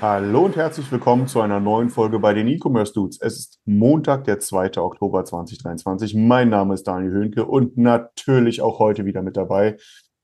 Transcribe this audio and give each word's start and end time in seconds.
Hallo 0.00 0.46
und 0.46 0.56
herzlich 0.56 0.90
willkommen 0.90 1.28
zu 1.28 1.42
einer 1.42 1.60
neuen 1.60 1.90
Folge 1.90 2.18
bei 2.18 2.32
den 2.32 2.48
E-Commerce 2.48 2.94
Dudes. 2.94 3.18
Es 3.20 3.38
ist 3.38 3.60
Montag, 3.66 4.24
der 4.24 4.40
2. 4.40 4.78
Oktober 4.78 5.26
2023. 5.26 6.14
Mein 6.14 6.48
Name 6.48 6.72
ist 6.72 6.84
Daniel 6.84 7.12
Höhnke 7.12 7.44
und 7.44 7.76
natürlich 7.76 8.62
auch 8.62 8.78
heute 8.78 9.04
wieder 9.04 9.20
mit 9.20 9.36
dabei. 9.36 9.76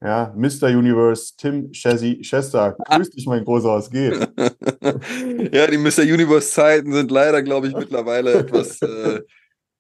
Ja, 0.03 0.33
Mr. 0.34 0.69
Universe, 0.69 1.34
Tim 1.37 1.73
Chessy 1.73 2.23
Chester. 2.23 2.79
Grüß 2.89 3.11
dich, 3.11 3.27
mein 3.27 3.45
Großer, 3.45 3.69
was 3.69 3.91
geht? 3.91 4.15
ja, 5.53 5.67
die 5.67 5.77
Mr. 5.77 6.05
Universe-Zeiten 6.05 6.95
sind 6.95 7.11
leider, 7.11 7.43
glaube 7.43 7.69
ich, 7.69 7.77
mittlerweile 7.77 8.33
etwas 8.33 8.81
äh, 8.81 9.20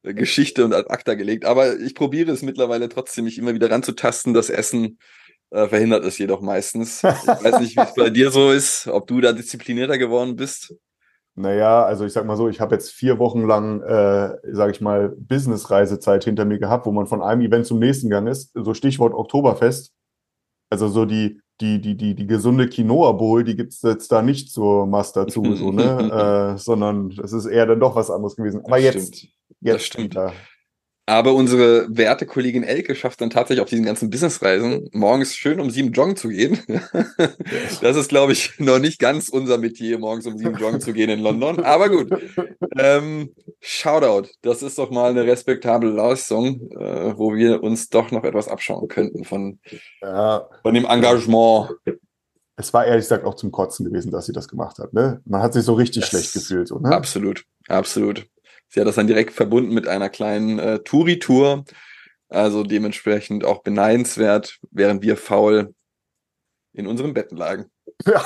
Geschichte 0.02 0.66
und 0.66 0.74
ad 0.74 0.90
acta 0.90 1.14
gelegt. 1.14 1.46
Aber 1.46 1.74
ich 1.80 1.94
probiere 1.94 2.32
es 2.32 2.42
mittlerweile 2.42 2.90
trotzdem, 2.90 3.24
mich 3.24 3.38
immer 3.38 3.54
wieder 3.54 3.70
ranzutasten. 3.70 4.34
Das 4.34 4.50
Essen 4.50 4.98
äh, 5.50 5.68
verhindert 5.68 6.04
es 6.04 6.18
jedoch 6.18 6.40
meistens. 6.40 7.02
Ich 7.04 7.26
weiß 7.26 7.60
nicht, 7.60 7.76
wie 7.76 7.80
es 7.80 7.94
bei 7.94 8.10
dir 8.10 8.30
so 8.30 8.50
ist, 8.50 8.86
ob 8.88 9.06
du 9.06 9.20
da 9.20 9.32
disziplinierter 9.32 9.98
geworden 9.98 10.36
bist. 10.36 10.74
Naja, 11.38 11.84
also 11.84 12.06
ich 12.06 12.14
sag 12.14 12.24
mal 12.24 12.36
so, 12.36 12.48
ich 12.48 12.60
habe 12.60 12.74
jetzt 12.74 12.90
vier 12.92 13.18
Wochen 13.18 13.42
lang, 13.46 13.82
äh, 13.82 14.36
sage 14.52 14.72
ich 14.72 14.80
mal, 14.80 15.10
Business-Reisezeit 15.18 16.24
hinter 16.24 16.46
mir 16.46 16.58
gehabt, 16.58 16.86
wo 16.86 16.92
man 16.92 17.06
von 17.06 17.22
einem 17.22 17.42
Event 17.42 17.66
zum 17.66 17.78
nächsten 17.78 18.08
gegangen 18.08 18.28
ist. 18.28 18.52
So 18.54 18.72
Stichwort 18.72 19.12
Oktoberfest. 19.12 19.92
Also 20.70 20.88
so 20.88 21.04
die, 21.04 21.40
die, 21.60 21.80
die, 21.80 21.94
die, 21.94 22.14
die 22.14 22.26
gesunde 22.26 22.68
Quinoa 22.68 23.12
Bowl, 23.12 23.44
die 23.44 23.54
gibt's 23.54 23.82
jetzt 23.82 24.10
da 24.10 24.22
nicht 24.22 24.50
zur 24.50 24.86
Master 24.86 25.26
dazu, 25.26 25.54
so, 25.54 25.72
ne? 25.72 26.54
äh, 26.54 26.58
sondern 26.58 27.10
es 27.22 27.32
ist 27.32 27.44
eher 27.44 27.66
dann 27.66 27.80
doch 27.80 27.94
was 27.96 28.10
anderes 28.10 28.36
gewesen. 28.36 28.64
Aber 28.64 28.76
Das 28.76 28.84
jetzt, 28.84 29.16
stimmt. 29.16 29.32
jetzt 29.60 29.74
Das 29.74 29.84
stimmt. 29.84 30.04
wieder. 30.14 30.32
Aber 31.08 31.34
unsere 31.34 31.86
werte 31.88 32.26
Kollegin 32.26 32.64
Elke 32.64 32.96
schafft 32.96 33.20
dann 33.20 33.30
tatsächlich 33.30 33.62
auf 33.62 33.68
diesen 33.68 33.84
ganzen 33.84 34.10
Businessreisen 34.10 34.88
morgens 34.92 35.36
schön 35.36 35.60
um 35.60 35.70
sieben 35.70 35.92
joggen 35.92 36.16
zu 36.16 36.28
gehen. 36.30 36.58
Das 37.80 37.96
ist, 37.96 38.08
glaube 38.08 38.32
ich, 38.32 38.58
noch 38.58 38.80
nicht 38.80 38.98
ganz 38.98 39.28
unser 39.28 39.56
Metier, 39.58 39.98
morgens 40.00 40.26
um 40.26 40.36
sieben 40.36 40.56
joggen 40.56 40.80
zu 40.80 40.92
gehen 40.92 41.08
in 41.10 41.20
London. 41.20 41.60
Aber 41.62 41.88
gut. 41.90 42.10
Ähm, 42.76 43.32
Shoutout. 43.60 44.28
Das 44.42 44.62
ist 44.62 44.78
doch 44.78 44.90
mal 44.90 45.10
eine 45.10 45.24
respektable 45.24 45.90
Leistung, 45.90 46.68
äh, 46.72 47.16
wo 47.16 47.34
wir 47.34 47.62
uns 47.62 47.88
doch 47.88 48.10
noch 48.10 48.24
etwas 48.24 48.48
abschauen 48.48 48.88
könnten 48.88 49.24
von, 49.24 49.60
Ja, 50.02 50.48
von 50.62 50.74
dem 50.74 50.84
Engagement. 50.86 51.70
es 52.56 52.74
war 52.74 52.84
ehrlich 52.84 53.04
gesagt 53.04 53.24
auch 53.24 53.34
zum 53.34 53.52
Kotzen 53.52 53.86
gewesen, 53.86 54.10
dass 54.10 54.26
sie 54.26 54.32
das 54.32 54.48
gemacht 54.48 54.78
hat. 54.78 54.92
Ne? 54.92 55.20
Man 55.24 55.40
hat 55.40 55.52
sich 55.52 55.62
so 55.62 55.74
richtig 55.74 56.00
Das- 56.02 56.10
schlecht 56.10 56.32
gefühlt. 56.32 56.66
So, 56.68 56.78
ne? 56.80 56.90
Absolut, 56.90 57.44
absolut. 57.68 58.26
Sie 58.68 58.80
hat 58.80 58.86
das 58.86 58.96
dann 58.96 59.06
direkt 59.06 59.32
verbunden 59.32 59.72
mit 59.72 59.88
einer 59.88 60.08
kleinen 60.08 60.58
äh, 60.58 60.78
Touri-Tour. 60.80 61.64
Also 62.28 62.64
dementsprechend 62.64 63.44
auch 63.44 63.62
beneidenswert, 63.62 64.58
während 64.70 65.02
wir 65.02 65.16
faul 65.16 65.74
in 66.72 66.86
unseren 66.86 67.14
Betten 67.14 67.36
lagen. 67.36 67.70
Ja. 68.04 68.24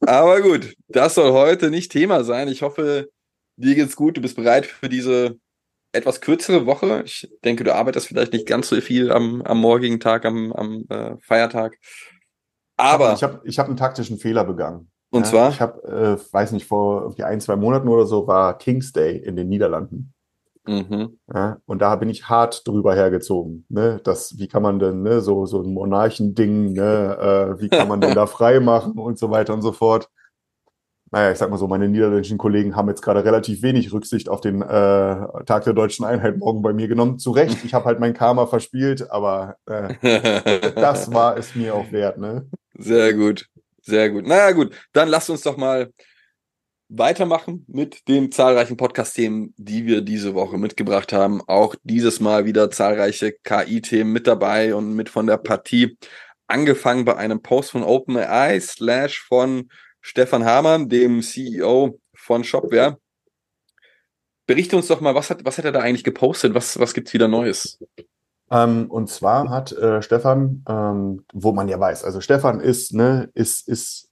Aber 0.00 0.40
gut, 0.40 0.74
das 0.88 1.14
soll 1.14 1.32
heute 1.32 1.70
nicht 1.70 1.90
Thema 1.92 2.24
sein. 2.24 2.48
Ich 2.48 2.62
hoffe, 2.62 3.10
dir 3.56 3.74
geht's 3.74 3.96
gut. 3.96 4.16
Du 4.16 4.20
bist 4.20 4.36
bereit 4.36 4.66
für 4.66 4.88
diese 4.88 5.36
etwas 5.92 6.20
kürzere 6.20 6.66
Woche. 6.66 7.02
Ich 7.04 7.30
denke, 7.44 7.64
du 7.64 7.74
arbeitest 7.74 8.08
vielleicht 8.08 8.32
nicht 8.32 8.46
ganz 8.46 8.68
so 8.68 8.80
viel 8.80 9.12
am, 9.12 9.42
am 9.42 9.60
morgigen 9.60 10.00
Tag, 10.00 10.24
am, 10.24 10.52
am 10.52 10.86
äh, 10.88 11.16
Feiertag. 11.20 11.76
Aber, 12.76 13.14
ich 13.14 13.22
habe 13.22 13.40
ich 13.44 13.58
hab 13.58 13.68
einen 13.68 13.76
taktischen 13.76 14.18
Fehler 14.18 14.44
begangen. 14.44 14.90
Und 15.14 15.24
Ja, 15.24 15.26
zwar, 15.26 15.50
Ich 15.50 15.60
habe, 15.60 15.82
äh, 16.20 16.32
weiß 16.34 16.52
nicht, 16.52 16.66
vor 16.66 17.02
irgendwie 17.02 17.24
ein, 17.24 17.40
zwei 17.40 17.56
Monaten 17.56 17.88
oder 17.88 18.06
so 18.06 18.26
war 18.26 18.58
King's 18.58 18.92
Day 18.92 19.16
in 19.18 19.36
den 19.36 19.48
Niederlanden. 19.48 20.14
mhm, 20.66 21.16
Ja, 21.32 21.58
und 21.66 21.80
da 21.80 21.96
bin 21.96 22.10
ich 22.10 22.28
hart 22.28 22.66
drüber 22.68 22.94
hergezogen. 22.94 23.64
Ne? 23.70 24.00
Das, 24.04 24.38
wie 24.38 24.46
kann 24.48 24.62
man 24.62 24.78
denn, 24.78 25.02
ne, 25.02 25.20
so, 25.22 25.46
so 25.46 25.62
ein 25.62 25.72
Monarchending, 25.72 26.72
ne, 26.74 27.56
äh, 27.56 27.60
wie 27.60 27.70
kann 27.70 27.88
man 27.88 28.00
denn 28.02 28.14
da 28.14 28.26
frei 28.26 28.60
machen 28.60 28.98
und 28.98 29.18
so 29.18 29.30
weiter 29.30 29.54
und 29.54 29.62
so 29.62 29.72
fort. 29.72 30.10
Naja, 31.10 31.30
ich 31.30 31.38
sag 31.38 31.48
mal 31.50 31.58
so, 31.58 31.68
meine 31.68 31.88
niederländischen 31.88 32.38
Kollegen 32.38 32.74
haben 32.74 32.88
jetzt 32.88 33.02
gerade 33.02 33.24
relativ 33.24 33.62
wenig 33.62 33.92
Rücksicht 33.92 34.28
auf 34.28 34.40
den 34.40 34.62
äh, 34.62 34.66
Tag 35.46 35.62
der 35.64 35.72
deutschen 35.72 36.04
Einheit 36.04 36.38
morgen 36.38 36.60
bei 36.62 36.72
mir 36.72 36.88
genommen. 36.88 37.18
Zu 37.20 37.30
Recht, 37.30 37.62
ich 37.64 37.72
habe 37.72 37.84
halt 37.84 38.00
mein 38.00 38.14
Karma 38.14 38.46
verspielt, 38.46 39.10
aber 39.12 39.56
äh, 39.66 39.90
das 40.76 41.12
war 41.12 41.36
es 41.36 41.54
mir 41.54 41.74
auch 41.76 41.92
wert, 41.92 42.18
ne? 42.18 42.48
Sehr 42.78 43.14
gut, 43.14 43.48
sehr 43.84 44.10
gut. 44.10 44.26
Naja, 44.26 44.52
gut, 44.52 44.74
dann 44.92 45.08
lasst 45.08 45.30
uns 45.30 45.42
doch 45.42 45.56
mal 45.56 45.92
weitermachen 46.88 47.64
mit 47.68 48.08
den 48.08 48.30
zahlreichen 48.30 48.76
Podcast-Themen, 48.76 49.54
die 49.56 49.86
wir 49.86 50.00
diese 50.00 50.34
Woche 50.34 50.58
mitgebracht 50.58 51.12
haben. 51.12 51.42
Auch 51.46 51.74
dieses 51.82 52.20
Mal 52.20 52.44
wieder 52.44 52.70
zahlreiche 52.70 53.32
KI-Themen 53.32 54.12
mit 54.12 54.26
dabei 54.26 54.74
und 54.74 54.94
mit 54.94 55.08
von 55.08 55.26
der 55.26 55.38
Partie. 55.38 55.98
Angefangen 56.46 57.04
bei 57.04 57.16
einem 57.16 57.42
Post 57.42 57.72
von 57.72 57.82
OpenAI 57.82 58.60
slash 58.60 59.20
von 59.20 59.70
Stefan 60.00 60.44
Hamann, 60.44 60.88
dem 60.88 61.22
CEO 61.22 61.98
von 62.14 62.44
Shopware. 62.44 62.98
Berichte 64.46 64.76
uns 64.76 64.88
doch 64.88 65.00
mal, 65.00 65.14
was 65.14 65.30
hat, 65.30 65.44
was 65.44 65.56
hat 65.56 65.64
er 65.64 65.72
da 65.72 65.80
eigentlich 65.80 66.04
gepostet? 66.04 66.54
Was, 66.54 66.78
was 66.78 66.92
gibt's 66.92 67.14
wieder 67.14 67.28
Neues? 67.28 67.78
Ähm, 68.54 68.88
und 68.88 69.10
zwar 69.10 69.50
hat 69.50 69.72
äh, 69.72 70.00
Stefan, 70.00 70.64
ähm, 70.68 71.24
wo 71.32 71.52
man 71.52 71.66
ja 71.68 71.80
weiß, 71.80 72.04
also 72.04 72.20
Stefan 72.20 72.60
ist, 72.60 72.94
ne, 72.94 73.28
ist, 73.34 73.66
ist 73.68 74.10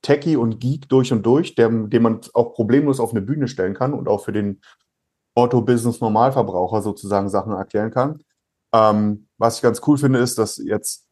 Techie 0.00 0.36
und 0.36 0.60
Geek 0.60 0.88
durch 0.88 1.12
und 1.12 1.26
durch, 1.26 1.56
den 1.56 2.02
man 2.02 2.20
auch 2.34 2.52
problemlos 2.52 3.00
auf 3.00 3.10
eine 3.10 3.22
Bühne 3.22 3.48
stellen 3.48 3.74
kann 3.74 3.92
und 3.94 4.06
auch 4.06 4.24
für 4.24 4.32
den 4.32 4.60
Auto-Business-Normalverbraucher 5.34 6.82
sozusagen 6.82 7.28
Sachen 7.28 7.52
erklären 7.52 7.90
kann. 7.90 8.22
Ähm, 8.72 9.26
was 9.38 9.56
ich 9.56 9.62
ganz 9.62 9.80
cool 9.86 9.98
finde, 9.98 10.20
ist, 10.20 10.38
dass 10.38 10.58
jetzt 10.58 11.08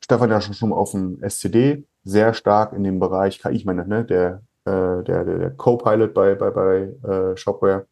Stefan 0.00 0.30
ja 0.30 0.40
schon, 0.40 0.54
schon 0.54 0.72
auf 0.72 0.92
dem 0.92 1.20
SCD 1.22 1.88
sehr 2.04 2.34
stark 2.34 2.72
in 2.72 2.84
dem 2.84 3.00
Bereich 3.00 3.40
KI, 3.40 3.50
ich 3.50 3.64
meine, 3.64 3.86
ne, 3.88 4.04
der, 4.04 4.42
äh, 4.64 5.02
der, 5.02 5.24
der, 5.24 5.38
der 5.38 5.50
Co-Pilot 5.52 6.14
bei, 6.14 6.36
bei, 6.36 6.50
bei 6.50 6.76
äh, 7.08 7.36
Shopware, 7.36 7.86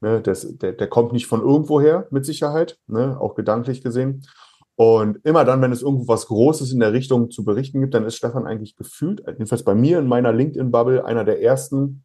Ne, 0.00 0.22
das, 0.22 0.56
der, 0.56 0.72
der 0.72 0.88
kommt 0.88 1.12
nicht 1.12 1.26
von 1.26 1.42
irgendwoher, 1.42 2.06
mit 2.10 2.24
Sicherheit, 2.24 2.78
ne, 2.86 3.20
auch 3.20 3.34
gedanklich 3.34 3.82
gesehen. 3.82 4.26
Und 4.76 5.18
immer 5.26 5.44
dann, 5.44 5.60
wenn 5.60 5.72
es 5.72 5.82
irgendwo 5.82 6.08
was 6.08 6.26
Großes 6.26 6.72
in 6.72 6.80
der 6.80 6.94
Richtung 6.94 7.30
zu 7.30 7.44
berichten 7.44 7.82
gibt, 7.82 7.92
dann 7.92 8.06
ist 8.06 8.16
Stefan 8.16 8.46
eigentlich 8.46 8.76
gefühlt, 8.76 9.22
jedenfalls 9.26 9.62
bei 9.62 9.74
mir 9.74 9.98
in 9.98 10.06
meiner 10.06 10.32
LinkedIn-Bubble, 10.32 11.04
einer 11.04 11.24
der 11.24 11.42
ersten, 11.42 12.04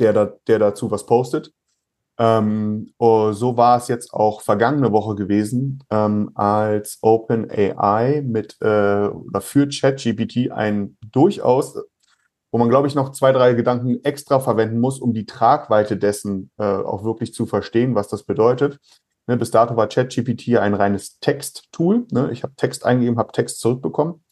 der, 0.00 0.12
da, 0.12 0.32
der 0.48 0.58
dazu 0.58 0.90
was 0.90 1.06
postet. 1.06 1.52
Ähm, 2.18 2.92
oh, 2.98 3.30
so 3.30 3.56
war 3.56 3.78
es 3.78 3.86
jetzt 3.88 4.12
auch 4.12 4.40
vergangene 4.40 4.90
Woche 4.90 5.14
gewesen, 5.14 5.84
ähm, 5.90 6.30
als 6.34 6.98
OpenAI 7.00 8.22
mit 8.26 8.56
äh, 8.60 9.06
oder 9.06 9.40
für 9.40 9.68
ChatGPT 9.68 10.50
ein 10.50 10.96
durchaus 11.12 11.76
wo 12.54 12.58
man, 12.58 12.68
glaube 12.68 12.86
ich, 12.86 12.94
noch 12.94 13.10
zwei, 13.10 13.32
drei 13.32 13.54
Gedanken 13.54 14.04
extra 14.04 14.38
verwenden 14.38 14.78
muss, 14.78 15.00
um 15.00 15.12
die 15.12 15.26
Tragweite 15.26 15.96
dessen 15.96 16.52
äh, 16.56 16.62
auch 16.62 17.02
wirklich 17.02 17.34
zu 17.34 17.46
verstehen, 17.46 17.96
was 17.96 18.06
das 18.06 18.22
bedeutet. 18.22 18.78
Ne, 19.26 19.36
bis 19.36 19.50
dato 19.50 19.74
war 19.74 19.88
ChatGPT 19.88 20.56
ein 20.58 20.74
reines 20.74 21.18
Text-Tool. 21.18 22.06
Ne? 22.12 22.30
Ich 22.30 22.44
habe 22.44 22.54
Text 22.54 22.86
eingegeben, 22.86 23.18
habe 23.18 23.32
Text 23.32 23.58
zurückbekommen. 23.58 24.22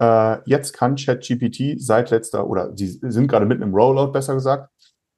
Äh, 0.00 0.48
jetzt 0.48 0.74
kann 0.74 0.94
ChatGPT 0.94 1.74
seit 1.80 2.10
letzter, 2.10 2.46
oder 2.46 2.70
sie 2.76 2.86
sind 2.86 3.26
gerade 3.26 3.46
mitten 3.46 3.62
im 3.62 3.74
Rollout, 3.74 4.12
besser 4.12 4.34
gesagt, 4.34 4.70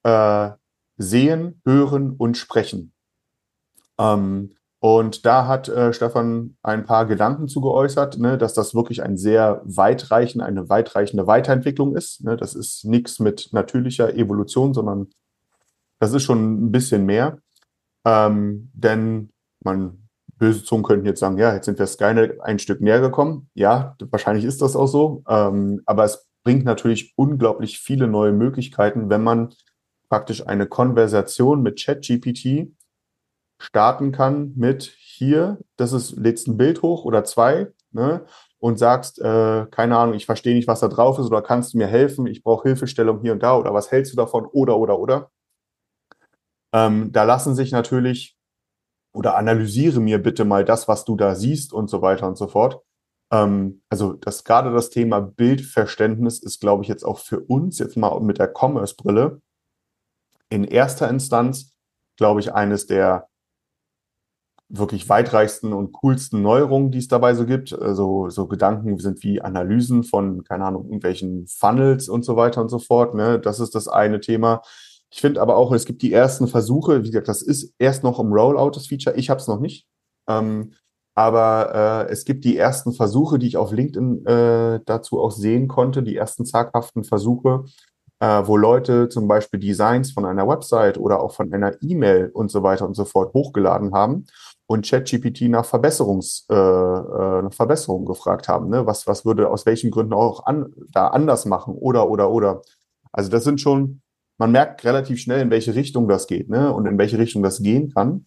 äh, 0.03 0.53
sehen, 0.97 1.61
hören 1.67 2.13
und 2.17 2.39
sprechen. 2.39 2.95
Ähm, 3.99 4.57
und 4.83 5.25
da 5.27 5.47
hat 5.47 5.69
äh, 5.69 5.93
Stefan 5.93 6.57
ein 6.65 6.85
paar 6.85 7.07
Gedanken 7.07 7.47
zu 7.47 7.61
geäußert, 7.61 8.19
ne, 8.19 8.37
dass 8.37 8.53
das 8.53 8.75
wirklich 8.75 9.01
ein 9.05 9.17
sehr 9.17 9.63
weitreichend, 9.65 10.43
eine 10.43 10.69
weitreichende 10.69 11.29
Weiterentwicklung 11.29 11.95
ist. 11.95 12.25
Ne, 12.25 12.37
das 12.37 12.57
ist 12.57 12.85
nichts 12.85 13.21
mit 13.21 13.51
natürlicher 13.53 14.13
Evolution, 14.13 14.75
sondern 14.75 15.07
das 16.01 16.13
ist 16.13 16.25
schon 16.25 16.65
ein 16.65 16.73
bisschen 16.73 17.07
mehr. 17.07 17.39
Ähm, 18.05 18.73
denn 18.75 19.31
man, 19.63 20.09
böse 20.37 20.65
Zungen 20.65 20.83
könnten 20.83 21.07
jetzt 21.07 21.21
sagen, 21.21 21.39
ja, 21.39 21.55
jetzt 21.55 21.67
sind 21.67 21.79
wir 21.79 21.87
Skynet 21.87 22.41
ein 22.41 22.59
Stück 22.59 22.81
näher 22.81 23.01
gekommen. 23.01 23.49
Ja, 23.55 23.95
wahrscheinlich 24.11 24.45
ist 24.45 24.63
das 24.63 24.75
auch 24.75 24.89
so. 24.89 25.23
Ähm, 25.29 25.83
aber 25.87 26.03
es 26.03 26.29
bringt 26.43 26.65
natürlich 26.65 27.13
unglaublich 27.15 27.79
viele 27.79 28.09
neue 28.09 28.33
Möglichkeiten, 28.33 29.11
wenn 29.11 29.23
man 29.23 29.55
praktisch 30.09 30.45
eine 30.45 30.67
Konversation 30.67 31.63
mit 31.63 31.81
ChatGPT 31.81 32.73
starten 33.63 34.13
kann 34.13 34.53
mit 34.57 34.83
hier, 34.99 35.59
das 35.77 35.93
ist, 35.93 36.17
lädst 36.17 36.49
ein 36.49 36.57
Bild 36.57 36.83
hoch 36.83 37.05
oder 37.05 37.25
zwei, 37.25 37.69
ne? 37.93 38.25
und 38.59 38.79
sagst, 38.79 39.21
äh, 39.21 39.67
keine 39.71 39.97
Ahnung, 39.97 40.15
ich 40.15 40.27
verstehe 40.27 40.55
nicht, 40.55 40.69
was 40.69 40.81
da 40.81 40.89
drauf 40.89 41.19
ist 41.19 41.27
oder 41.27 41.43
kannst 41.43 41.75
du 41.75 41.79
mir 41.79 41.87
helfen, 41.87 42.27
ich 42.27 42.43
brauche 42.43 42.69
Hilfestellung 42.69 43.21
hier 43.21 43.33
und 43.33 43.43
da 43.43 43.57
oder 43.57 43.73
was 43.73 43.91
hältst 43.91 44.13
du 44.13 44.17
davon 44.17 44.47
oder 44.47 44.79
oder 44.79 44.99
oder. 44.99 45.31
Ähm, 46.73 47.13
da 47.13 47.25
lassen 47.25 47.55
sich 47.55 47.71
natürlich 47.73 48.37
oder 49.13 49.37
analysiere 49.37 50.01
mir 50.01 50.23
bitte 50.23 50.45
mal 50.45 50.65
das, 50.65 50.89
was 50.89 51.05
du 51.05 51.17
da 51.17 51.35
siehst 51.35 51.73
und 51.73 51.89
so 51.89 52.03
weiter 52.03 52.27
und 52.27 52.37
so 52.37 52.49
fort. 52.49 52.83
Ähm, 53.33 53.83
also 53.91 54.15
das 54.15 54.45
gerade 54.45 54.73
das 54.73 54.91
Thema 54.91 55.21
Bildverständnis 55.21 56.39
ist, 56.39 56.61
glaube 56.61 56.83
ich, 56.83 56.89
jetzt 56.89 57.05
auch 57.05 57.19
für 57.19 57.41
uns 57.41 57.79
jetzt 57.79 57.97
mal 57.97 58.21
mit 58.21 58.39
der 58.39 58.53
Commerce-Brille 58.53 59.41
in 60.51 60.65
erster 60.65 61.09
Instanz, 61.09 61.75
glaube 62.17 62.41
ich, 62.41 62.55
eines 62.55 62.87
der 62.87 63.29
wirklich 64.75 65.09
weitreichsten 65.09 65.75
und 65.75 65.93
coolsten 65.93 66.41
Neuerungen, 66.41 66.91
die 66.91 66.99
es 66.99 67.09
dabei 67.09 67.35
so 67.35 67.45
gibt. 67.45 67.79
Also 67.79 68.31
so 68.31 68.47
Gedanken 68.47 68.99
sind 68.99 69.23
wie 69.23 69.43
Analysen 69.43 70.03
von, 70.03 70.45
keine 70.45 70.65
Ahnung, 70.65 70.85
irgendwelchen 70.85 71.47
Funnels 71.47 72.09
und 72.09 72.25
so 72.25 72.37
weiter 72.37 72.63
und 72.63 72.71
so 72.71 72.79
fort. 72.79 73.15
Ne? 73.15 73.39
Das 73.39 73.61
ist 73.61 73.75
das 73.75 73.87
eine 73.87 74.21
Thema. 74.21 74.63
Ich 75.11 75.21
finde 75.21 75.43
aber 75.43 75.57
auch, 75.57 75.73
es 75.73 75.85
gibt 75.85 76.01
die 76.01 76.15
ersten 76.15 76.49
Versuche, 76.49 77.03
wie 77.05 77.11
gesagt, 77.11 77.29
das 77.29 77.43
ist 77.43 77.75
erst 77.79 78.03
noch 78.03 78.19
im 78.19 78.33
Rollout, 78.33 78.71
das 78.71 78.87
Feature. 78.87 79.15
Ich 79.17 79.29
habe 79.29 79.41
es 79.41 79.47
noch 79.47 79.61
nicht. 79.61 79.87
Ähm, 80.27 80.73
aber 81.15 82.07
äh, 82.09 82.11
es 82.11 82.25
gibt 82.25 82.45
die 82.47 82.57
ersten 82.57 82.95
Versuche, 82.95 83.39
die 83.39 83.49
ich 83.49 83.59
auf 83.59 83.73
LinkedIn 83.73 84.25
äh, 84.25 84.81
dazu 84.87 85.21
auch 85.21 85.33
sehen 85.33 85.69
konnte, 85.69 86.03
die 86.03 86.17
ersten 86.17 86.47
zaghaften 86.47 87.05
Versuche, 87.05 87.65
äh, 88.21 88.47
wo 88.47 88.57
Leute 88.57 89.11
zum 89.11 89.29
Beispiel 89.29 89.61
Designs 89.61 90.13
von 90.13 90.25
einer 90.25 90.49
Website 90.49 90.97
oder 90.97 91.21
auch 91.21 91.33
von 91.35 91.53
einer 91.53 91.75
E-Mail 91.83 92.31
und 92.33 92.51
so 92.51 92.63
weiter 92.63 92.87
und 92.87 92.95
so 92.95 93.05
fort 93.05 93.35
hochgeladen 93.35 93.93
haben 93.93 94.25
und 94.67 94.89
ChatGPT 94.89 95.43
nach 95.43 95.65
Verbesserungs, 95.65 96.47
äh, 96.51 96.55
äh, 96.55 97.43
nach 97.43 97.53
Verbesserungen 97.53 98.07
gefragt 98.07 98.49
haben. 98.49 98.69
Ne? 98.69 98.87
Was, 98.87 99.07
was 99.07 99.25
würde 99.25 99.51
aus 99.51 99.67
welchen 99.67 99.91
Gründen 99.91 100.13
auch 100.13 100.47
an, 100.47 100.73
da 100.91 101.09
anders 101.09 101.45
machen 101.45 101.75
oder, 101.75 102.09
oder, 102.09 102.31
oder. 102.31 102.63
Also 103.13 103.31
das 103.31 103.45
sind 103.45 103.61
schon, 103.61 104.03
man 104.39 104.53
merkt 104.53 104.85
relativ 104.85 105.21
schnell, 105.21 105.41
in 105.41 105.51
welche 105.51 105.75
Richtung 105.75 106.09
das 106.09 106.27
geht 106.27 106.49
ne? 106.49 106.73
und 106.73 106.87
in 106.87 106.99
welche 106.99 107.19
Richtung 107.19 107.43
das 107.43 107.63
gehen 107.63 107.93
kann. 107.93 108.27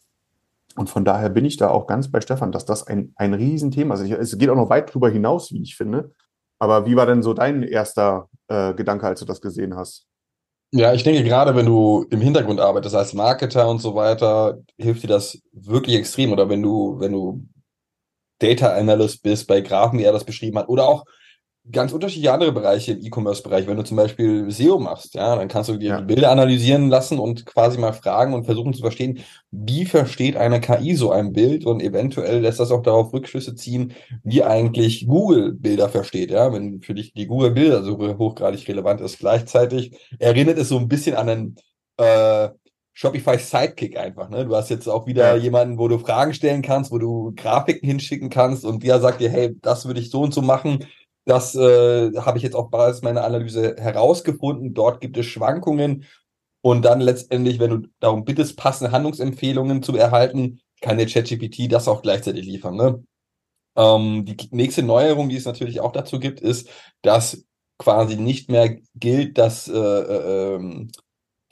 Und 0.76 0.90
von 0.90 1.06
daher 1.06 1.30
bin 1.30 1.46
ich 1.46 1.58
da 1.58 1.70
auch 1.70 1.88
ganz 1.88 2.12
bei 2.12 2.20
Stefan, 2.20 2.52
dass 2.52 2.66
das 2.66 2.86
ein, 2.86 3.14
ein 3.16 3.34
Riesenthema 3.34 3.96
ist. 3.96 4.12
Es 4.12 4.38
geht 4.38 4.50
auch 4.50 4.56
noch 4.56 4.70
weit 4.70 4.94
drüber 4.94 5.10
hinaus, 5.10 5.52
wie 5.52 5.62
ich 5.62 5.76
finde. 5.76 6.12
Aber 6.60 6.86
wie 6.86 6.96
war 6.96 7.06
denn 7.06 7.24
so 7.24 7.34
dein 7.34 7.64
erster 7.64 8.30
äh, 8.48 8.74
Gedanke, 8.74 9.08
als 9.08 9.20
du 9.20 9.26
das 9.26 9.42
gesehen 9.42 9.76
hast? 9.76 10.08
Ja, 10.77 10.94
ich 10.94 11.04
denke, 11.04 11.24
gerade 11.24 11.56
wenn 11.56 11.66
du 11.68 12.06
im 12.10 12.19
Hintergrund 12.19 12.60
arbeitest 12.60 12.95
als 12.95 13.13
Marketer 13.13 13.69
und 13.69 13.80
so 13.80 13.95
weiter, 13.95 14.57
hilft 14.77 15.04
dir 15.04 15.07
das 15.07 15.42
wirklich 15.54 15.95
extrem. 15.95 16.33
Oder 16.33 16.50
wenn 16.50 16.62
du, 16.62 17.00
wenn 17.00 17.13
du 17.13 17.45
Data 18.39 18.75
Analyst 18.75 19.24
bist 19.24 19.48
bei 19.48 19.62
Graphen, 19.62 20.00
wie 20.00 20.04
er 20.04 20.12
das 20.12 20.25
beschrieben 20.25 20.57
hat, 20.57 20.68
oder 20.68 20.86
auch 20.89 21.06
ganz 21.71 21.91
unterschiedliche 21.94 22.31
andere 22.31 22.51
Bereiche 22.51 22.94
im 22.94 23.03
E-Commerce-Bereich. 23.03 23.65
Wenn 23.67 23.77
du 23.77 23.83
zum 23.83 23.97
Beispiel 23.97 24.50
SEO 24.51 24.77
machst, 24.79 25.15
ja, 25.15 25.35
dann 25.35 25.47
kannst 25.47 25.69
du 25.69 25.77
dir 25.77 25.89
Ja. 25.89 25.97
die 26.01 26.06
Bilder 26.06 26.31
analysieren 26.31 26.89
lassen 26.89 27.17
und 27.19 27.45
quasi 27.45 27.79
mal 27.79 27.94
fragen 27.94 28.33
und 28.33 28.45
versuchen 28.45 28.73
zu 28.73 28.81
verstehen, 28.81 29.19
wie 29.51 29.85
versteht 29.85 30.38
eine 30.38 30.62
KI 30.62 30.95
so 30.95 31.12
ein 31.12 31.33
Bild 31.33 31.65
und 31.65 31.81
eventuell 31.81 32.39
lässt 32.41 32.59
das 32.59 32.71
auch 32.71 32.83
darauf 32.83 33.13
Rückschlüsse 33.13 33.56
ziehen, 33.56 33.94
wie 34.23 34.44
eigentlich 34.44 35.07
Google 35.07 35.53
Bilder 35.53 35.89
versteht, 35.89 36.31
ja. 36.31 36.53
Wenn 36.53 36.81
für 36.81 36.94
dich 36.94 37.13
die 37.13 37.25
Google 37.27 37.51
Bildersuche 37.51 38.17
hochgradig 38.17 38.67
relevant 38.67 39.01
ist, 39.01 39.19
gleichzeitig 39.19 39.97
erinnert 40.19 40.57
es 40.59 40.69
so 40.69 40.77
ein 40.77 40.88
bisschen 40.88 41.15
an 41.15 41.29
einen 41.29 41.56
äh, 41.97 42.50
Shopify 42.97 43.38
Sidekick 43.38 43.97
einfach, 43.97 44.29
ne? 44.29 44.45
Du 44.45 44.56
hast 44.56 44.69
jetzt 44.69 44.88
auch 44.88 45.06
wieder 45.06 45.35
jemanden, 45.35 45.77
wo 45.77 45.89
du 45.89 45.97
Fragen 46.00 46.33
stellen 46.33 46.62
kannst, 46.62 46.91
wo 46.91 46.97
du 46.97 47.33
Grafiken 47.35 47.89
hinschicken 47.89 48.29
kannst 48.29 48.63
und 48.63 48.83
der 48.83 49.01
sagt 49.01 49.19
dir, 49.19 49.29
hey, 49.29 49.53
das 49.62 49.85
würde 49.85 50.00
ich 50.00 50.09
so 50.12 50.21
und 50.21 50.33
so 50.33 50.41
machen. 50.41 50.85
Das 51.25 51.56
äh, 51.56 52.12
habe 52.18 52.38
ich 52.38 52.44
jetzt 52.44 52.56
auf 52.56 52.69
Basis 52.69 53.01
meiner 53.01 53.24
Analyse 53.24 53.75
herausgefunden. 53.77 54.74
Dort 54.74 55.01
gibt 55.01 55.18
es 55.18 55.25
Schwankungen. 55.25 56.06
Und 56.62 56.83
dann 56.86 57.01
letztendlich, 57.01 57.60
wenn 57.60 57.69
du 57.69 57.88
darum 58.00 58.25
bittest, 58.25 58.57
passende 58.57 58.92
Handlungsempfehlungen 58.92 59.83
zu 59.83 59.95
erhalten, 59.95 60.62
kann 60.81 60.98
der 60.98 61.07
ChatGPT 61.07 61.72
das 61.72 61.88
auch 61.88 62.01
gleichzeitig 62.01 62.45
liefern. 62.45 62.75
Ne? 62.75 63.04
Ähm, 63.75 64.25
die 64.25 64.38
nächste 64.51 64.83
Neuerung, 64.83 65.30
die 65.30 65.36
es 65.36 65.45
natürlich 65.45 65.80
auch 65.80 65.92
dazu 65.92 66.19
gibt, 66.19 66.39
ist, 66.39 66.69
dass 67.01 67.44
quasi 67.77 68.16
nicht 68.16 68.50
mehr 68.50 68.77
gilt, 68.95 69.38
dass 69.38 69.68
äh, 69.68 69.74
äh, 69.77 70.56
ähm, 70.56 70.92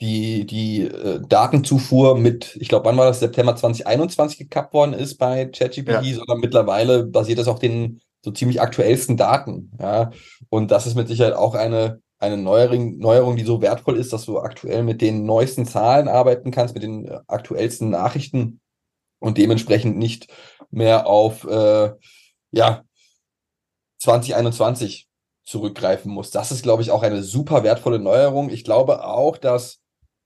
die, 0.00 0.46
die 0.46 0.82
äh, 0.82 1.20
Datenzufuhr 1.26 2.18
mit, 2.18 2.56
ich 2.60 2.68
glaube, 2.68 2.86
wann 2.86 2.96
war 2.96 3.06
das, 3.06 3.20
September 3.20 3.54
2021 3.54 4.38
gekappt 4.38 4.74
worden 4.74 4.92
ist 4.94 5.16
bei 5.16 5.46
ChatGPT, 5.46 5.88
Ja. 5.88 6.14
sondern 6.14 6.40
mittlerweile 6.40 7.04
basiert 7.04 7.38
das 7.38 7.48
auf 7.48 7.58
den 7.58 8.00
so 8.24 8.30
ziemlich 8.30 8.60
aktuellsten 8.62 9.16
Daten. 9.18 9.70
Ja? 9.78 10.10
Und 10.48 10.70
das 10.70 10.86
ist 10.86 10.94
mit 10.94 11.08
Sicherheit 11.08 11.34
auch 11.34 11.54
eine, 11.54 12.00
eine 12.18 12.38
Neuerung, 12.38 12.96
Neuerung, 12.98 13.36
die 13.36 13.44
so 13.44 13.60
wertvoll 13.60 13.98
ist, 13.98 14.14
dass 14.14 14.24
du 14.24 14.38
aktuell 14.38 14.82
mit 14.82 15.02
den 15.02 15.26
neuesten 15.26 15.66
Zahlen 15.66 16.08
arbeiten 16.08 16.50
kannst, 16.50 16.74
mit 16.74 16.82
den 16.82 17.06
äh, 17.06 17.20
aktuellsten 17.26 17.90
Nachrichten 17.90 18.60
und 19.18 19.36
dementsprechend 19.36 19.98
nicht 19.98 20.32
mehr 20.70 21.06
auf 21.06 21.44
äh, 21.44 21.92
ja, 22.50 22.82
2021 23.98 25.06
zurückgreifen 25.44 26.10
muss. 26.10 26.30
Das 26.30 26.50
ist, 26.50 26.62
glaube 26.62 26.80
ich, 26.80 26.90
auch 26.90 27.02
eine 27.02 27.22
super 27.22 27.62
wertvolle 27.62 27.98
Neuerung. 27.98 28.48
Ich 28.48 28.64
glaube 28.64 29.04
auch, 29.04 29.36
dass 29.36 29.80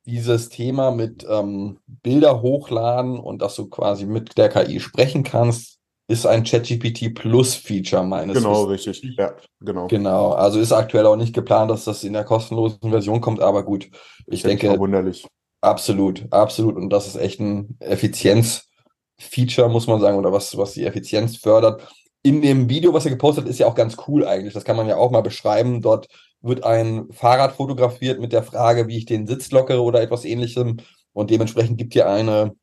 dieses 0.06 0.48
Thema 0.48 0.92
mit 0.92 1.26
ähm, 1.28 1.80
Bilder 1.86 2.42
hochladen 2.42 3.18
und 3.18 3.42
dass 3.42 3.56
du 3.56 3.68
quasi 3.68 4.06
mit 4.06 4.38
der 4.38 4.48
KI 4.48 4.78
sprechen 4.78 5.24
kannst, 5.24 5.77
ist 6.08 6.26
ein 6.26 6.42
ChatGPT 6.42 7.14
Plus 7.14 7.54
Feature 7.54 8.02
meines 8.02 8.36
Genau, 8.38 8.68
Wissens. 8.68 8.86
richtig. 9.02 9.16
Ja, 9.18 9.34
genau. 9.60 9.86
Genau, 9.88 10.32
also 10.32 10.58
ist 10.58 10.72
aktuell 10.72 11.06
auch 11.06 11.16
nicht 11.16 11.34
geplant, 11.34 11.70
dass 11.70 11.84
das 11.84 12.02
in 12.02 12.14
der 12.14 12.24
kostenlosen 12.24 12.90
Version 12.90 13.20
kommt, 13.20 13.40
aber 13.40 13.62
gut, 13.62 13.90
ich 14.26 14.40
Fänd 14.40 14.62
denke, 14.62 14.68
verwunderlich. 14.68 15.26
Absolut, 15.60 16.26
absolut. 16.30 16.76
Und 16.76 16.90
das 16.90 17.06
ist 17.06 17.16
echt 17.16 17.40
ein 17.40 17.76
Effizienz-Feature, 17.80 19.68
muss 19.68 19.86
man 19.86 20.00
sagen, 20.00 20.16
oder 20.16 20.32
was, 20.32 20.56
was 20.56 20.72
die 20.72 20.84
Effizienz 20.84 21.36
fördert. 21.36 21.86
In 22.22 22.42
dem 22.42 22.68
Video, 22.68 22.92
was 22.94 23.04
er 23.04 23.10
gepostet 23.10 23.44
hat, 23.44 23.50
ist 23.50 23.58
ja 23.58 23.66
auch 23.66 23.74
ganz 23.74 23.96
cool 24.06 24.26
eigentlich. 24.26 24.54
Das 24.54 24.64
kann 24.64 24.76
man 24.76 24.88
ja 24.88 24.96
auch 24.96 25.10
mal 25.10 25.20
beschreiben. 25.22 25.82
Dort 25.82 26.08
wird 26.40 26.64
ein 26.64 27.08
Fahrrad 27.12 27.52
fotografiert 27.52 28.20
mit 28.20 28.32
der 28.32 28.42
Frage, 28.42 28.86
wie 28.88 28.96
ich 28.98 29.06
den 29.06 29.26
Sitz 29.26 29.50
lockere 29.50 29.82
oder 29.82 30.00
etwas 30.00 30.24
ähnlichem. 30.24 30.78
Und 31.12 31.30
dementsprechend 31.30 31.78
gibt 31.78 31.94
dir 31.94 32.08
eine, 32.08 32.54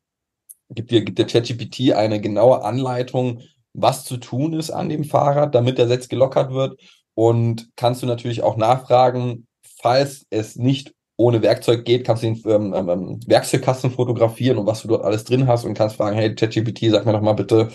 gibt 0.70 0.90
dir, 0.90 1.04
gibt 1.04 1.18
der 1.18 1.26
ChatGPT 1.26 1.92
eine 1.92 2.20
genaue 2.20 2.62
Anleitung, 2.64 3.42
was 3.72 4.04
zu 4.04 4.16
tun 4.16 4.54
ist 4.54 4.70
an 4.70 4.88
dem 4.88 5.04
Fahrrad, 5.04 5.54
damit 5.54 5.78
der 5.78 5.88
Sitz 5.88 6.08
gelockert 6.08 6.52
wird. 6.52 6.80
Und 7.14 7.68
kannst 7.76 8.02
du 8.02 8.06
natürlich 8.06 8.42
auch 8.42 8.56
nachfragen, 8.56 9.46
falls 9.80 10.26
es 10.30 10.56
nicht 10.56 10.92
ohne 11.16 11.40
Werkzeug 11.42 11.84
geht, 11.84 12.04
kannst 12.06 12.22
du 12.22 12.26
den 12.26 12.42
ähm, 12.46 12.74
ähm, 12.88 13.20
Werkzeugkasten 13.26 13.90
fotografieren 13.90 14.58
und 14.58 14.66
was 14.66 14.82
du 14.82 14.88
dort 14.88 15.04
alles 15.04 15.24
drin 15.24 15.46
hast 15.46 15.64
und 15.64 15.74
kannst 15.74 15.96
fragen, 15.96 16.16
hey, 16.16 16.34
ChatGPT, 16.34 16.90
sag 16.90 17.06
mir 17.06 17.12
doch 17.12 17.22
mal 17.22 17.32
bitte, 17.32 17.70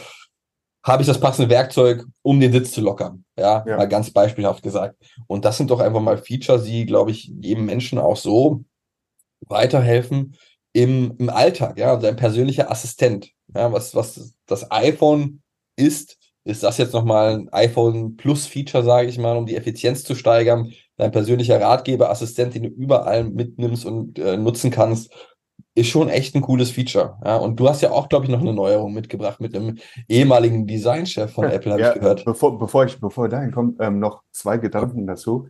habe 0.83 1.01
ich 1.03 1.07
das 1.07 1.19
passende 1.19 1.49
Werkzeug, 1.49 2.05
um 2.23 2.39
den 2.39 2.51
Sitz 2.51 2.71
zu 2.71 2.81
lockern? 2.81 3.23
Ja, 3.37 3.63
Ja. 3.67 3.77
mal 3.77 3.87
ganz 3.87 4.11
beispielhaft 4.11 4.63
gesagt. 4.63 4.95
Und 5.27 5.45
das 5.45 5.57
sind 5.57 5.71
doch 5.71 5.79
einfach 5.79 6.01
mal 6.01 6.17
Features, 6.17 6.63
die, 6.63 6.85
glaube 6.85 7.11
ich, 7.11 7.31
jedem 7.41 7.65
Menschen 7.65 7.99
auch 7.99 8.17
so 8.17 8.63
weiterhelfen 9.47 10.35
im, 10.73 11.15
im 11.17 11.29
Alltag, 11.29 11.77
ja, 11.77 11.99
sein 11.99 12.15
persönlicher 12.15 12.71
Assistent. 12.71 13.31
Ja, 13.53 13.71
was, 13.71 13.95
was 13.95 14.33
das 14.45 14.71
iPhone 14.71 15.41
ist, 15.75 16.17
ist 16.43 16.63
das 16.63 16.77
jetzt 16.77 16.93
nochmal 16.93 17.33
ein 17.33 17.49
iPhone 17.53 18.15
Plus 18.17 18.47
Feature, 18.47 18.83
sage 18.83 19.07
ich 19.09 19.17
mal, 19.17 19.37
um 19.37 19.45
die 19.45 19.55
Effizienz 19.55 20.03
zu 20.03 20.15
steigern. 20.15 20.71
Dein 20.97 21.11
persönlicher 21.11 21.59
Ratgeber, 21.59 22.09
Assistent, 22.09 22.55
den 22.55 22.63
du 22.63 22.69
überall 22.69 23.23
mitnimmst 23.25 23.85
und 23.85 24.17
äh, 24.17 24.37
nutzen 24.37 24.71
kannst, 24.71 25.13
ist 25.75 25.87
schon 25.87 26.09
echt 26.09 26.35
ein 26.35 26.41
cooles 26.41 26.71
Feature. 26.71 27.17
Ja, 27.23 27.37
und 27.37 27.59
du 27.59 27.69
hast 27.69 27.81
ja 27.81 27.91
auch, 27.91 28.09
glaube 28.09 28.25
ich, 28.25 28.31
noch 28.31 28.41
eine 28.41 28.53
Neuerung 28.53 28.93
mitgebracht 28.93 29.39
mit 29.39 29.55
einem 29.55 29.77
ehemaligen 30.07 30.67
Designchef 30.67 31.31
von 31.31 31.45
Apple, 31.45 31.73
habe 31.73 31.81
Ja, 31.81 31.89
ich 31.89 31.99
gehört. 31.99 32.25
Bevor, 32.25 32.57
bevor 32.57 32.85
ich, 32.85 32.99
bevor 32.99 33.29
dahin 33.29 33.51
kommen, 33.51 33.77
ähm, 33.79 33.99
noch 33.99 34.23
zwei 34.31 34.57
Gedanken 34.57 35.07
dazu. 35.07 35.47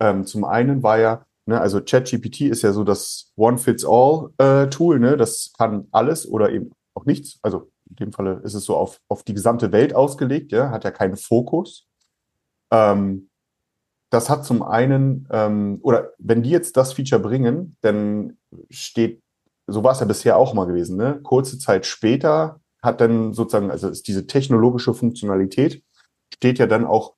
Ähm, 0.00 0.26
zum 0.26 0.44
einen 0.44 0.82
war 0.82 0.98
ja, 0.98 1.24
ne, 1.46 1.60
also 1.60 1.80
ChatGPT 1.80 2.42
ist 2.42 2.62
ja 2.62 2.72
so 2.72 2.84
das 2.84 3.32
One-Fits-All-Tool, 3.36 4.98
ne? 4.98 5.16
Das 5.16 5.52
kann 5.56 5.88
alles 5.92 6.28
oder 6.28 6.50
eben 6.50 6.72
auch 6.94 7.04
nichts. 7.04 7.38
Also 7.42 7.70
in 7.88 7.96
dem 7.96 8.12
Falle 8.12 8.40
ist 8.44 8.54
es 8.54 8.64
so 8.64 8.76
auf, 8.76 9.00
auf 9.08 9.22
die 9.22 9.34
gesamte 9.34 9.72
Welt 9.72 9.94
ausgelegt, 9.94 10.52
ja, 10.52 10.70
hat 10.70 10.84
ja 10.84 10.90
keinen 10.90 11.16
Fokus. 11.16 11.86
Ähm, 12.72 13.28
das 14.10 14.30
hat 14.30 14.44
zum 14.44 14.62
einen, 14.62 15.28
ähm, 15.30 15.80
oder 15.82 16.12
wenn 16.18 16.42
die 16.42 16.50
jetzt 16.50 16.76
das 16.76 16.92
Feature 16.92 17.20
bringen, 17.20 17.76
dann 17.80 18.38
steht, 18.70 19.20
so 19.66 19.82
war 19.82 19.92
es 19.92 20.00
ja 20.00 20.06
bisher 20.06 20.36
auch 20.36 20.54
mal 20.54 20.66
gewesen, 20.66 20.96
ne? 20.96 21.20
Kurze 21.22 21.58
Zeit 21.58 21.86
später 21.86 22.60
hat 22.82 23.00
dann 23.00 23.32
sozusagen, 23.32 23.70
also 23.70 23.88
ist 23.88 24.06
diese 24.06 24.26
technologische 24.26 24.94
Funktionalität, 24.94 25.82
steht 26.32 26.58
ja 26.58 26.66
dann 26.66 26.84
auch 26.84 27.14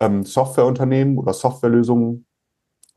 ähm, 0.00 0.24
Softwareunternehmen 0.24 1.18
oder 1.18 1.34
Softwarelösungen 1.34 2.24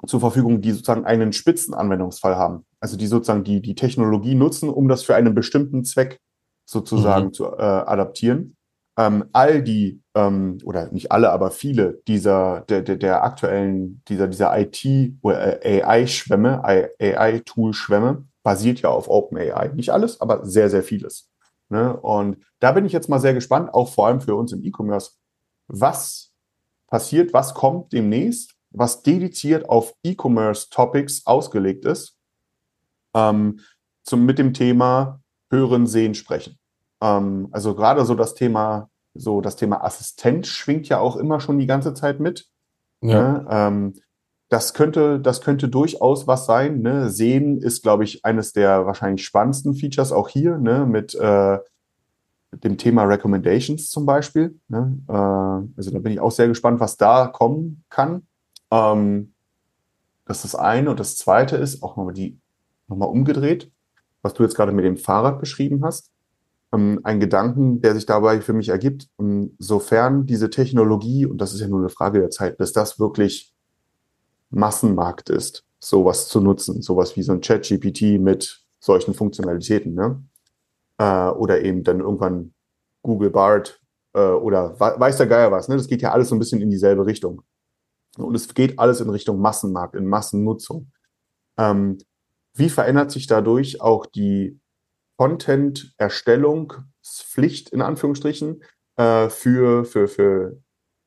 zur 0.05 0.19
Verfügung, 0.19 0.61
die 0.61 0.71
sozusagen 0.71 1.05
einen 1.05 1.33
Spitzenanwendungsfall 1.33 2.35
haben. 2.35 2.65
Also 2.79 2.97
die 2.97 3.07
sozusagen 3.07 3.43
die, 3.43 3.61
die 3.61 3.75
Technologie 3.75 4.35
nutzen, 4.35 4.69
um 4.69 4.87
das 4.87 5.03
für 5.03 5.15
einen 5.15 5.35
bestimmten 5.35 5.83
Zweck 5.83 6.19
sozusagen 6.65 7.27
Mhm. 7.27 7.33
zu 7.33 7.45
äh, 7.45 7.61
adaptieren. 7.61 8.55
ähm, 8.97 9.25
all 9.31 9.63
die, 9.63 10.01
ähm, 10.15 10.57
oder 10.65 10.91
nicht 10.91 11.11
alle, 11.13 11.31
aber 11.31 11.49
viele 11.51 12.01
dieser, 12.07 12.61
der, 12.67 12.81
der, 12.81 12.97
der 12.97 13.23
aktuellen, 13.23 14.03
dieser, 14.09 14.27
dieser 14.27 14.51
IT- 14.59 15.17
oder 15.21 15.65
äh, 15.65 15.81
AI-Schwämme, 15.81 16.61
AI-Tool-Schwämme, 16.63 18.25
basiert 18.43 18.81
ja 18.81 18.89
auf 18.89 19.09
OpenAI. 19.09 19.69
Nicht 19.75 19.91
alles, 19.91 20.19
aber 20.19 20.45
sehr, 20.45 20.69
sehr 20.69 20.83
vieles. 20.83 21.29
Ne? 21.69 21.95
Und 21.95 22.37
da 22.59 22.73
bin 22.73 22.85
ich 22.85 22.91
jetzt 22.91 23.07
mal 23.07 23.19
sehr 23.19 23.33
gespannt, 23.33 23.73
auch 23.73 23.89
vor 23.89 24.07
allem 24.07 24.19
für 24.21 24.35
uns 24.35 24.51
im 24.51 24.63
E-Commerce, 24.63 25.11
was 25.67 26.33
passiert, 26.87 27.33
was 27.33 27.53
kommt 27.53 27.93
demnächst, 27.93 28.55
was 28.71 29.03
dediziert 29.03 29.69
auf 29.69 29.93
E-Commerce-Topics 30.03 31.25
ausgelegt 31.25 31.85
ist, 31.85 32.17
ähm, 33.13 33.59
zum, 34.03 34.25
mit 34.25 34.39
dem 34.39 34.53
Thema 34.53 35.19
Hören, 35.49 35.87
Sehen, 35.87 36.15
Sprechen. 36.15 36.57
Ähm, 37.01 37.49
also 37.51 37.75
gerade 37.75 38.05
so 38.05 38.15
das 38.15 38.33
Thema, 38.33 38.89
so 39.13 39.41
das 39.41 39.57
Thema 39.57 39.83
Assistent 39.83 40.47
schwingt 40.47 40.87
ja 40.87 40.99
auch 40.99 41.17
immer 41.17 41.39
schon 41.39 41.59
die 41.59 41.67
ganze 41.67 41.93
Zeit 41.93 42.19
mit. 42.19 42.47
Ne? 43.01 43.45
Ähm, 43.49 43.93
das 44.49 44.73
könnte, 44.73 45.19
das 45.19 45.41
könnte 45.41 45.69
durchaus 45.69 46.27
was 46.27 46.45
sein. 46.45 46.81
Ne? 46.81 47.09
Sehen 47.09 47.57
ist, 47.57 47.83
glaube 47.83 48.03
ich, 48.03 48.25
eines 48.25 48.53
der 48.53 48.85
wahrscheinlich 48.85 49.25
spannendsten 49.25 49.73
Features 49.73 50.11
auch 50.11 50.29
hier, 50.29 50.57
ne? 50.57 50.85
mit 50.85 51.15
äh, 51.15 51.57
dem 52.51 52.77
Thema 52.77 53.03
Recommendations 53.03 53.89
zum 53.89 54.05
Beispiel. 54.05 54.59
Ne? 54.67 54.97
Äh, 55.07 55.13
also 55.13 55.91
da 55.91 55.99
bin 55.99 56.11
ich 56.11 56.19
auch 56.19 56.31
sehr 56.31 56.47
gespannt, 56.47 56.79
was 56.79 56.97
da 56.97 57.27
kommen 57.27 57.83
kann. 57.89 58.27
Ähm, 58.71 59.33
das 60.25 60.45
ist 60.45 60.53
das 60.53 60.55
eine. 60.55 60.89
Und 60.89 60.99
das 60.99 61.17
zweite 61.17 61.57
ist, 61.57 61.83
auch 61.83 61.97
nochmal 61.97 62.13
die, 62.13 62.39
nochmal 62.87 63.09
umgedreht, 63.09 63.71
was 64.21 64.33
du 64.33 64.43
jetzt 64.43 64.55
gerade 64.55 64.71
mit 64.71 64.85
dem 64.85 64.97
Fahrrad 64.97 65.39
beschrieben 65.39 65.83
hast 65.83 66.11
ähm, 66.73 66.99
ein 67.03 67.19
Gedanken, 67.19 67.81
der 67.81 67.93
sich 67.95 68.05
dabei 68.05 68.41
für 68.41 68.53
mich 68.53 68.69
ergibt, 68.69 69.07
ähm, 69.19 69.55
sofern 69.59 70.25
diese 70.25 70.49
Technologie, 70.49 71.25
und 71.25 71.39
das 71.39 71.53
ist 71.53 71.59
ja 71.59 71.67
nur 71.67 71.79
eine 71.79 71.89
Frage 71.89 72.19
der 72.19 72.29
Zeit, 72.29 72.57
bis 72.57 72.73
das 72.73 72.99
wirklich 72.99 73.53
Massenmarkt 74.49 75.29
ist, 75.29 75.65
sowas 75.79 76.27
zu 76.27 76.41
nutzen, 76.41 76.81
sowas 76.81 77.15
wie 77.15 77.23
so 77.23 77.33
ein 77.33 77.41
Chat-GPT 77.41 78.19
mit 78.19 78.61
solchen 78.79 79.13
Funktionalitäten, 79.13 79.93
ne? 79.93 80.23
Äh, 80.97 81.29
oder 81.29 81.61
eben 81.61 81.83
dann 81.83 81.99
irgendwann 81.99 82.53
Google 83.01 83.31
Bart 83.31 83.81
äh, 84.13 84.19
oder 84.19 84.79
weiß 84.79 85.17
der 85.17 85.27
Geier 85.27 85.51
was, 85.51 85.67
ne? 85.67 85.77
Das 85.77 85.87
geht 85.87 86.01
ja 86.01 86.11
alles 86.11 86.29
so 86.29 86.35
ein 86.35 86.39
bisschen 86.39 86.61
in 86.61 86.69
dieselbe 86.69 87.05
Richtung. 87.05 87.41
Und 88.17 88.35
es 88.35 88.53
geht 88.53 88.77
alles 88.79 89.01
in 89.01 89.09
Richtung 89.09 89.39
Massenmarkt, 89.39 89.95
in 89.95 90.07
Massennutzung. 90.07 90.91
Ähm, 91.57 91.97
wie 92.53 92.69
verändert 92.69 93.11
sich 93.11 93.27
dadurch 93.27 93.81
auch 93.81 94.05
die 94.05 94.59
Content-Erstellungspflicht 95.17 97.69
in 97.69 97.81
Anführungsstrichen 97.81 98.63
äh, 98.97 99.29
für, 99.29 99.85
für, 99.85 100.07
für 100.07 100.57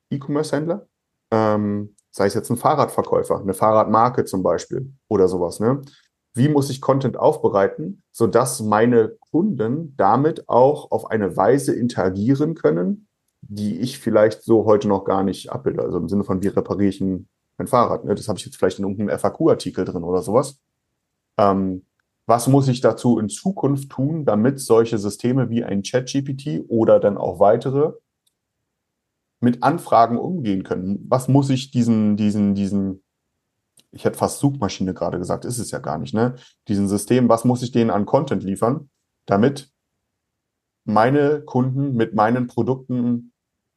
E-Commerce-Händler. 0.09 0.87
Ähm, 1.31 1.95
sei 2.11 2.27
es 2.27 2.33
jetzt 2.33 2.49
ein 2.49 2.57
Fahrradverkäufer, 2.57 3.39
eine 3.39 3.53
Fahrradmarke 3.53 4.25
zum 4.25 4.41
Beispiel 4.41 4.93
oder 5.09 5.27
sowas. 5.27 5.59
Ne? 5.59 5.81
Wie 6.33 6.47
muss 6.47 6.69
ich 6.69 6.79
Content 6.81 7.17
aufbereiten, 7.17 8.03
sodass 8.11 8.61
meine 8.61 9.17
Kunden 9.31 9.95
damit 9.97 10.47
auch 10.47 10.91
auf 10.91 11.11
eine 11.11 11.35
Weise 11.35 11.75
interagieren 11.75 12.55
können, 12.55 13.04
die 13.47 13.79
ich 13.79 13.99
vielleicht 13.99 14.43
so 14.43 14.65
heute 14.65 14.87
noch 14.87 15.05
gar 15.05 15.23
nicht 15.23 15.51
abbilde. 15.51 15.81
Also 15.81 15.97
im 15.97 16.09
Sinne 16.09 16.23
von, 16.23 16.41
wie 16.41 16.47
repariere 16.47 16.89
ich 16.89 17.01
ein, 17.01 17.27
mein 17.57 17.67
Fahrrad? 17.67 18.05
Ne? 18.05 18.15
Das 18.15 18.27
habe 18.27 18.39
ich 18.39 18.45
jetzt 18.45 18.57
vielleicht 18.57 18.79
in 18.79 18.85
irgendeinem 18.85 19.17
FAQ-Artikel 19.17 19.85
drin 19.85 20.03
oder 20.03 20.21
sowas. 20.21 20.59
Ähm, 21.37 21.85
was 22.25 22.47
muss 22.47 22.67
ich 22.67 22.81
dazu 22.81 23.19
in 23.19 23.29
Zukunft 23.29 23.91
tun, 23.91 24.25
damit 24.25 24.59
solche 24.59 24.97
Systeme 24.97 25.49
wie 25.49 25.63
ein 25.63 25.83
ChatGPT 25.83 26.65
oder 26.67 26.99
dann 26.99 27.17
auch 27.17 27.39
weitere 27.39 27.93
mit 29.41 29.61
Anfragen 29.61 30.17
umgehen 30.17 30.63
können? 30.63 31.05
Was 31.07 31.27
muss 31.27 31.51
ich 31.51 31.69
diesen, 31.69 32.17
diesen, 32.17 32.55
diesen, 32.55 33.03
ich 33.91 34.05
hätte 34.05 34.17
fast 34.17 34.39
Suchmaschine 34.39 34.95
gerade 34.95 35.19
gesagt, 35.19 35.45
ist 35.45 35.59
es 35.59 35.69
ja 35.69 35.77
gar 35.77 35.99
nicht, 35.99 36.15
ne? 36.15 36.35
Diesen 36.67 36.87
System, 36.87 37.29
was 37.29 37.45
muss 37.45 37.61
ich 37.61 37.71
denen 37.71 37.91
an 37.91 38.07
Content 38.07 38.43
liefern, 38.43 38.89
damit 39.27 39.71
meine 40.83 41.41
Kunden 41.41 41.95
mit 41.95 42.15
meinen 42.15 42.47
Produkten 42.47 43.33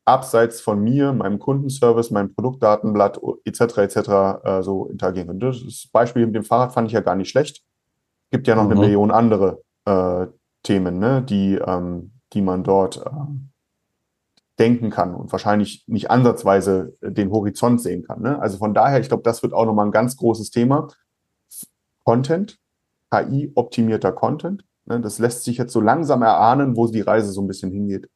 abseits 0.09 0.61
von 0.61 0.83
mir, 0.83 1.13
meinem 1.13 1.39
Kundenservice, 1.39 2.11
meinem 2.11 2.35
Produktdatenblatt 2.35 3.21
etc. 3.45 3.61
etc. 3.79 3.97
Äh, 4.43 4.63
so 4.63 4.87
interagieren 4.87 5.29
können. 5.29 5.41
Das 5.41 5.89
Beispiel 5.93 6.27
mit 6.27 6.35
dem 6.35 6.45
Fahrrad 6.45 6.73
fand 6.73 6.89
ich 6.89 6.95
ja 6.95 7.01
gar 7.01 7.15
nicht 7.15 7.31
schlecht 7.31 7.63
gibt 8.31 8.47
ja 8.47 8.55
noch 8.55 8.65
mhm. 8.65 8.73
eine 8.73 8.81
Million 8.81 9.11
andere 9.11 9.63
äh, 9.85 10.27
Themen, 10.63 10.99
ne, 10.99 11.23
die, 11.23 11.55
ähm, 11.55 12.13
die 12.33 12.43
man 12.43 12.65
dort 12.65 12.99
äh, 12.99 13.11
denken 14.59 14.91
kann 14.91 15.15
und 15.15 15.31
wahrscheinlich 15.31 15.85
nicht 15.87 16.11
ansatzweise 16.11 16.97
den 17.01 17.31
Horizont 17.31 17.81
sehen 17.81 18.03
kann. 18.05 18.23
Ne? 18.23 18.41
Also 18.41 18.59
von 18.59 18.75
daher, 18.75 19.01
ich 19.01 19.09
glaube, 19.09 19.23
das 19.23 19.43
wird 19.43 19.53
auch 19.53 19.65
nochmal 19.65 19.87
ein 19.87 19.93
ganz 19.93 20.17
großes 20.17 20.51
Thema. 20.51 20.89
Content, 22.05 22.59
KI-optimierter 23.11 24.13
Content. 24.13 24.65
Ne? 24.87 25.01
Das 25.01 25.21
lässt 25.21 25.45
sich 25.45 25.59
jetzt 25.59 25.73
so 25.73 25.81
langsam 25.81 26.23
erahnen, 26.23 26.77
wo 26.77 26.89
die 26.89 27.03
Reise 27.03 27.31
so 27.31 27.41
ein 27.41 27.47
bisschen 27.47 27.71
hingeht. 27.71 28.09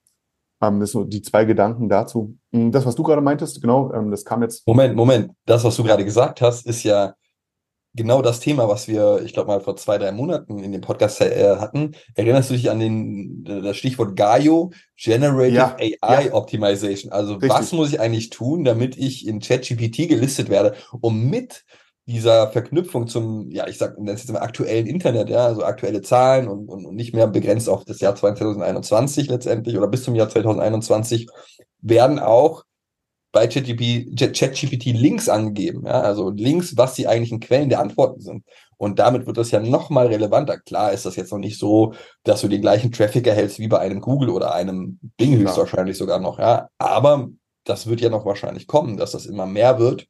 Ähm, 0.62 0.80
das 0.80 0.92
sind 0.92 1.12
die 1.12 1.22
zwei 1.22 1.44
Gedanken 1.44 1.88
dazu. 1.88 2.36
Hm, 2.52 2.70
das, 2.72 2.86
was 2.86 2.94
du 2.94 3.02
gerade 3.02 3.20
meintest, 3.20 3.60
genau, 3.60 3.92
ähm, 3.92 4.10
das 4.10 4.24
kam 4.24 4.42
jetzt. 4.42 4.66
Moment, 4.66 4.94
Moment. 4.94 5.32
Das, 5.44 5.64
was 5.64 5.76
du 5.76 5.82
gerade 5.82 6.04
gesagt 6.04 6.40
hast, 6.40 6.66
ist 6.66 6.84
ja 6.84 7.14
genau 7.94 8.22
das 8.22 8.40
Thema, 8.40 8.68
was 8.68 8.88
wir, 8.88 9.20
ich 9.24 9.32
glaube 9.32 9.48
mal 9.48 9.60
vor 9.60 9.76
zwei, 9.76 9.98
drei 9.98 10.12
Monaten 10.12 10.58
in 10.60 10.72
dem 10.72 10.80
Podcast 10.80 11.20
äh, 11.20 11.56
hatten. 11.56 11.92
Erinnerst 12.14 12.50
du 12.50 12.54
dich 12.54 12.70
an 12.70 12.80
den, 12.80 13.44
das 13.44 13.76
Stichwort 13.76 14.16
Gaio, 14.16 14.70
Generative 14.96 15.54
Ja, 15.54 15.76
AI 16.00 16.26
ja. 16.26 16.32
Optimization? 16.32 17.12
Also 17.12 17.34
Richtig. 17.34 17.50
was 17.50 17.72
muss 17.72 17.92
ich 17.92 18.00
eigentlich 18.00 18.30
tun, 18.30 18.64
damit 18.64 18.96
ich 18.96 19.26
in 19.26 19.40
ChatGPT 19.40 20.08
gelistet 20.08 20.48
werde, 20.48 20.74
um 21.00 21.28
mit 21.28 21.64
dieser 22.06 22.48
Verknüpfung 22.48 23.06
zum, 23.06 23.50
ja, 23.50 23.68
ich 23.68 23.78
sag, 23.78 23.96
jetzt 24.04 24.30
mal 24.32 24.40
aktuellen 24.40 24.86
Internet, 24.86 25.28
ja, 25.28 25.46
also 25.46 25.64
aktuelle 25.64 26.02
Zahlen 26.02 26.48
und, 26.48 26.68
und, 26.68 26.84
und 26.84 26.96
nicht 26.96 27.14
mehr 27.14 27.28
begrenzt 27.28 27.68
auf 27.68 27.84
das 27.84 28.00
Jahr 28.00 28.16
2021 28.16 29.28
letztendlich 29.28 29.76
oder 29.76 29.86
bis 29.86 30.02
zum 30.02 30.14
Jahr 30.14 30.28
2021 30.28 31.28
werden 31.80 32.18
auch 32.18 32.64
bei 33.30 33.46
ChatGPT 33.46 34.84
Links 34.86 35.28
angegeben, 35.28 35.86
ja, 35.86 36.02
also 36.02 36.30
Links, 36.30 36.76
was 36.76 36.94
die 36.94 37.08
eigentlichen 37.08 37.40
Quellen 37.40 37.70
der 37.70 37.80
Antworten 37.80 38.20
sind. 38.20 38.44
Und 38.76 38.98
damit 38.98 39.26
wird 39.26 39.38
das 39.38 39.52
ja 39.52 39.60
nochmal 39.60 40.08
relevanter. 40.08 40.58
Klar 40.58 40.92
ist 40.92 41.06
das 41.06 41.16
jetzt 41.16 41.32
noch 41.32 41.38
nicht 41.38 41.58
so, 41.58 41.94
dass 42.24 42.42
du 42.42 42.48
den 42.48 42.60
gleichen 42.60 42.92
Traffic 42.92 43.26
erhältst 43.26 43.58
wie 43.58 43.68
bei 43.68 43.78
einem 43.78 44.00
Google 44.00 44.28
oder 44.28 44.54
einem 44.54 44.98
Bing 45.16 45.36
höchstwahrscheinlich 45.38 45.96
sogar 45.96 46.18
noch, 46.18 46.38
ja. 46.38 46.68
Aber 46.78 47.28
das 47.64 47.86
wird 47.86 48.00
ja 48.00 48.10
noch 48.10 48.26
wahrscheinlich 48.26 48.66
kommen, 48.66 48.96
dass 48.96 49.12
das 49.12 49.24
immer 49.24 49.46
mehr 49.46 49.78
wird, 49.78 50.08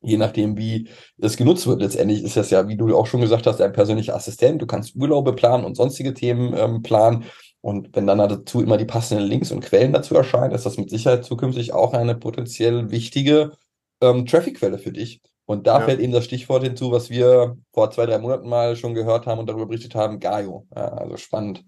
je 0.00 0.16
nachdem, 0.16 0.56
wie 0.56 0.88
es 1.18 1.36
genutzt 1.36 1.66
wird. 1.66 1.80
Letztendlich 1.80 2.22
ist 2.22 2.36
das 2.36 2.50
ja, 2.50 2.68
wie 2.68 2.76
du 2.76 2.96
auch 2.96 3.06
schon 3.06 3.20
gesagt 3.20 3.46
hast, 3.46 3.60
ein 3.60 3.72
persönlicher 3.72 4.14
Assistent. 4.14 4.62
Du 4.62 4.66
kannst 4.66 4.94
Urlaube 4.96 5.32
planen 5.34 5.64
und 5.64 5.76
sonstige 5.76 6.14
Themen 6.14 6.54
ähm, 6.56 6.82
planen. 6.82 7.24
Und 7.60 7.94
wenn 7.96 8.06
dann 8.06 8.18
dazu 8.18 8.62
immer 8.62 8.76
die 8.76 8.84
passenden 8.84 9.26
Links 9.26 9.50
und 9.50 9.64
Quellen 9.64 9.92
dazu 9.92 10.14
erscheinen, 10.14 10.54
ist 10.54 10.64
das 10.64 10.78
mit 10.78 10.90
Sicherheit 10.90 11.24
zukünftig 11.24 11.72
auch 11.72 11.92
eine 11.92 12.14
potenziell 12.14 12.90
wichtige 12.90 13.52
ähm, 14.00 14.26
Traffic-Quelle 14.26 14.78
für 14.78 14.92
dich. 14.92 15.20
Und 15.44 15.66
da 15.66 15.80
Ja. 15.80 15.84
fällt 15.86 15.98
eben 16.00 16.12
das 16.12 16.24
Stichwort 16.24 16.62
hinzu, 16.62 16.92
was 16.92 17.10
wir 17.10 17.56
vor 17.72 17.90
zwei, 17.90 18.06
drei 18.06 18.18
Monaten 18.18 18.48
mal 18.48 18.76
schon 18.76 18.94
gehört 18.94 19.26
haben 19.26 19.40
und 19.40 19.48
darüber 19.48 19.66
berichtet 19.66 19.94
haben, 19.94 20.20
Gaio. 20.20 20.66
Ja, 20.76 20.88
also 20.88 21.16
spannend. 21.16 21.64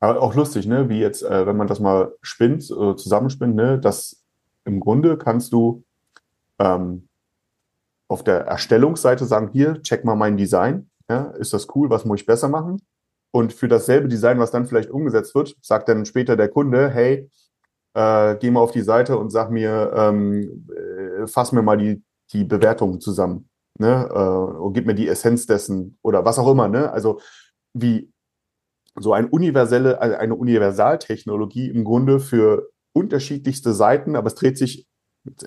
Aber 0.00 0.20
auch 0.20 0.34
lustig, 0.34 0.66
ne? 0.66 0.88
Wie 0.88 0.98
jetzt, 0.98 1.22
äh, 1.22 1.46
wenn 1.46 1.56
man 1.56 1.68
das 1.68 1.78
mal 1.78 2.12
spinnt, 2.22 2.64
äh, 2.64 2.96
zusammenspinnt, 2.96 3.54
ne? 3.54 3.78
Das 3.78 4.24
im 4.64 4.80
Grunde 4.80 5.16
kannst 5.16 5.52
du 5.52 5.84
ähm, 6.58 7.08
auf 8.12 8.22
der 8.22 8.42
Erstellungsseite 8.42 9.24
sagen, 9.24 9.50
hier, 9.52 9.80
check 9.82 10.04
mal 10.04 10.14
mein 10.16 10.36
Design. 10.36 10.90
Ja, 11.08 11.30
ist 11.38 11.52
das 11.52 11.66
cool? 11.74 11.90
Was 11.90 12.04
muss 12.04 12.20
ich 12.20 12.26
besser 12.26 12.48
machen? 12.48 12.80
Und 13.34 13.52
für 13.52 13.68
dasselbe 13.68 14.08
Design, 14.08 14.38
was 14.38 14.50
dann 14.50 14.66
vielleicht 14.66 14.90
umgesetzt 14.90 15.34
wird, 15.34 15.56
sagt 15.62 15.88
dann 15.88 16.04
später 16.04 16.36
der 16.36 16.48
Kunde, 16.48 16.90
hey, 16.90 17.30
äh, 17.94 18.36
geh 18.36 18.50
mal 18.50 18.60
auf 18.60 18.72
die 18.72 18.82
Seite 18.82 19.16
und 19.16 19.30
sag 19.30 19.50
mir, 19.50 19.92
ähm, 19.94 20.66
äh, 20.70 21.26
fass 21.26 21.52
mir 21.52 21.62
mal 21.62 21.76
die, 21.76 22.02
die 22.32 22.44
Bewertungen 22.44 23.00
zusammen. 23.00 23.48
Ne? 23.78 24.08
Äh, 24.10 24.60
und 24.60 24.74
gib 24.74 24.86
mir 24.86 24.94
die 24.94 25.08
Essenz 25.08 25.46
dessen 25.46 25.98
oder 26.02 26.24
was 26.24 26.38
auch 26.38 26.50
immer. 26.50 26.68
Ne? 26.68 26.92
Also 26.92 27.20
wie 27.72 28.12
so 29.00 29.14
ein 29.14 29.28
universelle, 29.28 30.00
also 30.00 30.16
eine 30.16 30.34
Universaltechnologie 30.34 31.70
im 31.70 31.84
Grunde 31.84 32.20
für 32.20 32.68
unterschiedlichste 32.92 33.72
Seiten, 33.72 34.16
aber 34.16 34.26
es 34.26 34.34
dreht 34.34 34.58
sich 34.58 34.86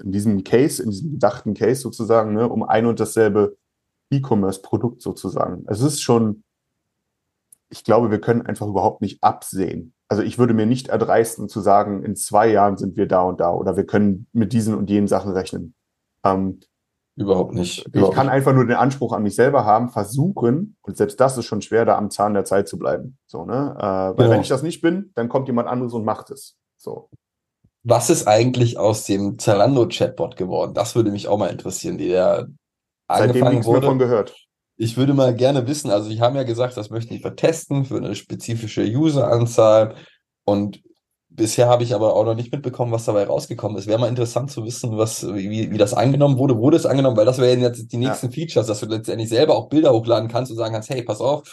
in 0.02 0.12
diesem 0.12 0.44
Case, 0.44 0.82
in 0.82 0.90
diesem 0.90 1.12
gedachten 1.12 1.54
Case 1.54 1.82
sozusagen, 1.82 2.34
ne, 2.34 2.48
um 2.48 2.64
ein 2.64 2.86
und 2.86 3.00
dasselbe 3.00 3.58
E-Commerce-Produkt 4.12 5.02
sozusagen. 5.02 5.66
Es 5.68 5.82
ist 5.82 6.02
schon, 6.02 6.44
ich 7.70 7.84
glaube, 7.84 8.12
wir 8.12 8.22
können 8.22 8.44
einfach 8.44 8.68
überhaupt 8.68 9.02
nicht 9.02 9.22
absehen. 9.24 9.94
Also 10.08 10.22
ich 10.24 10.38
würde 10.38 10.54
mir 10.54 10.66
nicht 10.68 10.88
erdreisten 10.90 11.50
zu 11.50 11.60
sagen, 11.62 12.04
in 12.04 12.16
zwei 12.16 12.48
Jahren 12.52 12.78
sind 12.78 12.96
wir 12.96 13.08
da 13.08 13.24
und 13.24 13.40
da 13.40 13.52
oder 13.52 13.76
wir 13.76 13.86
können 13.86 14.28
mit 14.34 14.54
diesen 14.54 14.76
und 14.76 14.90
jenen 14.90 15.08
Sachen 15.08 15.32
rechnen. 15.32 15.74
Ähm, 16.24 16.60
Überhaupt 17.18 17.54
nicht. 17.54 17.80
ich 17.88 17.96
Überhaupt 17.96 18.14
kann 18.16 18.28
nicht. 18.28 18.34
einfach 18.34 18.54
nur 18.54 18.66
den 18.66 18.76
Anspruch 18.76 19.14
an 19.14 19.24
mich 19.24 19.36
selber 19.36 19.64
haben, 19.66 19.90
versuchen, 19.90 20.76
und 20.82 20.98
selbst 20.98 21.20
das 21.20 21.38
ist 21.38 21.46
schon 21.46 21.62
schwer, 21.62 21.86
da 21.86 21.98
am 21.98 22.12
Zahn 22.12 22.34
der 22.34 22.44
Zeit 22.44 22.68
zu 22.68 22.78
bleiben. 22.78 23.18
So, 23.26 23.46
ne? 23.46 23.74
Äh, 23.78 23.84
weil 23.84 24.14
Genau. 24.16 24.30
wenn 24.32 24.42
ich 24.42 24.50
das 24.50 24.64
nicht 24.64 24.82
bin, 24.82 25.12
dann 25.16 25.30
kommt 25.30 25.48
jemand 25.48 25.68
anderes 25.68 25.94
und 25.94 26.04
macht 26.06 26.30
es. 26.30 26.58
So. 26.78 27.10
Was 27.88 28.10
ist 28.10 28.28
eigentlich 28.28 28.80
aus 28.80 29.06
dem 29.06 29.38
Zalando-Chatbot 29.38 30.36
geworden? 30.36 30.74
Das 30.74 30.96
würde 30.96 31.12
mich 31.12 31.28
auch 31.28 31.38
mal 31.38 31.50
interessieren, 31.52 31.98
die 32.00 32.08
der 32.10 32.48
Seitdem 33.08 33.46
angefangen 33.46 33.56
nichts 33.58 33.68
mehr 33.68 33.82
von 33.82 34.00
wurde. 34.00 34.06
gehört. 34.06 34.36
Ich 34.78 34.98
würde 34.98 35.14
mal 35.14 35.34
gerne 35.36 35.68
wissen, 35.68 35.92
also 35.92 36.10
die 36.10 36.20
haben 36.20 36.36
ja 36.36 36.44
gesagt, 36.44 36.76
das 36.76 36.90
möchten 36.90 37.14
die 37.14 37.22
vertesten 37.22 37.86
für 37.86 37.98
eine 37.98 38.16
spezifische 38.16 38.84
Useranzahl 38.84 39.96
und 40.46 40.82
bisher 41.30 41.68
habe 41.68 41.84
ich 41.84 41.94
aber 41.94 42.16
auch 42.16 42.26
noch 42.26 42.34
nicht 42.36 42.52
mitbekommen, 42.52 42.92
was 42.92 43.06
dabei 43.06 43.26
rausgekommen 43.26 43.78
ist. 43.78 43.88
Wäre 43.88 44.00
mal 44.00 44.08
interessant 44.10 44.52
zu 44.52 44.66
wissen, 44.66 44.98
was, 44.98 45.26
wie, 45.34 45.70
wie 45.72 45.78
das 45.78 45.94
angenommen 45.94 46.38
wurde. 46.38 46.58
Wurde 46.58 46.78
es 46.78 46.86
angenommen? 46.86 47.18
Weil 47.18 47.26
das 47.26 47.38
wären 47.38 47.62
jetzt 47.62 47.92
die 47.92 48.02
Ja. 48.02 48.10
nächsten 48.10 48.32
Features, 48.32 48.68
dass 48.68 48.80
du 48.80 48.88
letztendlich 48.88 49.30
selber 49.30 49.56
auch 49.56 49.70
Bilder 49.70 49.92
hochladen 49.94 50.28
kannst 50.30 50.52
und 50.52 50.58
sagen 50.58 50.74
kannst, 50.74 50.90
hey, 50.90 51.04
pass 51.04 51.22
auf, 51.22 51.44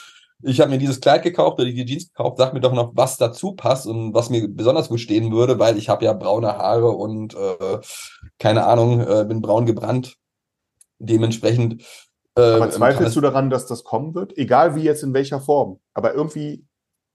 ich 0.42 0.60
habe 0.60 0.70
mir 0.70 0.78
dieses 0.78 1.00
Kleid 1.00 1.22
gekauft 1.22 1.58
oder 1.58 1.70
die 1.70 1.84
Jeans 1.84 2.08
gekauft, 2.08 2.38
sag 2.38 2.52
mir 2.52 2.60
doch 2.60 2.72
noch, 2.72 2.92
was 2.94 3.16
dazu 3.16 3.52
passt 3.52 3.86
und 3.86 4.12
was 4.14 4.30
mir 4.30 4.48
besonders 4.48 4.88
gut 4.88 5.00
stehen 5.00 5.32
würde, 5.32 5.58
weil 5.58 5.78
ich 5.78 5.88
habe 5.88 6.04
ja 6.04 6.12
braune 6.12 6.48
Haare 6.58 6.90
und 6.90 7.34
äh, 7.34 7.78
keine 8.38 8.66
Ahnung, 8.66 9.00
äh, 9.00 9.24
bin 9.26 9.40
braun 9.40 9.66
gebrannt. 9.66 10.16
Dementsprechend 10.98 11.82
äh, 12.36 12.40
Aber 12.54 12.70
zweifelst 12.70 13.16
du 13.16 13.20
daran, 13.20 13.50
dass 13.50 13.66
das 13.66 13.84
kommen 13.84 14.14
wird? 14.14 14.36
Egal 14.38 14.74
wie 14.74 14.82
jetzt 14.82 15.02
in 15.02 15.14
welcher 15.14 15.40
Form. 15.40 15.80
Aber 15.94 16.14
irgendwie, 16.14 16.64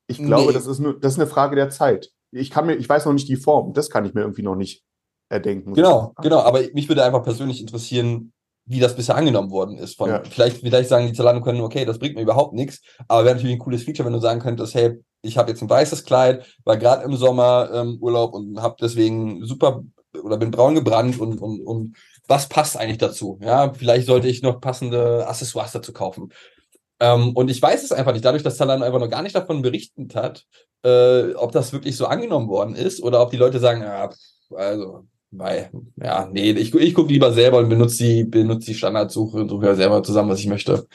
ich 0.08 0.18
glaube, 0.18 0.48
Nee. 0.48 0.54
das 0.54 0.68
ist 0.68 0.80
nur, 0.80 1.00
das 1.00 1.14
ist 1.14 1.20
eine 1.20 1.28
Frage 1.28 1.56
der 1.56 1.70
Zeit. 1.70 2.12
Ich 2.32 2.52
kann 2.52 2.68
mir, 2.68 2.76
ich 2.76 2.88
weiß 2.88 3.06
noch 3.06 3.14
nicht 3.14 3.28
die 3.28 3.36
Form. 3.38 3.74
Das 3.74 3.90
kann 3.90 4.06
ich 4.06 4.14
mir 4.14 4.22
irgendwie 4.22 4.44
noch 4.44 4.56
nicht 4.56 4.84
erdenken. 5.30 5.74
Genau, 5.74 6.14
genau. 6.22 6.40
Aber 6.40 6.62
mich 6.74 6.88
würde 6.88 7.04
einfach 7.04 7.24
persönlich 7.24 7.62
interessieren, 7.62 8.34
wie 8.68 8.80
das 8.80 8.96
bisher 8.96 9.16
angenommen 9.16 9.50
worden 9.50 9.78
ist. 9.78 9.98
Von, 9.98 10.10
Ja. 10.10 10.24
vielleicht, 10.30 10.58
vielleicht 10.58 10.90
sagen 10.90 11.08
die 11.08 11.14
Zalando 11.14 11.42
können, 11.42 11.62
okay, 11.62 11.86
das 11.86 12.00
bringt 12.00 12.16
mir 12.16 12.22
überhaupt 12.22 12.54
nichts, 12.54 12.82
aber 13.08 13.26
wäre 13.26 13.36
natürlich 13.36 13.56
ein 13.56 13.60
cooles 13.60 13.84
Feature, 13.84 14.06
wenn 14.06 14.14
du 14.14 14.20
sagen 14.20 14.42
könntest, 14.42 14.76
hey, 14.76 15.00
ich 15.22 15.38
habe 15.38 15.50
jetzt 15.50 15.62
ein 15.62 15.70
weißes 15.70 16.04
Kleid, 16.04 16.46
war 16.64 16.78
gerade 16.78 17.04
im 17.04 17.16
Sommer 17.16 17.70
ähm, 17.74 17.98
Urlaub 18.00 18.34
und 18.34 18.62
habe 18.62 18.76
deswegen 18.80 19.44
super 19.46 19.84
oder 20.24 20.38
bin 20.38 20.52
braun 20.52 20.76
gebrannt 20.76 21.20
und, 21.20 21.40
und, 21.42 21.62
und 21.62 21.98
was 22.28 22.50
passt 22.50 22.78
eigentlich 22.78 22.98
dazu? 22.98 23.40
Ja, 23.42 23.74
vielleicht 23.74 24.08
sollte 24.08 24.28
ich 24.28 24.42
noch 24.42 24.60
passende 24.60 25.28
Accessoires 25.28 25.72
dazu 25.72 25.94
kaufen. 25.94 26.34
Ähm, 27.00 27.34
und 27.34 27.50
ich 27.50 27.62
weiß 27.62 27.84
es 27.84 27.92
einfach 27.92 28.14
nicht, 28.14 28.26
dadurch, 28.26 28.44
dass 28.44 28.58
Zalando 28.58 28.86
einfach 28.86 29.00
noch 29.00 29.10
gar 29.10 29.22
nicht 29.22 29.36
davon 29.36 29.62
berichtet 29.62 30.16
hat, 30.16 30.46
äh, 30.84 31.34
ob 31.36 31.52
das 31.52 31.72
wirklich 31.72 31.96
so 31.96 32.08
angenommen 32.08 32.50
worden 32.50 32.76
ist 32.76 33.02
oder 33.02 33.22
ob 33.22 33.32
die 33.32 33.38
Leute 33.38 33.60
sagen, 33.60 33.82
ja, 33.82 34.10
also, 34.56 35.06
weil, 35.32 35.70
ja, 36.02 36.28
nee, 36.32 36.52
ich, 36.52 36.74
ich 36.74 36.94
gucke 36.94 37.12
lieber 37.12 37.34
selber 37.34 37.58
und 37.60 37.70
benutze 37.70 38.04
die, 38.04 38.24
benutze 38.24 38.68
die 38.68 38.76
Standardsuche 38.76 39.38
und 39.38 39.50
suche 39.50 39.66
ja 39.68 39.76
selber 39.76 40.02
zusammen, 40.04 40.30
was 40.30 40.40
ich 40.40 40.48
möchte. 40.48 40.88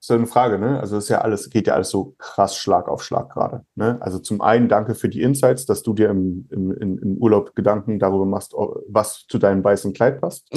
ist 0.00 0.10
ja 0.10 0.16
eine 0.16 0.26
Frage, 0.26 0.58
ne? 0.58 0.78
Also 0.78 0.98
es 0.98 1.04
ist 1.04 1.08
ja 1.10 1.22
alles, 1.22 1.48
geht 1.48 1.66
ja 1.66 1.72
alles 1.72 1.88
so 1.88 2.14
krass 2.18 2.54
Schlag 2.58 2.88
auf 2.88 3.02
Schlag 3.02 3.30
gerade. 3.32 3.64
Ne? 3.74 3.96
Also 4.02 4.18
zum 4.18 4.42
einen 4.42 4.68
danke 4.68 4.94
für 4.94 5.08
die 5.08 5.22
Insights, 5.22 5.64
dass 5.64 5.82
du 5.82 5.94
dir 5.94 6.10
im, 6.10 6.46
im, 6.50 6.72
im 6.98 7.16
Urlaub 7.16 7.54
Gedanken 7.54 7.98
darüber 7.98 8.26
machst, 8.26 8.52
was 8.88 9.24
zu 9.26 9.38
deinem 9.38 9.64
weißen 9.64 9.94
Kleid 9.94 10.20
passt. 10.20 10.46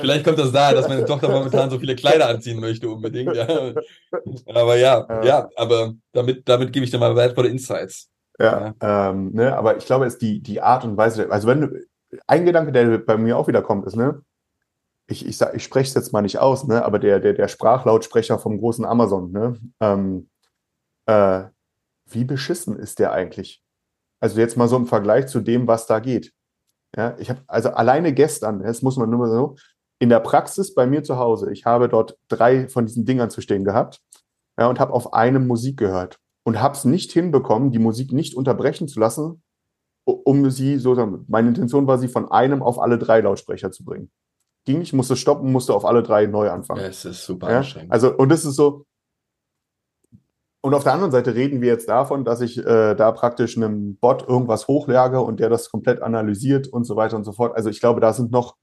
Vielleicht 0.00 0.24
kommt 0.24 0.40
das 0.40 0.50
daher, 0.50 0.74
dass 0.74 0.88
meine 0.88 1.04
Tochter 1.04 1.28
momentan 1.28 1.70
so 1.70 1.78
viele 1.78 1.94
Kleider 1.94 2.28
anziehen 2.28 2.58
möchte, 2.58 2.88
unbedingt. 2.88 3.36
Ja. 3.36 3.46
Aber 4.46 4.76
ja, 4.76 5.06
Ja. 5.08 5.24
ja, 5.24 5.48
aber 5.54 5.94
damit, 6.12 6.48
damit 6.48 6.72
gebe 6.72 6.84
ich 6.84 6.90
dir 6.90 6.98
mal 6.98 7.14
wertvolle 7.14 7.48
Insights. 7.48 8.10
Ja, 8.38 8.74
ähm, 8.80 9.32
ne, 9.32 9.56
aber 9.56 9.76
ich 9.76 9.86
glaube, 9.86 10.06
es 10.06 10.14
ist 10.14 10.22
die, 10.22 10.40
die 10.40 10.60
Art 10.60 10.84
und 10.84 10.96
Weise, 10.96 11.30
also 11.30 11.48
wenn 11.48 11.60
du, 11.60 11.86
ein 12.26 12.46
Gedanke, 12.46 12.72
der 12.72 12.98
bei 12.98 13.16
mir 13.16 13.36
auch 13.36 13.48
wieder 13.48 13.62
kommt, 13.62 13.84
ist, 13.86 13.96
ne, 13.96 14.22
ich, 15.08 15.26
ich 15.26 15.36
sag, 15.36 15.54
ich 15.54 15.64
spreche 15.64 15.88
es 15.88 15.94
jetzt 15.94 16.12
mal 16.12 16.22
nicht 16.22 16.38
aus, 16.38 16.66
ne, 16.66 16.84
aber 16.84 16.98
der, 17.00 17.18
der, 17.18 17.32
der 17.32 17.48
Sprachlautsprecher 17.48 18.38
vom 18.38 18.58
großen 18.58 18.84
Amazon, 18.84 19.32
ne, 19.32 19.58
ähm, 19.80 20.30
äh, 21.06 21.44
wie 22.06 22.24
beschissen 22.24 22.78
ist 22.78 23.00
der 23.00 23.12
eigentlich? 23.12 23.62
Also 24.20 24.38
jetzt 24.40 24.56
mal 24.56 24.68
so 24.68 24.76
im 24.76 24.86
Vergleich 24.86 25.26
zu 25.26 25.40
dem, 25.40 25.66
was 25.66 25.86
da 25.86 25.98
geht. 26.00 26.32
Ja, 26.96 27.16
ich 27.18 27.30
habe 27.30 27.42
also 27.48 27.70
alleine 27.70 28.14
gestern, 28.14 28.62
das 28.62 28.82
muss 28.82 28.96
man 28.96 29.10
nur 29.10 29.18
mal 29.18 29.30
so, 29.30 29.56
in 29.98 30.08
der 30.08 30.20
Praxis 30.20 30.74
bei 30.74 30.86
mir 30.86 31.02
zu 31.02 31.18
Hause, 31.18 31.52
ich 31.52 31.66
habe 31.66 31.88
dort 31.88 32.16
drei 32.28 32.68
von 32.68 32.86
diesen 32.86 33.04
Dingern 33.04 33.30
zu 33.30 33.40
stehen 33.40 33.64
gehabt, 33.64 34.00
ja, 34.58 34.68
und 34.68 34.78
habe 34.78 34.92
auf 34.92 35.12
einem 35.12 35.46
Musik 35.46 35.76
gehört 35.76 36.20
und 36.48 36.62
habe 36.62 36.74
es 36.74 36.86
nicht 36.86 37.12
hinbekommen, 37.12 37.72
die 37.72 37.78
Musik 37.78 38.10
nicht 38.10 38.34
unterbrechen 38.34 38.88
zu 38.88 38.98
lassen, 38.98 39.42
um 40.06 40.48
sie 40.48 40.78
so, 40.78 40.94
meine 41.28 41.48
Intention 41.48 41.86
war, 41.86 41.98
sie 41.98 42.08
von 42.08 42.30
einem 42.30 42.62
auf 42.62 42.78
alle 42.78 42.96
drei 42.96 43.20
Lautsprecher 43.20 43.70
zu 43.70 43.84
bringen. 43.84 44.10
Ging 44.64 44.78
nicht, 44.78 44.94
musste 44.94 45.14
stoppen, 45.14 45.52
musste 45.52 45.74
auf 45.74 45.84
alle 45.84 46.02
drei 46.02 46.24
neu 46.24 46.48
anfangen. 46.48 46.80
Es 46.80 47.04
ist 47.04 47.26
super 47.26 47.50
Ja? 47.50 47.58
anstrengend. 47.58 47.92
Also, 47.92 48.16
und 48.16 48.30
das 48.30 48.46
ist 48.46 48.56
so. 48.56 48.86
Und 50.62 50.72
auf 50.72 50.84
der 50.84 50.94
anderen 50.94 51.12
Seite 51.12 51.34
reden 51.34 51.60
wir 51.60 51.68
jetzt 51.68 51.86
davon, 51.90 52.24
dass 52.24 52.40
ich 52.40 52.56
äh, 52.56 52.94
da 52.94 53.12
praktisch 53.12 53.58
einem 53.58 53.96
Bot 53.96 54.26
irgendwas 54.26 54.68
hochlage 54.68 55.20
und 55.20 55.40
der 55.40 55.50
das 55.50 55.68
komplett 55.70 56.00
analysiert 56.00 56.66
und 56.66 56.84
so 56.84 56.96
weiter 56.96 57.16
und 57.16 57.24
so 57.24 57.32
fort. 57.32 57.54
Also 57.54 57.68
ich 57.68 57.78
glaube, 57.80 58.00
da 58.00 58.14
sind 58.14 58.32
noch 58.32 58.56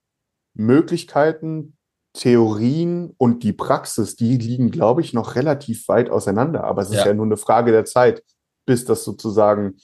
Möglichkeiten, 0.55 1.74
Theorien 2.15 3.13
und 3.17 3.43
die 3.43 3.53
Praxis, 3.53 4.15
die 4.15 4.37
liegen, 4.37 4.71
glaube 4.71 5.01
ich, 5.01 5.13
noch 5.13 5.35
relativ 5.35 5.87
weit 5.87 6.09
auseinander. 6.09 6.63
Aber 6.63 6.81
es 6.81 6.89
ist 6.89 6.97
Ja. 6.97 7.07
ja 7.07 7.13
nur 7.13 7.25
eine 7.25 7.37
Frage 7.37 7.71
der 7.71 7.85
Zeit, 7.85 8.23
bis 8.65 8.85
das 8.85 9.03
sozusagen, 9.03 9.75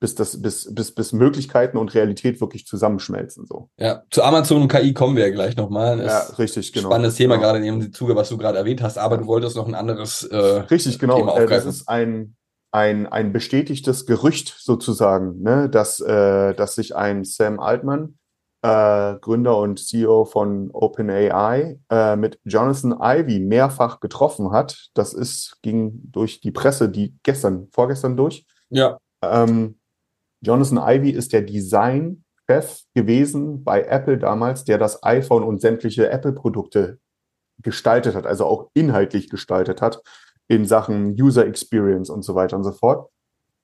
bis 0.00 0.14
das, 0.14 0.42
bis, 0.42 0.74
bis, 0.74 0.94
bis 0.94 1.12
Möglichkeiten 1.12 1.76
und 1.78 1.94
Realität 1.94 2.40
wirklich 2.40 2.66
zusammenschmelzen. 2.66 3.46
So. 3.46 3.70
Ja, 3.78 4.02
zu 4.10 4.22
Amazon 4.22 4.62
und 4.62 4.68
KI 4.68 4.92
kommen 4.94 5.16
wir 5.16 5.26
ja 5.28 5.32
gleich 5.32 5.56
nochmal. 5.56 6.00
Ja, 6.04 6.18
richtig, 6.38 6.72
genau. 6.72 6.88
spannendes 6.88 7.14
Thema, 7.16 7.36
Genau. 7.36 7.46
gerade 7.52 7.64
in 7.66 7.80
dem 7.80 7.92
Zuge, 7.92 8.16
was 8.16 8.28
du 8.28 8.36
gerade 8.36 8.58
erwähnt 8.58 8.82
hast, 8.82 8.98
aber 8.98 9.16
du 9.18 9.26
wolltest 9.26 9.56
noch 9.56 9.66
ein 9.68 9.74
anderes 9.74 10.22
äh, 10.24 10.36
Richtig, 10.36 10.98
genau. 10.98 11.16
Thema 11.16 11.32
Äh, 11.32 11.34
das 11.34 11.42
aufgreifen. 11.44 11.68
ist 11.70 11.88
ein, 11.88 12.36
ein, 12.72 13.06
ein 13.06 13.32
bestätigtes 13.32 14.04
Gerücht 14.06 14.54
sozusagen, 14.58 15.40
ne, 15.42 15.68
dass, 15.70 16.00
äh, 16.00 16.52
dass 16.54 16.74
sich 16.74 16.94
ein 16.96 17.24
Sam 17.24 17.58
Altman, 17.60 18.18
äh, 18.62 19.16
Gründer 19.20 19.58
und 19.58 19.78
CEO 19.78 20.24
von 20.24 20.70
OpenAI, 20.72 21.78
äh, 21.90 22.16
mit 22.16 22.40
Jonathan 22.44 22.96
Ivey 23.00 23.40
mehrfach 23.40 24.00
getroffen 24.00 24.52
hat. 24.52 24.88
Das 24.94 25.12
ist, 25.12 25.58
ging 25.62 26.00
durch 26.10 26.40
die 26.40 26.50
Presse, 26.50 26.88
die 26.88 27.14
gestern, 27.22 27.68
vorgestern 27.72 28.16
durch. 28.16 28.46
Ja, 28.70 28.98
Ähm, 29.22 29.78
Jonathan 30.40 30.78
Ivey 30.78 31.10
ist 31.10 31.32
der 31.32 31.42
Designchef 31.42 32.82
gewesen 32.94 33.64
bei 33.64 33.82
Apple 33.82 34.18
damals, 34.18 34.64
der 34.64 34.78
das 34.78 35.02
iPhone 35.02 35.42
und 35.42 35.60
sämtliche 35.60 36.10
Apple-Produkte 36.10 36.98
gestaltet 37.62 38.14
hat, 38.14 38.26
also 38.26 38.44
auch 38.44 38.70
inhaltlich 38.74 39.30
gestaltet 39.30 39.80
hat 39.80 40.02
in 40.48 40.64
Sachen 40.64 41.20
User 41.20 41.46
Experience 41.46 42.10
und 42.10 42.22
so 42.22 42.34
weiter 42.34 42.56
und 42.56 42.64
so 42.64 42.72
fort. 42.72 43.10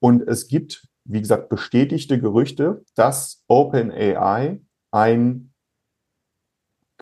Und 0.00 0.22
es 0.26 0.48
gibt, 0.48 0.88
wie 1.05 1.20
gesagt, 1.20 1.48
bestätigte 1.48 2.18
Gerüchte, 2.18 2.83
dass 2.96 3.44
OpenAI 3.46 4.61
ein 4.92 5.52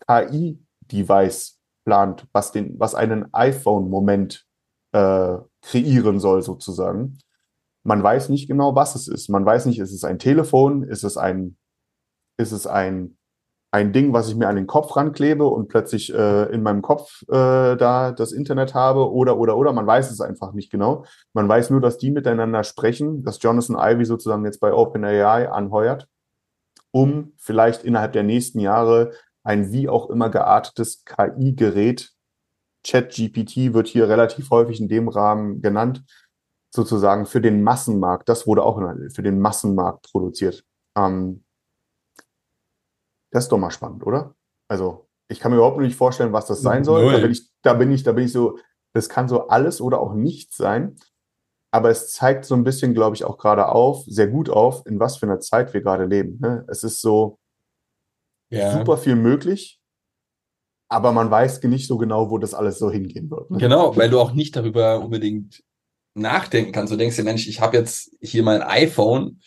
KI-Device 0.06 1.58
plant, 1.84 2.26
was 2.32 2.52
den, 2.52 2.78
was 2.78 2.94
einen 2.94 3.32
iPhone-Moment 3.34 4.46
äh, 4.92 5.36
kreieren 5.62 6.20
soll, 6.20 6.42
sozusagen. 6.42 7.18
Man 7.82 8.02
weiß 8.02 8.28
nicht 8.28 8.48
genau, 8.48 8.74
was 8.74 8.94
es 8.94 9.08
ist. 9.08 9.28
Man 9.28 9.44
weiß 9.44 9.66
nicht, 9.66 9.78
ist 9.78 9.92
es 9.92 10.04
ein 10.04 10.18
Telefon, 10.18 10.82
ist 10.82 11.04
es 11.04 11.16
ein, 11.16 11.56
ist 12.36 12.52
es 12.52 12.66
ein, 12.66 13.16
ein 13.72 13.92
Ding, 13.92 14.12
was 14.12 14.28
ich 14.28 14.34
mir 14.34 14.48
an 14.48 14.56
den 14.56 14.66
Kopf 14.66 14.96
ranklebe 14.96 15.46
und 15.46 15.68
plötzlich 15.68 16.12
äh, 16.12 16.52
in 16.52 16.62
meinem 16.62 16.82
Kopf 16.82 17.22
äh, 17.28 17.76
da 17.76 18.12
das 18.12 18.32
Internet 18.32 18.74
habe 18.74 19.10
oder, 19.10 19.38
oder, 19.38 19.56
oder. 19.56 19.72
Man 19.72 19.86
weiß 19.86 20.10
es 20.10 20.20
einfach 20.20 20.52
nicht 20.52 20.70
genau. 20.70 21.04
Man 21.32 21.48
weiß 21.48 21.70
nur, 21.70 21.80
dass 21.80 21.96
die 21.96 22.10
miteinander 22.10 22.64
sprechen, 22.64 23.22
dass 23.22 23.40
Jonathan 23.40 23.76
Ivey 23.78 24.04
sozusagen 24.04 24.44
jetzt 24.44 24.60
bei 24.60 24.72
OpenAI 24.72 25.50
anheuert, 25.50 26.08
um 26.92 27.32
vielleicht 27.36 27.84
innerhalb 27.84 28.12
der 28.12 28.22
nächsten 28.22 28.60
Jahre 28.60 29.12
ein 29.42 29.72
wie 29.72 29.88
auch 29.88 30.10
immer 30.10 30.28
geartetes 30.28 31.04
KI-Gerät, 31.04 32.12
ChatGPT 32.86 33.72
wird 33.74 33.88
hier 33.88 34.08
relativ 34.08 34.50
häufig 34.50 34.80
in 34.80 34.88
dem 34.88 35.08
Rahmen 35.08 35.60
genannt, 35.60 36.04
sozusagen 36.70 37.26
für 37.26 37.40
den 37.40 37.62
Massenmarkt, 37.62 38.28
das 38.28 38.46
wurde 38.46 38.62
auch 38.62 38.80
für 39.12 39.22
den 39.22 39.40
Massenmarkt 39.40 40.10
produziert. 40.10 40.64
Ähm, 40.96 41.44
das 43.30 43.44
ist 43.44 43.52
doch 43.52 43.58
mal 43.58 43.70
spannend, 43.70 44.04
oder? 44.06 44.34
Also, 44.68 45.08
ich 45.28 45.40
kann 45.40 45.52
mir 45.52 45.58
überhaupt 45.58 45.78
nicht 45.78 45.96
vorstellen, 45.96 46.32
was 46.32 46.46
das 46.46 46.62
sein 46.62 46.84
soll. 46.84 47.12
Da 47.12 47.18
bin 47.18 47.30
ich, 47.30 47.50
da 47.62 47.74
bin 47.74 47.92
ich, 47.92 48.02
da 48.02 48.12
bin 48.12 48.24
ich 48.24 48.32
so, 48.32 48.58
das 48.92 49.08
kann 49.08 49.28
so 49.28 49.48
alles 49.48 49.80
oder 49.80 50.00
auch 50.00 50.14
nichts 50.14 50.56
sein. 50.56 50.96
Aber 51.70 51.90
es 51.90 52.10
zeigt 52.10 52.44
so 52.44 52.54
ein 52.54 52.64
bisschen, 52.64 52.94
glaube 52.94 53.14
ich, 53.14 53.24
auch 53.24 53.38
gerade 53.38 53.68
auf, 53.68 54.04
sehr 54.06 54.26
gut 54.26 54.50
auf, 54.50 54.84
in 54.86 54.98
was 54.98 55.16
für 55.16 55.26
einer 55.26 55.40
Zeit 55.40 55.72
wir 55.72 55.82
gerade 55.82 56.04
leben. 56.04 56.38
Ne? 56.40 56.64
Es 56.68 56.82
ist 56.82 57.00
so 57.00 57.38
ja. 58.50 58.76
super 58.76 58.96
viel 58.96 59.14
möglich, 59.14 59.80
aber 60.88 61.12
man 61.12 61.30
weiß 61.30 61.62
nicht 61.62 61.86
so 61.86 61.96
genau, 61.96 62.30
wo 62.30 62.38
das 62.38 62.54
alles 62.54 62.78
so 62.78 62.90
hingehen 62.90 63.30
wird. 63.30 63.50
Ne? 63.50 63.58
Genau, 63.58 63.96
weil 63.96 64.10
du 64.10 64.18
auch 64.18 64.32
nicht 64.32 64.56
darüber 64.56 65.00
unbedingt 65.00 65.62
nachdenken 66.14 66.72
kannst. 66.72 66.92
Du 66.92 66.96
denkst 66.96 67.16
dir, 67.16 67.22
Mensch, 67.22 67.46
ich 67.46 67.60
habe 67.60 67.76
jetzt 67.76 68.16
hier 68.20 68.42
mein 68.42 68.62
iPhone, 68.62 69.40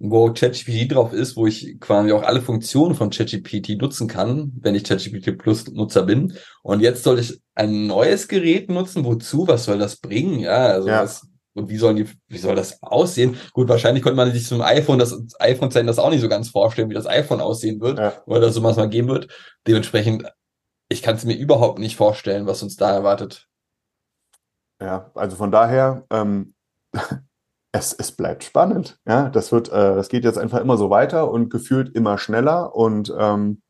wo 0.00 0.32
ChatGPT 0.32 0.92
drauf 0.92 1.12
ist, 1.12 1.36
wo 1.36 1.46
ich 1.46 1.78
quasi 1.80 2.12
auch 2.12 2.22
alle 2.22 2.40
Funktionen 2.40 2.94
von 2.94 3.10
ChatGPT 3.10 3.80
nutzen 3.80 4.08
kann, 4.08 4.52
wenn 4.60 4.74
ich 4.74 4.84
ChatGPT 4.84 5.38
Plus 5.38 5.68
Nutzer 5.68 6.04
bin. 6.04 6.34
Und 6.62 6.80
jetzt 6.80 7.02
soll 7.02 7.18
ich 7.18 7.40
ein 7.54 7.86
neues 7.86 8.28
Gerät 8.28 8.68
nutzen. 8.68 9.04
Wozu? 9.04 9.46
Was 9.48 9.64
soll 9.64 9.78
das 9.78 9.96
bringen? 9.96 10.40
Ja, 10.40 10.66
also 10.66 10.88
Ja. 10.88 11.02
was, 11.02 11.27
Und 11.54 11.68
wie 11.70 11.76
sollen 11.76 11.96
die, 11.96 12.08
wie 12.28 12.38
soll 12.38 12.54
das 12.54 12.82
aussehen? 12.82 13.36
Gut, 13.52 13.68
wahrscheinlich 13.68 14.02
konnte 14.02 14.16
man 14.16 14.32
sich 14.32 14.46
zum 14.46 14.60
iPhone, 14.62 14.98
das 14.98 15.16
iPhone 15.40 15.70
sein, 15.70 15.86
das 15.86 15.98
auch 15.98 16.10
nicht 16.10 16.20
so 16.20 16.28
ganz 16.28 16.50
vorstellen, 16.50 16.88
wie 16.90 16.94
das 16.94 17.06
iPhone 17.06 17.40
aussehen 17.40 17.80
wird 17.80 17.98
Ja. 17.98 18.12
oder 18.26 18.40
dass 18.40 18.54
sowas 18.54 18.76
mal 18.76 18.88
geben 18.88 19.08
wird. 19.08 19.28
Dementsprechend, 19.66 20.24
ich 20.88 21.02
kann 21.02 21.16
es 21.16 21.24
mir 21.24 21.36
überhaupt 21.36 21.78
nicht 21.78 21.96
vorstellen, 21.96 22.46
was 22.46 22.62
uns 22.62 22.76
da 22.76 22.92
erwartet. 22.92 23.48
Ja, 24.80 25.10
also 25.14 25.36
von 25.36 25.50
daher, 25.50 26.04
ähm, 26.10 26.54
es, 27.72 27.92
es 27.92 28.12
bleibt 28.12 28.44
spannend. 28.44 28.98
Ja, 29.06 29.28
das 29.28 29.50
wird, 29.50 29.68
äh, 29.68 29.72
das 29.96 30.08
geht 30.08 30.24
jetzt 30.24 30.38
einfach 30.38 30.60
immer 30.60 30.76
so 30.76 30.90
weiter 30.90 31.30
und 31.30 31.50
gefühlt 31.50 31.94
immer 31.94 32.18
schneller 32.18 32.74
und 32.74 33.12
ähm, 33.18 33.62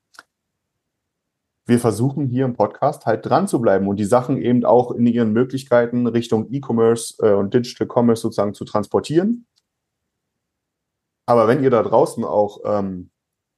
wir 1.69 1.79
versuchen 1.79 2.29
hier 2.29 2.47
im 2.47 2.55
Podcast 2.55 3.05
halt 3.05 3.27
dran 3.27 3.47
zu 3.47 3.61
bleiben 3.61 3.89
und 3.89 3.97
die 3.97 4.07
Sachen 4.07 4.39
eben 4.39 4.65
auch 4.65 4.91
in 4.91 5.07
ihren 5.07 5.35
Möglichkeiten 5.35 6.07
Richtung 6.07 6.51
E-Commerce 6.51 7.15
äh, 7.21 7.35
und 7.35 7.53
Digital 7.53 7.87
Commerce 7.87 8.23
sozusagen 8.23 8.55
zu 8.55 8.65
transportieren. 8.65 9.47
Aber 11.27 11.47
wenn 11.47 11.63
ihr 11.63 11.69
da 11.69 11.83
draußen 11.83 12.25
auch 12.25 12.61
ähm, 12.65 13.11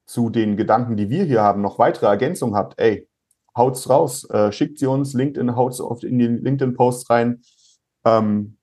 zu 0.05 0.29
den 0.29 0.57
Gedanken, 0.57 0.97
die 0.97 1.09
wir 1.09 1.23
hier 1.23 1.41
haben, 1.41 1.61
noch 1.61 1.79
weitere 1.79 2.07
Ergänzungen 2.07 2.53
habt, 2.53 2.77
ey, 2.81 3.07
haut's 3.55 3.89
raus, 3.89 4.29
äh, 4.29 4.51
schickt 4.51 4.77
sie 4.77 4.87
uns, 4.87 5.13
LinkedIn 5.13 5.55
haut's 5.55 5.79
oft 5.79 6.03
in 6.03 6.19
die 6.19 6.27
LinkedIn-Posts 6.27 7.09
rein. 7.09 7.41
Ähm, 8.03 8.57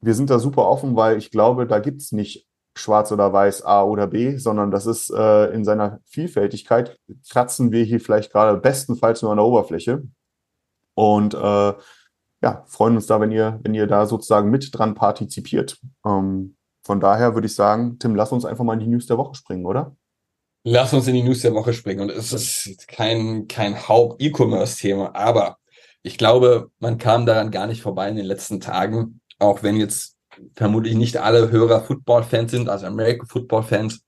wir 0.00 0.14
sind 0.14 0.30
da 0.30 0.40
super 0.40 0.66
offen, 0.66 0.96
weil 0.96 1.16
ich 1.16 1.30
glaube, 1.30 1.68
da 1.68 1.78
gibt's 1.78 2.10
nicht 2.10 2.49
schwarz 2.80 3.12
oder 3.12 3.32
weiß, 3.32 3.64
A 3.64 3.82
oder 3.82 4.06
B, 4.06 4.36
sondern 4.36 4.70
das 4.70 4.86
ist 4.86 5.10
äh, 5.10 5.46
in 5.52 5.64
seiner 5.64 6.00
Vielfältigkeit, 6.06 6.98
kratzen 7.28 7.72
wir 7.72 7.84
hier 7.84 8.00
vielleicht 8.00 8.32
gerade 8.32 8.58
bestenfalls 8.58 9.22
nur 9.22 9.30
an 9.30 9.38
der 9.38 9.46
Oberfläche. 9.46 10.02
Und 10.94 11.34
äh, 11.34 11.72
ja, 12.42 12.64
freuen 12.66 12.96
uns 12.96 13.06
da, 13.06 13.20
wenn 13.20 13.32
ihr, 13.32 13.60
wenn 13.62 13.74
ihr 13.74 13.86
da 13.86 14.06
sozusagen 14.06 14.50
mit 14.50 14.70
dran 14.72 14.94
partizipiert. 14.94 15.78
Ähm, 16.04 16.56
von 16.82 17.00
daher 17.00 17.34
würde 17.34 17.46
ich 17.46 17.54
sagen, 17.54 17.98
Tim, 17.98 18.14
lass 18.14 18.32
uns 18.32 18.44
einfach 18.44 18.64
mal 18.64 18.74
in 18.74 18.80
die 18.80 18.86
News 18.88 19.06
der 19.06 19.18
Woche 19.18 19.34
springen, 19.34 19.66
oder? 19.66 19.94
Lass 20.64 20.92
uns 20.92 21.06
in 21.06 21.14
die 21.14 21.22
News 21.22 21.42
der 21.42 21.54
Woche 21.54 21.72
springen. 21.72 22.00
Und 22.00 22.10
es 22.10 22.32
ist 22.32 22.88
kein, 22.88 23.48
kein 23.48 23.88
Haupt-E-Commerce-Thema, 23.88 25.14
aber 25.14 25.58
ich 26.02 26.16
glaube, 26.16 26.70
man 26.78 26.98
kam 26.98 27.26
daran 27.26 27.50
gar 27.50 27.66
nicht 27.66 27.82
vorbei 27.82 28.08
in 28.08 28.16
den 28.16 28.26
letzten 28.26 28.60
Tagen, 28.60 29.20
auch 29.38 29.62
wenn 29.62 29.76
jetzt 29.76 30.16
vermutlich 30.54 30.94
nicht 30.94 31.16
alle 31.16 31.50
Hörer 31.50 31.82
Football-Fans 31.82 32.50
sind, 32.50 32.68
also 32.68 32.86
American 32.86 33.26
Football-Fans. 33.26 34.04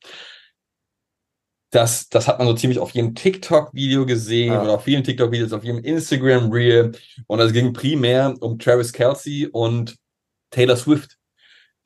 Das, 1.70 2.08
das 2.10 2.28
hat 2.28 2.38
man 2.38 2.46
so 2.46 2.54
ziemlich 2.54 2.78
auf 2.78 2.90
jedem 2.90 3.14
TikTok-Video 3.14 4.04
gesehen 4.04 4.52
Ja. 4.52 4.62
oder 4.62 4.72
auf 4.74 4.84
vielen 4.84 5.02
TikTok-Videos, 5.04 5.54
auf 5.54 5.64
jedem 5.64 5.82
Instagram-Reel. 5.82 6.92
Und 7.26 7.40
es 7.40 7.52
ging 7.52 7.72
primär 7.72 8.34
um 8.40 8.58
Travis 8.58 8.92
Kelsey 8.92 9.46
und 9.50 9.96
Taylor 10.50 10.76
Swift, 10.76 11.16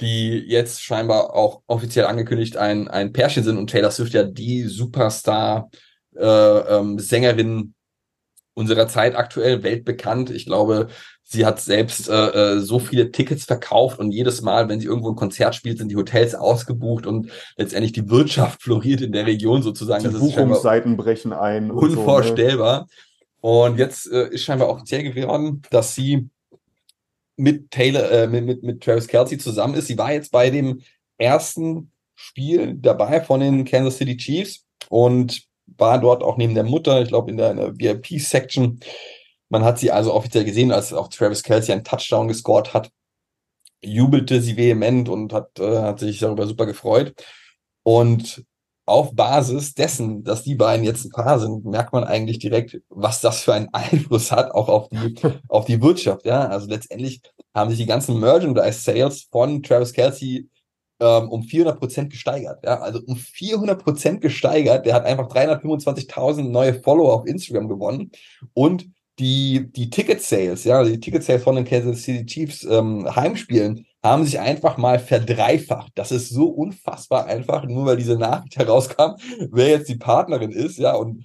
die 0.01 0.39
jetzt 0.39 0.83
scheinbar 0.83 1.35
auch 1.35 1.63
offiziell 1.69 2.07
angekündigt 2.07 2.57
ein, 2.57 2.89
ein 2.89 3.13
Pärchen 3.13 3.45
sind 3.45 3.59
und 3.59 3.71
Taylor 3.71 3.93
Swift 3.93 4.13
ja 4.13 4.25
die 4.25 4.65
Superstar 4.65 5.71
äh, 6.17 6.25
ähm, 6.27 6.99
Sängerin 6.99 7.75
unserer 8.57 8.89
Zeit 8.89 9.15
aktuell, 9.15 9.63
weltbekannt. 9.63 10.31
Ich 10.31 10.47
glaube, 10.47 10.89
sie 11.23 11.45
hat 11.45 11.61
selbst 11.61 12.09
äh, 12.09 12.55
äh, 12.55 12.59
so 12.61 12.79
viele 12.79 13.13
Tickets 13.13 13.45
verkauft 13.45 13.99
und 13.99 14.13
jedes 14.13 14.41
Mal, 14.41 14.69
wenn 14.69 14.81
sie 14.81 14.87
irgendwo 14.87 15.11
ein 15.11 15.17
Konzert 15.17 15.55
spielt, 15.55 15.79
sind 15.79 15.91
die 15.91 15.97
Hotels 15.97 16.35
ausgebucht 16.35 17.07
und 17.07 17.31
letztendlich 17.57 17.93
die 17.93 18.09
Wirtschaft 18.09 18.63
floriert 18.65 19.03
in 19.03 19.13
der 19.13 19.27
Region 19.27 19.63
sozusagen. 19.63 20.05
Die 20.05 20.11
Das 20.11 20.19
Buchungsseiten 20.19 20.97
brechen 20.97 21.35
ein. 21.35 21.71
und 21.71 21.81
so, 21.81 21.87
ne? 21.87 21.99
unvorstellbar. 21.99 22.89
Und 23.43 23.79
jetzt 23.79 24.11
äh, 24.11 24.29
ist 24.31 24.45
scheinbar 24.45 24.71
offiziell 24.71 25.03
geworden, 25.13 25.63
dass 25.71 25.95
sie 25.95 26.31
mit 27.37 27.71
Taylor, 27.71 28.11
äh, 28.11 28.27
mit, 28.27 28.47
mit, 28.47 28.63
mit 28.63 28.83
Travis 28.83 29.07
Kelsey 29.07 29.37
zusammen 29.37 29.75
ist. 29.75 29.87
Sie 29.89 29.99
war 29.99 30.13
jetzt 30.13 30.33
bei 30.33 30.49
dem 30.49 30.81
ersten 31.19 31.91
Spiel 32.15 32.75
dabei 32.75 33.21
von 33.21 33.41
den 33.41 33.67
Kansas 33.67 33.99
City 33.99 34.17
Chiefs 34.17 34.65
und 34.89 35.46
war 35.67 36.01
dort 36.01 36.23
auch 36.23 36.37
neben 36.37 36.55
der 36.55 36.65
Mutter, 36.65 37.03
ich 37.03 37.09
glaube 37.09 37.31
in 37.31 37.37
der, 37.37 37.55
der 37.55 37.79
VIP-Section. 37.79 38.81
Man 39.49 39.65
hat 39.65 39.79
sie 39.79 39.91
also 39.91 40.13
offiziell 40.15 40.45
gesehen, 40.45 40.73
als 40.73 40.93
auch 40.93 41.09
Travis 41.09 41.43
Kelsey 41.43 41.73
einen 41.73 41.85
Touchdown 41.85 42.29
gescored 42.29 42.75
hat, 42.75 42.91
jubelte 43.83 44.41
sie 44.41 44.57
vehement 44.57 45.09
und 45.09 45.33
hat, 45.33 45.59
äh, 45.59 45.79
hat 45.79 46.01
sich 46.01 46.19
darüber 46.19 46.47
super 46.47 46.67
gefreut. 46.67 47.15
Und 47.83 48.45
auf 48.87 49.15
Basis 49.15 49.75
dessen, 49.75 50.23
dass 50.23 50.45
die 50.45 50.55
beiden 50.55 50.85
jetzt 50.85 51.05
ein 51.05 51.11
Paar 51.11 51.41
sind, 51.41 51.65
merkt 51.65 51.93
man 51.93 52.05
eigentlich 52.05 52.39
direkt, 52.39 52.81
was 52.89 53.21
das 53.21 53.43
für 53.43 53.55
einen 53.55 53.69
Einfluss 53.73 54.33
hat, 54.33 54.53
auch 54.53 54.69
auf 54.69 54.89
die, 54.89 55.15
auf 55.49 55.65
die 55.67 55.83
Wirtschaft. 55.83 56.25
Ja, 56.25 56.47
also 56.49 56.69
letztendlich 56.69 57.21
haben 57.55 57.71
sich 57.71 57.79
die 57.79 57.87
ganzen 57.87 58.19
Merchandise 58.19 58.81
Sales 58.81 59.29
von 59.31 59.63
Travis 59.63 59.93
Kelsey 59.93 60.49
ähm, 61.01 61.29
um 61.31 61.43
400 61.43 61.79
Prozent 61.79 62.11
gesteigert. 62.11 62.65
Ja, 62.65 62.81
also 62.81 63.01
um 63.07 63.17
400 63.17 63.83
Prozent 63.83 64.21
gesteigert. 64.21 64.87
Der 64.87 64.95
hat 64.95 65.05
einfach 65.05 65.29
325.000 65.29 66.43
neue 66.43 66.75
Follower 66.75 67.15
auf 67.15 67.27
Instagram 67.27 67.69
gewonnen 67.69 68.11
und 68.55 68.87
die, 69.19 69.71
die 69.73 69.89
Ticket 69.89 70.21
Sales, 70.23 70.65
ja, 70.65 70.85
die 70.85 71.01
Ticket 71.01 71.25
Sales 71.25 71.43
von 71.43 71.57
den 71.57 71.65
Kansas 71.65 72.03
City 72.03 72.27
Chiefs 72.27 72.65
ähm, 72.65 73.07
Heimspielen 73.15 73.87
haben 74.03 74.25
sich 74.25 74.39
einfach 74.39 74.77
mal 74.77 74.99
verdreifacht. 74.99 75.93
Das 75.95 76.13
ist 76.13 76.29
so 76.29 76.47
unfassbar 76.47 77.27
einfach, 77.27 77.65
nur 77.65 77.87
weil 77.87 77.97
diese 77.97 78.17
Nachricht 78.17 78.57
herauskam, 78.57 79.17
wer 79.51 79.69
jetzt 79.69 79.89
die 79.89 79.97
Partnerin 79.97 80.53
ist, 80.53 80.79
ja, 80.79 80.95
und 80.95 81.25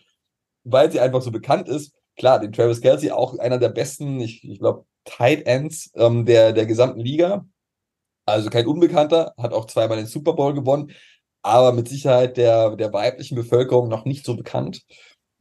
weil 0.63 0.91
sie 0.91 0.99
einfach 0.99 1.21
so 1.21 1.31
bekannt 1.31 1.67
ist. 1.67 1.93
Klar, 2.17 2.39
den 2.39 2.51
Travis 2.51 2.81
Kelsey 2.81 3.11
auch 3.11 3.37
einer 3.39 3.57
der 3.57 3.69
besten, 3.69 4.19
ich, 4.19 4.43
ich 4.43 4.59
glaube, 4.59 4.85
Tight 5.05 5.45
Ends 5.45 5.91
ähm, 5.95 6.25
der, 6.25 6.53
der 6.53 6.65
gesamten 6.65 6.99
Liga. 6.99 7.45
Also 8.25 8.49
kein 8.49 8.67
Unbekannter, 8.67 9.33
hat 9.37 9.53
auch 9.53 9.65
zweimal 9.65 9.97
den 9.97 10.05
Super 10.05 10.33
Bowl 10.33 10.53
gewonnen, 10.53 10.91
aber 11.41 11.73
mit 11.73 11.89
Sicherheit 11.89 12.37
der, 12.37 12.75
der 12.75 12.93
weiblichen 12.93 13.35
Bevölkerung 13.35 13.89
noch 13.89 14.05
nicht 14.05 14.25
so 14.25 14.35
bekannt 14.35 14.83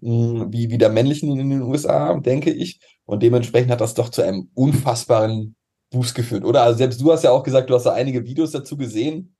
mh, 0.00 0.46
wie, 0.50 0.70
wie 0.70 0.78
der 0.78 0.90
männlichen 0.90 1.38
in 1.38 1.50
den 1.50 1.62
USA, 1.62 2.14
denke 2.18 2.50
ich. 2.50 2.80
Und 3.04 3.22
dementsprechend 3.22 3.70
hat 3.70 3.80
das 3.80 3.94
doch 3.94 4.08
zu 4.08 4.22
einem 4.22 4.50
unfassbaren 4.54 5.56
Boost 5.90 6.14
geführt, 6.14 6.44
oder? 6.44 6.62
Also 6.62 6.78
selbst 6.78 7.00
du 7.00 7.12
hast 7.12 7.24
ja 7.24 7.30
auch 7.30 7.42
gesagt, 7.42 7.68
du 7.68 7.74
hast 7.74 7.84
da 7.84 7.92
einige 7.92 8.24
Videos 8.24 8.52
dazu 8.52 8.76
gesehen. 8.76 9.34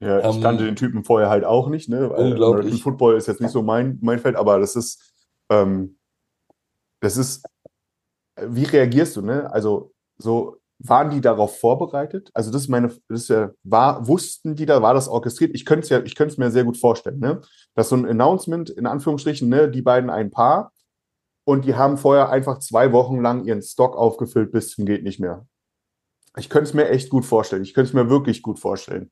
Ja, 0.00 0.18
ich 0.18 0.36
Ähm, 0.36 0.42
kannte 0.42 0.64
den 0.64 0.76
Typen 0.76 1.04
vorher 1.04 1.28
halt 1.30 1.44
auch 1.44 1.68
nicht, 1.68 1.88
ne? 1.88 2.10
Weil 2.10 2.32
Unglaublich. 2.32 2.66
American 2.66 2.78
Football 2.82 3.16
ist 3.16 3.26
jetzt 3.26 3.40
nicht 3.40 3.50
so 3.50 3.62
mein, 3.62 3.98
mein 4.02 4.18
Feld, 4.18 4.36
aber 4.36 4.58
das 4.58 4.76
ist, 4.76 5.12
ähm, 5.50 5.98
das 7.00 7.16
ist, 7.16 7.44
wie 8.40 8.64
reagierst 8.64 9.16
du, 9.16 9.22
ne? 9.22 9.50
Also, 9.50 9.92
so, 10.18 10.58
waren 10.78 11.10
die 11.10 11.20
darauf 11.20 11.58
vorbereitet? 11.58 12.30
Also, 12.34 12.50
das 12.50 12.62
ist 12.62 12.68
meine, 12.68 12.88
das 13.08 13.22
ist 13.22 13.28
ja, 13.28 13.50
war, 13.62 14.06
wussten 14.06 14.54
die 14.54 14.66
da, 14.66 14.82
war 14.82 14.94
das 14.94 15.08
orchestriert? 15.08 15.54
Ich 15.54 15.64
könnte 15.64 15.84
es 15.84 15.88
ja, 15.88 16.00
ich 16.00 16.14
könnte 16.14 16.32
es 16.32 16.38
mir 16.38 16.50
sehr 16.50 16.64
gut 16.64 16.76
vorstellen, 16.78 17.18
ne? 17.18 17.40
Dass 17.74 17.88
so 17.88 17.96
ein 17.96 18.06
Announcement, 18.06 18.70
in 18.70 18.86
Anführungsstrichen, 18.86 19.48
ne, 19.48 19.70
die 19.70 19.82
beiden 19.82 20.10
ein 20.10 20.30
Paar 20.30 20.72
und 21.44 21.64
die 21.64 21.74
haben 21.74 21.96
vorher 21.96 22.30
einfach 22.30 22.58
zwei 22.58 22.92
Wochen 22.92 23.20
lang 23.20 23.44
ihren 23.44 23.62
Stock 23.62 23.96
aufgefüllt 23.96 24.52
bis 24.52 24.70
zum 24.70 24.84
geht 24.84 25.04
nicht 25.04 25.20
mehr. 25.20 25.46
Ich 26.36 26.50
könnte 26.50 26.68
es 26.68 26.74
mir 26.74 26.88
echt 26.90 27.08
gut 27.08 27.24
vorstellen. 27.24 27.62
Ich 27.62 27.72
könnte 27.72 27.88
es 27.88 27.94
mir 27.94 28.10
wirklich 28.10 28.42
gut 28.42 28.58
vorstellen. 28.58 29.10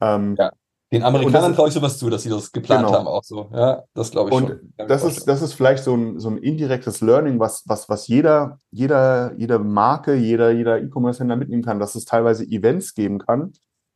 Ähm, 0.00 0.34
Ja, 0.36 0.50
Den 0.92 1.02
Amerikanern 1.02 1.54
traue 1.54 1.68
ich 1.68 1.74
sowas 1.74 1.98
zu, 1.98 2.08
dass 2.10 2.22
sie 2.22 2.30
das 2.30 2.52
geplant 2.52 2.86
Genau. 2.86 2.98
haben, 2.98 3.08
auch 3.08 3.24
so. 3.24 3.50
Ja, 3.52 3.82
das 3.94 4.12
glaube 4.12 4.30
ich 4.30 4.36
Und 4.36 4.48
schon. 4.48 4.72
Das 4.86 5.02
ist, 5.02 5.26
das 5.26 5.42
ist 5.42 5.54
vielleicht 5.54 5.82
so 5.82 5.94
ein, 5.94 6.20
so 6.20 6.30
ein 6.30 6.38
indirektes 6.38 7.00
Learning, 7.00 7.40
was, 7.40 7.64
was, 7.66 7.88
was 7.88 8.06
jeder, 8.06 8.58
jeder, 8.70 9.34
jede 9.36 9.58
Marke, 9.58 10.14
jeder, 10.14 10.52
jeder 10.52 10.80
E-Commerce-Händler 10.80 11.36
mitnehmen 11.36 11.64
kann, 11.64 11.80
dass 11.80 11.96
es 11.96 12.04
teilweise 12.04 12.44
Events 12.44 12.94
geben 12.94 13.18
kann, 13.18 13.52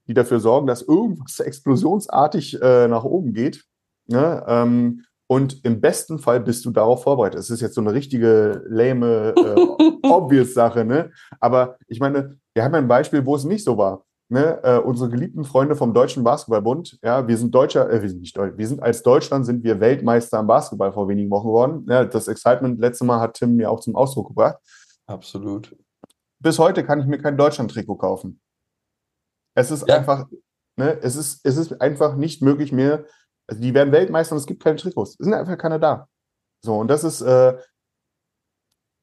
die 0.08 0.14
dafür 0.14 0.40
sorgen, 0.40 0.66
dass 0.66 0.82
irgendwas 0.82 1.38
explosionsartig 1.38 2.60
äh, 2.60 2.88
nach 2.88 3.04
oben 3.04 3.34
geht. 3.34 3.64
Ne? 4.08 4.44
Ähm, 4.48 5.04
und 5.28 5.64
im 5.64 5.80
besten 5.80 6.18
Fall 6.18 6.40
bist 6.40 6.64
du 6.64 6.72
darauf 6.72 7.04
vorbereitet. 7.04 7.38
Es 7.38 7.50
ist 7.50 7.60
jetzt 7.60 7.76
so 7.76 7.80
eine 7.80 7.92
richtige 7.92 8.64
lame, 8.66 9.32
äh, 9.36 10.06
obvious 10.08 10.54
Sache, 10.54 10.84
ne? 10.84 11.12
Aber 11.38 11.76
ich 11.86 12.00
meine, 12.00 12.36
wir 12.52 12.64
haben 12.64 12.72
ja 12.72 12.78
ein 12.78 12.88
Beispiel, 12.88 13.24
wo 13.24 13.36
es 13.36 13.44
nicht 13.44 13.62
so 13.62 13.78
war. 13.78 14.02
Ne, 14.32 14.60
äh, 14.62 14.78
unsere 14.78 15.10
geliebten 15.10 15.44
Freunde 15.44 15.74
vom 15.74 15.92
Deutschen 15.92 16.22
Basketballbund, 16.22 17.00
ja, 17.02 17.26
wir 17.26 17.36
sind 17.36 17.52
Deutscher, 17.52 17.90
äh, 17.90 18.00
wir 18.00 18.08
sind 18.08 18.20
nicht 18.20 18.36
Deutsch, 18.36 18.56
wir 18.56 18.68
sind 18.68 18.80
als 18.80 19.02
Deutschland 19.02 19.44
sind 19.44 19.64
wir 19.64 19.80
Weltmeister 19.80 20.38
im 20.38 20.46
Basketball 20.46 20.92
vor 20.92 21.08
wenigen 21.08 21.28
Wochen 21.32 21.48
geworden. 21.48 21.86
Ja, 21.88 22.04
das 22.04 22.28
Excitement 22.28 22.78
letzte 22.78 23.04
Mal 23.04 23.18
hat 23.18 23.34
Tim 23.34 23.56
mir 23.56 23.68
auch 23.68 23.80
zum 23.80 23.96
Ausdruck 23.96 24.28
gebracht. 24.28 24.58
Absolut. 25.06 25.76
Bis 26.38 26.60
heute 26.60 26.84
kann 26.84 27.00
ich 27.00 27.06
mir 27.06 27.18
kein 27.18 27.36
Deutschland-Trikot 27.36 27.96
kaufen. 27.96 28.40
Es 29.56 29.72
ist 29.72 29.88
Ja. 29.88 29.96
einfach, 29.96 30.28
ne, 30.76 30.96
es 31.02 31.16
ist, 31.16 31.40
es 31.44 31.56
ist 31.56 31.80
einfach 31.80 32.14
nicht 32.14 32.40
möglich 32.40 32.70
mehr. 32.70 33.04
Also 33.48 33.60
die 33.60 33.74
werden 33.74 33.90
Weltmeister 33.92 34.36
und 34.36 34.38
es 34.38 34.46
gibt 34.46 34.62
keine 34.62 34.76
Trikots. 34.76 35.16
Es 35.18 35.24
sind 35.24 35.34
einfach 35.34 35.58
keine 35.58 35.80
da. 35.80 36.06
So, 36.64 36.78
und 36.78 36.86
das 36.86 37.02
ist, 37.02 37.20
äh, 37.20 37.58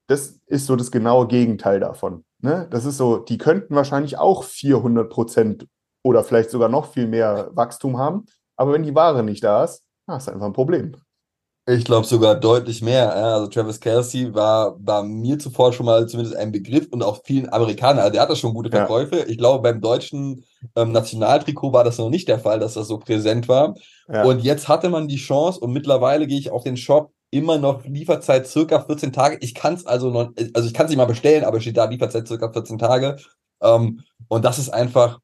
das 0.08 0.39
ist 0.46 0.65
so 0.65 0.76
das 0.76 0.91
genaue 0.91 1.28
Gegenteil 1.28 1.80
davon. 1.80 2.24
Ne? 2.39 2.67
Das 2.72 2.86
ist 2.86 2.98
so, 2.98 3.17
die 3.17 3.38
könnten 3.38 3.76
wahrscheinlich 3.76 4.17
auch 4.17 4.43
400 4.43 5.10
Prozent 5.10 5.67
oder 6.04 6.24
vielleicht 6.24 6.50
sogar 6.50 6.70
noch 6.70 6.91
viel 6.91 7.08
mehr 7.08 7.50
Wachstum 7.54 7.98
haben. 7.98 8.26
Aber 8.56 8.74
wenn 8.74 8.84
die 8.84 8.96
Ware 8.96 9.24
nicht 9.24 9.43
da 9.43 9.63
ist, 9.63 9.84
ah, 10.08 10.17
ist 10.17 10.30
einfach 10.30 10.46
ein 10.46 10.54
Problem. 10.54 10.96
Ich 11.70 11.84
glaube 11.84 12.08
sogar 12.08 12.36
deutlich 12.36 12.82
mehr. 12.82 13.04
Ja. 13.04 13.34
Also 13.34 13.48
Travis 13.48 13.82
Kelsey 13.82 14.34
war, 14.34 14.78
war 14.80 15.04
mir 15.04 15.38
zuvor 15.38 15.74
schon 15.74 15.86
mal 15.86 16.08
zumindest 16.08 16.38
ein 16.38 16.54
Begriff 16.54 16.88
und 16.91 17.04
auch 17.04 17.20
vielen 17.26 17.52
Amerikanern. 17.52 18.00
Also 18.00 18.13
der 18.13 18.22
hatte 18.22 18.38
schon 18.38 18.54
gute 18.54 18.70
Ja. 18.70 18.78
Verkäufe. 18.78 19.26
Ich 19.28 19.38
glaube, 19.38 19.63
beim 19.63 19.82
deutschen 19.82 20.46
ähm, 20.78 20.93
Nationaltrikot 20.93 21.74
war 21.74 21.84
das 21.84 21.98
noch 21.98 22.10
nicht 22.10 22.30
der 22.30 22.39
Fall, 22.39 22.60
dass 22.60 22.76
das 22.76 22.88
so 22.88 22.98
präsent 23.00 23.50
war. 23.50 23.76
Ja. 24.08 24.24
Und 24.24 24.43
jetzt 24.43 24.70
hatte 24.70 24.88
man 24.88 25.10
die 25.10 25.17
Chance 25.17 25.60
und 25.60 25.74
mittlerweile 25.74 26.26
gehe 26.26 26.39
ich 26.39 26.52
auf 26.52 26.63
den 26.63 26.78
Shop 26.78 27.12
immer 27.32 27.58
noch 27.58 27.86
Lieferzeit 27.86 28.48
circa 28.48 28.82
14 28.82 29.12
Tage. 29.12 29.38
Ich 29.42 29.54
kann 29.54 29.74
es 29.74 29.86
also 29.86 30.10
noch, 30.10 30.32
also 30.54 30.68
ich 30.68 30.74
kann 30.74 30.86
es 30.86 30.90
nicht 30.90 30.98
mal 30.98 31.06
bestellen, 31.06 31.44
aber 31.44 31.60
steht 31.60 31.78
da 31.78 31.86
Lieferzeit 31.86 32.28
circa 32.28 32.52
14 32.52 32.78
Tage. 32.78 33.18
Ähm, 33.62 34.02
und 34.28 34.46
das 34.46 34.60
ist 34.60 34.70
einfach 34.70 35.20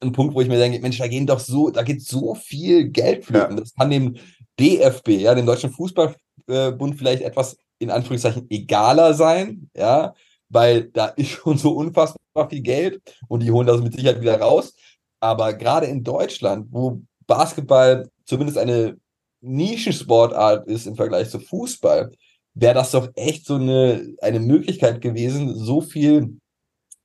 ein 0.00 0.12
Punkt, 0.12 0.34
wo 0.34 0.40
ich 0.40 0.48
mir 0.48 0.58
denke, 0.58 0.80
Mensch, 0.80 0.98
da 0.98 1.06
gehen 1.06 1.26
doch 1.26 1.40
so, 1.40 1.70
da 1.70 1.82
geht 1.82 2.02
so 2.02 2.34
viel 2.34 2.88
Geld 2.90 3.24
flöten. 3.24 3.56
Das 3.56 3.72
kann 3.74 3.90
dem 3.90 4.16
DFB, 4.58 5.08
ja, 5.20 5.34
dem 5.34 5.46
Deutschen 5.46 5.70
Fußballbund 5.70 6.96
vielleicht 6.96 7.22
etwas 7.22 7.56
in 7.78 7.90
Anführungszeichen 7.90 8.46
egaler 8.50 9.14
sein, 9.14 9.70
ja, 9.76 10.14
weil 10.48 10.84
da 10.84 11.06
ist 11.06 11.30
schon 11.30 11.56
so 11.56 11.72
unfassbar 11.72 12.48
viel 12.50 12.60
Geld 12.60 13.00
und 13.28 13.42
die 13.42 13.50
holen 13.50 13.66
das 13.66 13.80
mit 13.80 13.94
Sicherheit 13.94 14.20
wieder 14.20 14.40
raus. 14.40 14.74
Aber 15.20 15.54
gerade 15.54 15.86
in 15.86 16.04
Deutschland, 16.04 16.66
wo 16.70 17.00
Basketball 17.26 18.08
zumindest 18.24 18.58
eine 18.58 18.96
Nischensportart 19.42 20.66
ist 20.68 20.86
im 20.86 20.96
Vergleich 20.96 21.30
zu 21.30 21.40
Fußball, 21.40 22.10
wäre 22.54 22.74
das 22.74 22.92
doch 22.92 23.08
echt 23.14 23.46
so 23.46 23.56
eine, 23.56 24.14
eine 24.20 24.40
Möglichkeit 24.40 25.00
gewesen, 25.00 25.54
so 25.54 25.80
viel 25.80 26.38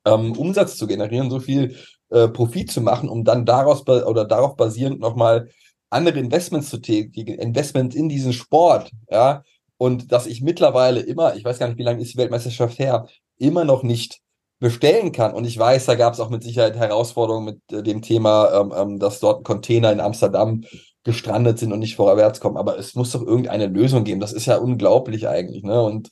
ähm, 0.06 0.34
Umsatz 0.34 0.78
zu 0.78 0.88
generieren, 0.88 1.30
so 1.30 1.40
viel 1.40 1.76
äh, 2.10 2.28
Profit 2.28 2.72
zu 2.72 2.82
machen, 2.82 3.10
um 3.10 3.24
dann 3.24 3.46
daraus 3.46 3.88
oder 3.88 4.26
darauf 4.26 4.56
basierend 4.56 5.00
nochmal 5.00 5.50
andere 5.90 6.20
Investments 6.20 6.70
zu 6.70 6.78
tätigen, 6.78 7.40
Investments 7.40 7.96
in 7.96 8.10
diesen 8.10 8.34
Sport, 8.34 8.92
ja. 9.10 9.44
Und 9.80 10.12
dass 10.12 10.26
ich 10.26 10.42
mittlerweile 10.42 11.02
immer, 11.02 11.36
ich 11.36 11.46
weiß 11.46 11.60
gar 11.60 11.68
nicht, 11.68 11.78
wie 11.78 11.84
lange 11.84 12.02
ist 12.02 12.14
die 12.14 12.18
Weltmeisterschaft 12.18 12.80
her, 12.80 13.08
immer 13.38 13.64
noch 13.64 13.84
nicht 13.84 14.22
bestellen 14.60 15.12
kann. 15.12 15.34
Und 15.34 15.46
ich 15.46 15.58
weiß, 15.58 15.86
da 15.86 15.96
gab 15.96 16.14
es 16.14 16.20
auch 16.20 16.32
mit 16.32 16.44
Sicherheit 16.44 16.76
Herausforderungen 16.76 17.46
mit 17.46 17.62
äh, 17.72 17.84
dem 17.84 18.02
Thema, 18.02 18.52
ähm, 18.60 18.74
ähm, 18.76 19.00
dass 19.00 19.20
dort 19.20 19.44
Container 19.44 19.92
in 19.92 20.00
Amsterdam 20.00 20.64
gestrandet 21.08 21.58
sind 21.58 21.72
und 21.74 21.80
nicht 21.80 21.96
vorwärts 21.96 22.40
kommen. 22.40 22.58
Aber 22.58 22.78
es 22.78 22.94
muss 22.94 23.12
doch 23.14 23.26
irgendeine 23.26 23.66
Lösung 23.68 24.04
geben. 24.04 24.20
Das 24.20 24.34
ist 24.34 24.46
ja 24.46 24.58
unglaublich 24.58 25.28
eigentlich, 25.28 25.64
ne? 25.64 25.82
Und 25.82 26.10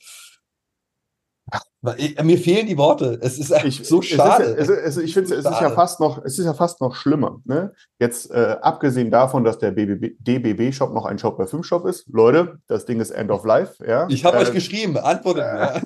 ach, 1.52 1.62
ich, 1.98 2.20
mir 2.24 2.38
fehlen 2.38 2.66
die 2.66 2.78
Worte. 2.78 3.18
Es 3.22 3.38
ist 3.38 3.52
Ich, 3.64 3.86
so 3.86 4.02
schade. 4.02 4.44
Es 4.56 4.68
ist, 4.68 4.74
ja- 4.74 4.82
es 4.82 4.96
ist, 4.96 5.04
ich 5.04 5.14
finde, 5.14 5.34
es 5.34 5.44
ist 5.44 5.60
ja 5.60 5.70
fast 5.70 6.00
noch, 6.00 6.24
es 6.24 6.38
ist 6.38 6.46
ja 6.46 6.54
fast 6.54 6.80
noch 6.80 6.94
schlimmer. 6.96 7.40
Ne? 7.44 7.72
Jetzt 8.00 8.30
äh, 8.32 8.56
abgesehen 8.60 9.10
davon, 9.10 9.44
dass 9.44 9.58
der 9.58 9.70
DBB-Shop 9.72 10.92
noch 10.92 11.04
ein 11.04 11.18
Shop 11.18 11.38
bei 11.38 11.46
5 11.46 11.64
Shop 11.64 11.86
ist, 11.86 12.06
Leute, 12.12 12.58
das 12.66 12.86
Ding 12.86 12.98
ist 12.98 13.10
End 13.12 13.30
of 13.30 13.44
Life. 13.44 13.86
Ja? 13.86 14.06
Ich 14.10 14.24
habe 14.24 14.38
Äh, 14.38 14.40
euch 14.40 14.52
geschrieben, 14.52 14.96
antwortet 14.98 15.44
mir. 15.44 15.82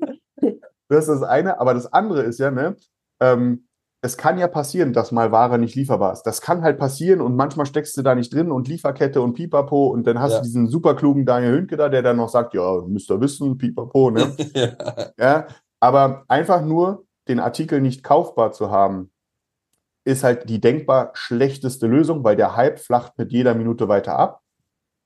Das 0.88 1.06
ist 1.06 1.20
das 1.20 1.22
eine, 1.22 1.60
aber 1.60 1.72
das 1.74 1.92
andere 1.92 2.22
ist 2.22 2.40
ja, 2.40 2.50
ne, 2.50 2.74
ähm, 3.20 3.68
es 4.02 4.16
kann 4.16 4.38
ja 4.38 4.48
passieren, 4.48 4.92
dass 4.92 5.12
mal 5.12 5.30
Ware 5.30 5.58
nicht 5.58 5.74
lieferbar 5.74 6.12
ist. 6.12 6.22
Das 6.22 6.40
kann 6.40 6.62
halt 6.62 6.78
passieren 6.78 7.20
und 7.20 7.36
manchmal 7.36 7.66
steckst 7.66 7.96
du 7.96 8.02
da 8.02 8.14
nicht 8.14 8.32
drin 8.32 8.50
und 8.50 8.66
Lieferkette 8.66 9.20
und 9.20 9.34
Pipapo 9.34 9.88
und 9.88 10.06
dann 10.06 10.18
hast 10.20 10.32
Ja. 10.32 10.38
du 10.38 10.44
diesen 10.44 10.68
super 10.68 10.94
klugen 10.94 11.26
Daniel 11.26 11.52
Hünke 11.52 11.76
da, 11.76 11.88
der 11.90 12.02
dann 12.02 12.16
noch 12.16 12.30
sagt, 12.30 12.54
ja, 12.54 12.80
müsst 12.86 13.10
ihr 13.10 13.20
wissen, 13.20 13.58
Pipapo, 13.58 14.10
ne? 14.10 14.34
ja. 14.54 15.10
ja, 15.18 15.46
aber 15.80 16.24
einfach 16.28 16.62
nur 16.64 17.04
den 17.28 17.40
Artikel 17.40 17.80
nicht 17.80 18.02
kaufbar 18.02 18.52
zu 18.52 18.70
haben, 18.70 19.10
ist 20.06 20.24
halt 20.24 20.48
die 20.48 20.60
denkbar 20.60 21.10
schlechteste 21.12 21.86
Lösung, 21.86 22.24
weil 22.24 22.36
der 22.36 22.56
Hype 22.56 22.80
flacht 22.80 23.18
mit 23.18 23.32
jeder 23.32 23.54
Minute 23.54 23.88
weiter 23.88 24.18
ab. 24.18 24.40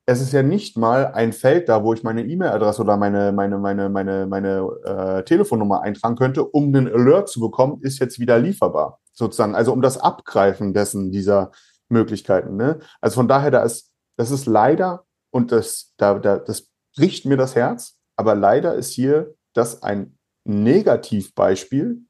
Es 0.07 0.21
ist 0.21 0.33
ja 0.33 0.43
nicht 0.43 0.77
mal 0.77 1.07
ein 1.09 1.33
Feld 1.33 1.69
da, 1.69 1.83
wo 1.83 1.95
ich 1.95 2.03
meine 2.03 2.25
E-Mail-Adresse 2.25 2.83
oder 2.83 2.99
meine, 2.99 3.33
meine, 3.33 3.59
meine, 3.59 3.89
meine, 3.89 4.27
meine 4.27 4.69
äh, 4.85 5.25
Telefonnummer 5.25 5.81
eintragen 5.81 6.17
könnte, 6.17 6.45
um 6.45 6.75
einen 6.75 6.89
Alert 6.89 7.31
zu 7.31 7.41
bekommen, 7.41 7.81
ist 7.81 8.01
jetzt 8.01 8.19
wieder 8.19 8.39
lieferbar, 8.39 9.01
sozusagen. 9.13 9.55
Also 9.55 9.73
um 9.73 9.81
das 9.81 9.97
Abgreifen 9.97 10.75
dessen, 10.75 11.11
dieser 11.11 11.53
Möglichkeiten. 11.89 12.57
Ne? 12.57 12.81
Also 13.01 13.15
von 13.15 13.29
daher, 13.29 13.51
da 13.51 13.63
ist, 13.63 13.93
das 14.17 14.31
ist 14.31 14.45
leider, 14.47 15.05
und 15.31 15.53
das, 15.53 15.95
da, 15.97 16.19
da, 16.19 16.39
das 16.39 16.69
bricht 16.95 17.25
mir 17.25 17.37
das 17.37 17.55
Herz, 17.55 17.99
aber 18.17 18.35
leider 18.35 18.75
ist 18.75 18.93
hier 18.93 19.35
das 19.55 19.83
ein 19.83 20.19
Negativbeispiel 20.45 22.03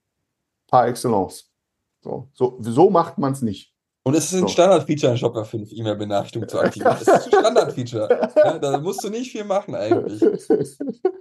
par 0.68 0.88
excellence. 0.88 1.52
So, 2.02 2.28
so, 2.34 2.58
so 2.60 2.90
macht 2.90 3.18
man 3.18 3.32
es 3.32 3.42
nicht. 3.42 3.73
Und 4.06 4.14
es 4.14 4.26
ist 4.26 4.34
ein 4.34 4.40
So. 4.42 4.48
Standardfeature 4.48 5.12
in 5.12 5.18
Shopper 5.18 5.44
5, 5.46 5.72
E-Mail-Benachrichtigung 5.72 6.46
zu 6.48 6.58
aktivieren. 6.60 6.94
Es 7.00 7.02
ist 7.02 7.08
ein 7.08 7.22
Standardfeature. 7.22 8.30
Ja, 8.36 8.58
da 8.58 8.78
musst 8.78 9.02
du 9.02 9.08
nicht 9.08 9.32
viel 9.32 9.44
machen 9.44 9.74
eigentlich. 9.74 10.22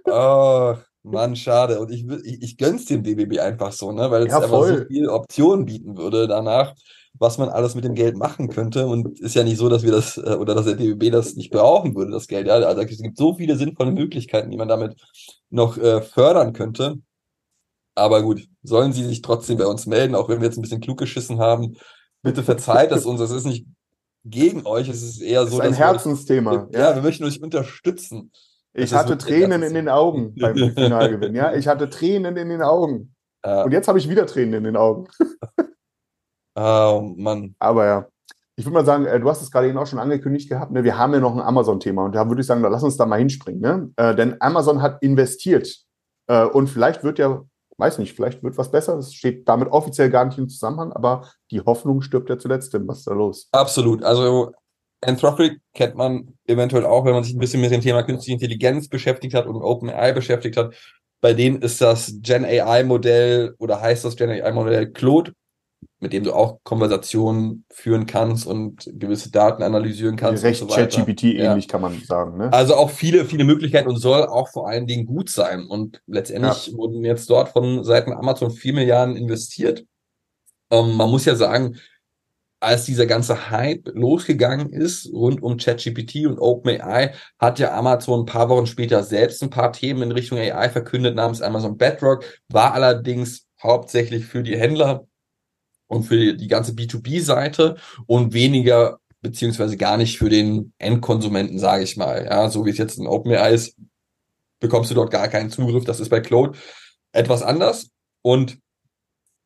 Oh, 0.05 0.75
Mann, 1.03 1.35
schade. 1.35 1.79
Und 1.79 1.91
ich, 1.91 2.05
ich, 2.25 2.41
ich 2.41 2.57
gönn's 2.57 2.85
dem 2.85 3.03
BBB 3.03 3.39
einfach 3.39 3.71
so, 3.71 3.91
ne? 3.91 4.11
Weil 4.11 4.23
es 4.23 4.31
Ja, 4.31 4.39
einfach 4.39 4.49
so 4.67 4.85
viele 4.87 5.11
Optionen 5.11 5.65
bieten 5.65 5.97
würde 5.97 6.27
danach, 6.27 6.73
was 7.13 7.37
man 7.37 7.47
alles 7.49 7.73
mit 7.75 7.85
dem 7.85 7.95
Geld 7.95 8.17
machen 8.17 8.49
könnte. 8.49 8.85
Und 8.85 9.17
ist 9.21 9.35
ja 9.35 9.43
nicht 9.43 9.57
so, 9.57 9.69
dass 9.69 9.83
wir 9.83 9.91
das, 9.91 10.17
äh, 10.17 10.35
oder 10.35 10.53
dass 10.53 10.65
der 10.65 10.75
BBB 10.75 11.09
das 11.11 11.35
nicht 11.35 11.51
brauchen 11.51 11.95
würde, 11.95 12.11
das 12.11 12.27
Geld. 12.27 12.47
Ja, 12.47 12.55
also 12.55 12.81
es 12.81 13.01
gibt 13.01 13.17
so 13.17 13.35
viele 13.35 13.55
sinnvolle 13.55 13.91
Möglichkeiten, 13.91 14.51
die 14.51 14.57
man 14.57 14.67
damit 14.67 14.95
noch 15.49 15.77
äh, 15.77 16.01
fördern 16.01 16.51
könnte. 16.51 16.97
Aber 17.95 18.23
gut, 18.23 18.47
sollen 18.63 18.91
sie 18.91 19.03
sich 19.05 19.21
trotzdem 19.21 19.57
bei 19.57 19.67
uns 19.67 19.85
melden, 19.85 20.15
auch 20.15 20.27
wenn 20.27 20.39
wir 20.41 20.47
jetzt 20.47 20.57
ein 20.57 20.63
bisschen 20.63 20.81
klug 20.81 20.97
geschissen 20.97 21.39
haben. 21.39 21.75
Bitte 22.23 22.41
verzeiht 22.43 22.91
es 22.91 23.05
uns, 23.05 23.19
es 23.19 23.31
ist 23.31 23.45
nicht 23.45 23.67
gegen 24.25 24.65
euch, 24.65 24.87
es 24.89 25.03
ist 25.03 25.21
eher 25.21 25.41
Das 25.41 25.51
so, 25.51 25.57
ist 25.57 25.61
ein 25.61 25.71
dass 25.71 25.79
wir, 25.79 25.85
Herzensthema. 25.85 26.67
ja, 26.71 26.95
wir 26.95 27.01
möchten 27.01 27.25
euch 27.25 27.41
unterstützen. 27.41 28.31
Ich 28.73 28.89
Das 28.89 28.99
hatte 28.99 29.17
Tränen 29.17 29.61
in 29.61 29.75
Herzensthema. 29.75 29.79
den 29.81 29.89
Augen 29.89 30.35
beim 30.39 30.55
Finalgewinn. 30.55 31.35
Ja, 31.35 31.53
ich 31.53 31.67
hatte 31.67 31.89
Tränen 31.89 32.37
in 32.37 32.49
den 32.49 32.61
Augen. 32.61 33.13
Ja. 33.45 33.63
Und 33.63 33.71
jetzt 33.71 33.87
habe 33.87 33.99
ich 33.99 34.09
wieder 34.09 34.25
Tränen 34.25 34.53
in 34.55 34.63
den 34.63 34.77
Augen. 34.77 35.07
Oh 36.55 37.13
Mann. 37.17 37.55
Aber 37.59 37.85
ja. 37.85 38.07
Ich 38.55 38.63
würde 38.65 38.75
mal 38.75 38.85
sagen, 38.85 39.05
äh, 39.07 39.19
du 39.19 39.27
hast 39.27 39.41
es 39.41 39.49
gerade 39.49 39.67
eben 39.67 39.77
auch 39.79 39.87
schon 39.87 39.97
angekündigt 39.97 40.47
gehabt, 40.49 40.71
ne? 40.71 40.83
wir 40.83 40.95
haben 40.99 41.11
ja 41.13 41.19
noch 41.19 41.33
ein 41.33 41.41
Amazon-Thema 41.41 42.05
und 42.05 42.13
da 42.13 42.27
würde 42.29 42.41
ich 42.41 42.47
sagen, 42.47 42.61
lass 42.61 42.83
uns 42.83 42.95
da 42.97 43.07
mal 43.07 43.17
hinspringen. 43.17 43.59
Ne? 43.59 43.89
Äh, 43.95 44.13
denn 44.15 44.39
Amazon 44.39 44.83
hat 44.83 45.01
investiert 45.01 45.75
äh, 46.27 46.45
und 46.45 46.67
vielleicht 46.67 47.03
wird 47.03 47.17
ja, 47.17 47.41
weiß 47.77 47.97
nicht, 47.97 48.15
vielleicht 48.15 48.43
wird 48.43 48.57
was 48.57 48.71
besser. 48.71 48.95
Das 48.95 49.13
steht 49.13 49.47
damit 49.47 49.69
offiziell 49.69 50.09
gar 50.09 50.25
nicht 50.25 50.37
im 50.37 50.49
Zusammenhang, 50.49 50.93
aber 50.93 51.29
die 51.51 51.61
Hoffnung 51.61 52.01
stirbt 52.01 52.29
ja 52.29 52.37
zuletzt. 52.37 52.73
Was 52.87 52.99
ist 52.99 53.07
da 53.07 53.13
los? 53.13 53.49
Absolut. 53.51 54.03
Also 54.03 54.51
Anthropic 55.01 55.59
kennt 55.73 55.95
man 55.95 56.35
eventuell 56.47 56.85
auch, 56.85 57.05
wenn 57.05 57.13
man 57.13 57.23
sich 57.23 57.33
ein 57.33 57.39
bisschen 57.39 57.61
mit 57.61 57.71
dem 57.71 57.81
Thema 57.81 58.03
künstliche 58.03 58.33
Intelligenz 58.33 58.87
beschäftigt 58.87 59.33
hat 59.33 59.47
und 59.47 59.55
OpenAI 59.55 60.13
beschäftigt 60.13 60.57
hat. 60.57 60.73
Bei 61.21 61.33
denen 61.33 61.61
ist 61.61 61.81
das 61.81 62.13
Gen 62.21 62.45
AI 62.45 62.83
Modell 62.83 63.55
oder 63.57 63.81
heißt 63.81 64.03
das 64.05 64.15
Gen 64.15 64.29
AI 64.29 64.51
Modell 64.51 64.91
Claude, 64.91 65.33
mit 66.03 66.11
dem 66.11 66.25
du 66.25 66.33
auch 66.33 66.59
Konversationen 66.63 67.63
führen 67.71 68.05
kannst 68.05 68.45
und 68.45 68.91
gewisse 68.93 69.31
Daten 69.31 69.63
analysieren 69.63 70.17
kannst 70.17 70.43
Recht 70.43 70.59
so. 70.59 70.67
ChatGPT 70.67 71.23
Ja. 71.23 71.51
ähnlich 71.51 71.69
kann 71.69 71.79
man 71.79 71.97
sagen. 72.01 72.37
Ne? 72.37 72.51
Also 72.51 72.75
auch 72.75 72.89
viele, 72.89 73.23
viele 73.23 73.45
Möglichkeiten 73.45 73.87
und 73.87 73.95
soll 73.95 74.25
auch 74.25 74.49
vor 74.49 74.67
allen 74.67 74.85
Dingen 74.85 75.05
gut 75.05 75.29
sein. 75.29 75.65
Und 75.65 76.01
letztendlich 76.05 76.73
wurden 76.75 77.05
jetzt 77.05 77.29
dort 77.29 77.49
von 77.49 77.85
Seiten 77.85 78.11
Amazon 78.11 78.51
4 78.51 78.73
Milliarden 78.73 79.15
investiert. 79.15 79.85
Ähm, 80.71 80.97
man 80.97 81.09
muss 81.09 81.23
ja 81.23 81.35
sagen, 81.35 81.77
als 82.59 82.83
dieser 82.83 83.05
ganze 83.05 83.49
Hype 83.49 83.89
losgegangen 83.93 84.73
ist 84.73 85.09
rund 85.13 85.41
um 85.41 85.55
ChatGPT 85.55 86.25
und 86.25 86.37
OpenAI, 86.37 87.13
hat 87.39 87.59
ja 87.59 87.77
Amazon 87.77 88.21
ein 88.21 88.25
paar 88.25 88.49
Wochen 88.49 88.67
später 88.67 89.03
selbst 89.03 89.41
ein 89.41 89.49
paar 89.49 89.71
Themen 89.71 90.03
in 90.03 90.11
Richtung 90.11 90.37
AI 90.37 90.69
verkündet 90.69 91.15
namens 91.15 91.41
Amazon 91.41 91.77
Bedrock, 91.77 92.25
war 92.49 92.73
allerdings 92.73 93.47
hauptsächlich 93.61 94.25
für 94.25 94.43
die 94.43 94.57
Händler 94.57 95.07
und 95.93 96.03
für 96.03 96.33
die, 96.33 96.47
ganze 96.47 96.73
B2B-Seite 96.73 97.77
und 98.07 98.33
weniger 98.33 98.99
beziehungsweise 99.21 99.77
gar 99.77 99.97
nicht 99.97 100.17
für 100.17 100.29
den 100.29 100.73
Endkonsumenten, 100.79 101.59
sage 101.59 101.83
ich 101.83 101.95
mal. 101.97 102.25
Ja, 102.25 102.49
so 102.49 102.65
wie 102.65 102.71
es 102.71 102.77
jetzt 102.77 102.97
in 102.99 103.07
OpenAI 103.07 103.53
ist, 103.53 103.77
bekommst 104.59 104.91
du 104.91 104.95
dort 104.95 105.11
gar 105.11 105.27
keinen 105.27 105.49
Zugriff. 105.49 105.85
Das 105.85 105.99
ist 105.99 106.09
bei 106.09 106.19
Cloud 106.19 106.57
etwas 107.13 107.41
anders. 107.41 107.89
Und 108.21 108.59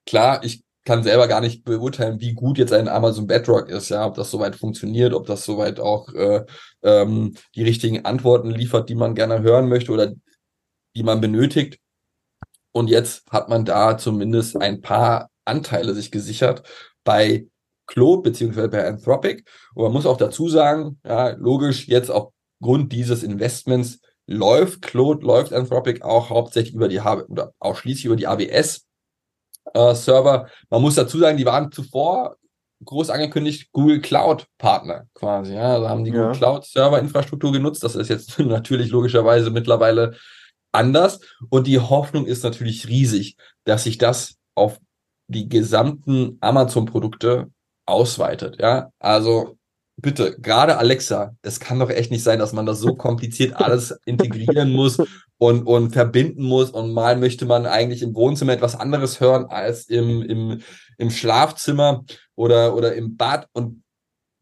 klar, 0.05 0.43
ich 0.43 0.63
kann 0.83 1.03
selber 1.03 1.27
gar 1.27 1.41
nicht 1.41 1.65
beurteilen, 1.65 2.21
wie 2.21 2.33
gut 2.33 2.57
jetzt 2.57 2.71
ein 2.71 2.87
Amazon 2.87 3.27
Bedrock 3.27 3.67
ist, 3.67 3.89
ja, 3.89 4.05
ob 4.05 4.15
das 4.15 4.31
soweit 4.31 4.55
funktioniert, 4.55 5.13
ob 5.13 5.27
das 5.27 5.43
soweit 5.43 5.81
auch 5.81 6.07
äh, 6.13 6.45
ähm, 6.81 7.35
die 7.55 7.63
richtigen 7.63 8.05
Antworten 8.05 8.49
liefert, 8.51 8.87
die 8.87 8.95
man 8.95 9.13
gerne 9.13 9.41
hören 9.41 9.67
möchte 9.67 9.91
oder 9.91 10.13
die 10.95 11.03
man 11.03 11.19
benötigt. 11.19 11.79
Und 12.71 12.89
jetzt 12.89 13.29
hat 13.29 13.49
man 13.49 13.65
da 13.65 13.97
zumindest 13.97 14.55
ein 14.61 14.81
paar 14.81 15.29
Anteile 15.47 15.93
sich 15.93 16.11
gesichert 16.11 16.63
bei 17.03 17.47
Claude 17.87 18.21
beziehungsweise 18.21 18.69
bei 18.69 18.85
Anthropic. 18.85 19.43
Und 19.73 19.83
man 19.83 19.93
muss 19.93 20.05
auch 20.05 20.17
dazu 20.17 20.49
sagen, 20.49 20.99
ja, 21.05 21.29
logisch, 21.29 21.87
jetzt 21.87 22.11
aufgrund 22.11 22.91
dieses 22.91 23.23
Investments 23.23 23.99
läuft 24.27 24.81
Claude, 24.81 25.25
läuft 25.25 25.53
Anthropic 25.53 26.03
auch 26.03 26.29
hauptsächlich 26.29 26.75
über 26.75 26.89
die 26.89 27.01
H 27.01 27.23
oder 27.29 27.53
ausschließlich 27.59 28.05
über 28.05 28.17
die 28.17 28.27
AWS 28.27 28.85
äh, 29.73 29.95
Server. 29.95 30.47
Man 30.69 30.81
muss 30.81 30.95
dazu 30.95 31.17
sagen, 31.17 31.37
die 31.37 31.45
waren 31.45 31.71
zuvor 31.71 32.35
groß 32.83 33.09
angekündigt, 33.09 33.69
Google 33.71 34.01
Cloud 34.01 34.45
Partner 34.57 35.07
quasi. 35.13 35.53
Ja, 35.53 35.75
also 35.75 35.89
haben 35.89 36.03
die 36.03 36.11
Ja. 36.11 36.17
Google 36.17 36.37
Cloud 36.37 36.65
Serverinfrastruktur 36.65 37.51
genutzt. 37.51 37.83
Das 37.83 37.95
ist 37.95 38.09
jetzt 38.09 38.37
natürlich 38.39 38.89
logischerweise 38.89 39.49
mittlerweile 39.49 40.15
anders. 40.71 41.19
Und 41.49 41.67
die 41.67 41.79
Hoffnung 41.79 42.25
ist 42.25 42.43
natürlich 42.43 42.87
riesig, 42.87 43.37
dass 43.63 43.85
sich 43.85 43.97
das 43.97 44.35
auf 44.55 44.79
die 45.27 45.49
gesamten 45.49 46.37
Amazon-Produkte 46.41 47.51
ausweitet. 47.85 48.57
Ja, 48.59 48.91
also 48.99 49.57
bitte, 49.97 50.39
gerade 50.39 50.77
Alexa, 50.77 51.35
es 51.41 51.59
kann 51.59 51.79
doch 51.79 51.89
echt 51.89 52.11
nicht 52.11 52.23
sein, 52.23 52.39
dass 52.39 52.53
man 52.53 52.65
das 52.65 52.79
so 52.79 52.95
kompliziert 52.95 53.55
alles 53.61 53.97
integrieren 54.05 54.71
muss 54.71 55.01
und, 55.37 55.63
und 55.63 55.91
verbinden 55.91 56.43
muss 56.43 56.69
und 56.69 56.93
mal 56.93 57.17
möchte 57.17 57.45
man 57.45 57.65
eigentlich 57.65 58.01
im 58.01 58.15
Wohnzimmer 58.15 58.53
etwas 58.53 58.75
anderes 58.75 59.19
hören 59.19 59.45
als 59.45 59.87
im, 59.87 60.21
im, 60.21 60.61
im 60.97 61.09
Schlafzimmer 61.09 62.05
oder, 62.35 62.75
oder 62.75 62.95
im 62.95 63.17
Bad 63.17 63.47
und 63.53 63.83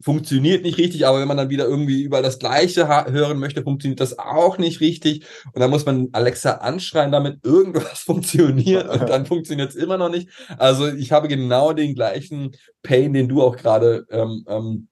funktioniert 0.02 0.62
nicht 0.62 0.78
richtig, 0.78 1.06
aber 1.06 1.20
wenn 1.20 1.28
man 1.28 1.36
dann 1.36 1.50
wieder 1.50 1.64
irgendwie 1.64 2.02
überall 2.02 2.22
das 2.22 2.38
Gleiche 2.38 2.86
hören 2.86 3.38
möchte, 3.38 3.62
funktioniert 3.62 4.00
das 4.00 4.18
auch 4.18 4.58
nicht 4.58 4.80
richtig. 4.80 5.24
Und 5.52 5.60
dann 5.60 5.70
muss 5.70 5.86
man 5.86 6.08
Alexa 6.12 6.52
anschreien, 6.52 7.12
damit 7.12 7.44
irgendwas 7.44 8.00
funktioniert 8.04 8.88
und 8.88 9.08
dann 9.08 9.26
funktioniert 9.26 9.70
es 9.70 9.76
immer 9.76 9.96
noch 9.96 10.10
nicht. 10.10 10.28
Also 10.58 10.88
ich 10.88 11.12
habe 11.12 11.28
genau 11.28 11.72
den 11.72 11.94
gleichen 11.94 12.52
Pain, 12.82 13.12
den 13.12 13.28
du 13.28 13.42
auch 13.42 13.56
gerade 13.56 14.06
ähm, 14.10 14.44
ähm, 14.48 14.88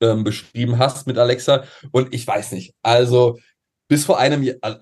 ähm, 0.00 0.24
beschrieben 0.24 0.78
hast 0.78 1.06
mit 1.06 1.18
Alexa. 1.18 1.64
Und 1.92 2.14
ich 2.14 2.26
weiß 2.26 2.52
nicht, 2.52 2.74
also 2.82 3.38
bis 3.88 4.04
vor 4.04 4.18
einem 4.18 4.42
Jahr, 4.42 4.56
also, 4.62 4.78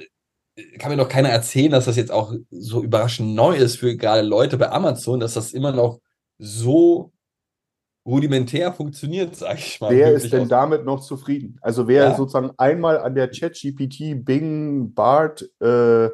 kann 0.79 0.91
mir 0.91 0.97
doch 0.97 1.09
keiner 1.09 1.31
erzählen, 1.31 1.73
dass 1.73 1.87
das 1.87 1.97
jetzt 1.97 2.13
auch 2.13 2.33
so 2.51 2.83
überraschend 2.83 3.35
neu 3.35 3.57
ist 3.57 3.77
für 3.77 3.97
gerade 3.97 4.23
Leute 4.23 4.57
bei 4.57 4.71
Amazon, 4.71 5.19
dass 5.19 5.35
das 5.35 5.53
immer 5.53 5.73
noch 5.73 5.99
so 6.39 7.13
rudimentär 8.07 8.73
funktioniert, 8.73 9.35
sag 9.37 9.59
ich 9.59 9.81
mal. 9.81 9.91
Wer 9.91 10.13
ist 10.13 10.33
denn 10.33 10.43
aus- 10.43 10.49
damit 10.49 10.85
noch 10.85 11.01
zufrieden? 11.01 11.59
Also 11.63 11.89
wer 11.89 12.05
Ja. 12.05 12.15
sozusagen 12.17 12.51
einmal 12.59 12.99
an 12.99 13.15
der 13.15 13.29
ChatGPT, 13.31 14.15
Bing, 14.25 14.93
Bart, 14.93 15.49
äh, 15.63 16.07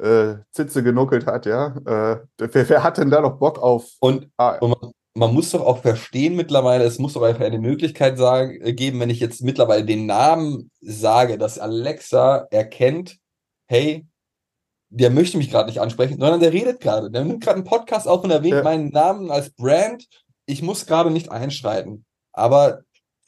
äh, 0.00 0.36
Zitze 0.52 0.82
genuckelt 0.82 1.26
hat, 1.26 1.46
ja, 1.46 1.74
äh, 1.86 2.20
wer, 2.38 2.68
wer 2.68 2.82
hat 2.84 2.98
denn 2.98 3.10
da 3.10 3.20
noch 3.20 3.38
Bock 3.38 3.58
auf 3.58 3.88
Und, 4.00 4.28
AI? 4.36 4.58
und 4.60 4.70
man, 4.70 4.92
man 5.14 5.34
muss 5.34 5.50
doch 5.50 5.64
auch 5.66 5.78
verstehen 5.82 6.36
mittlerweile, 6.36 6.84
es 6.84 6.98
muss 7.00 7.14
doch 7.14 7.22
einfach 7.22 7.44
eine 7.44 7.58
Möglichkeit 7.58 8.16
sagen, 8.18 8.60
äh, 8.62 8.72
geben, 8.74 9.00
wenn 9.00 9.10
ich 9.10 9.18
jetzt 9.18 9.42
mittlerweile 9.42 9.84
den 9.84 10.06
Namen 10.06 10.70
sage, 10.80 11.36
dass 11.38 11.58
Alexa 11.58 12.46
erkennt, 12.50 13.16
hey, 13.66 14.06
der 14.90 15.10
möchte 15.10 15.36
mich 15.36 15.50
gerade 15.50 15.68
nicht 15.68 15.80
ansprechen, 15.80 16.18
sondern 16.20 16.40
der 16.40 16.52
redet 16.52 16.80
gerade. 16.80 17.10
Der 17.10 17.24
nimmt 17.24 17.42
gerade 17.42 17.56
einen 17.56 17.64
Podcast 17.66 18.06
auf 18.06 18.22
und 18.24 18.30
erwähnt 18.30 18.54
Ja. 18.58 18.62
meinen 18.62 18.90
Namen 18.90 19.30
als 19.30 19.50
Brand. 19.50 20.06
Ich 20.48 20.62
muss 20.62 20.86
gerade 20.86 21.10
nicht 21.10 21.30
einschreiten. 21.30 22.06
Aber 22.32 22.80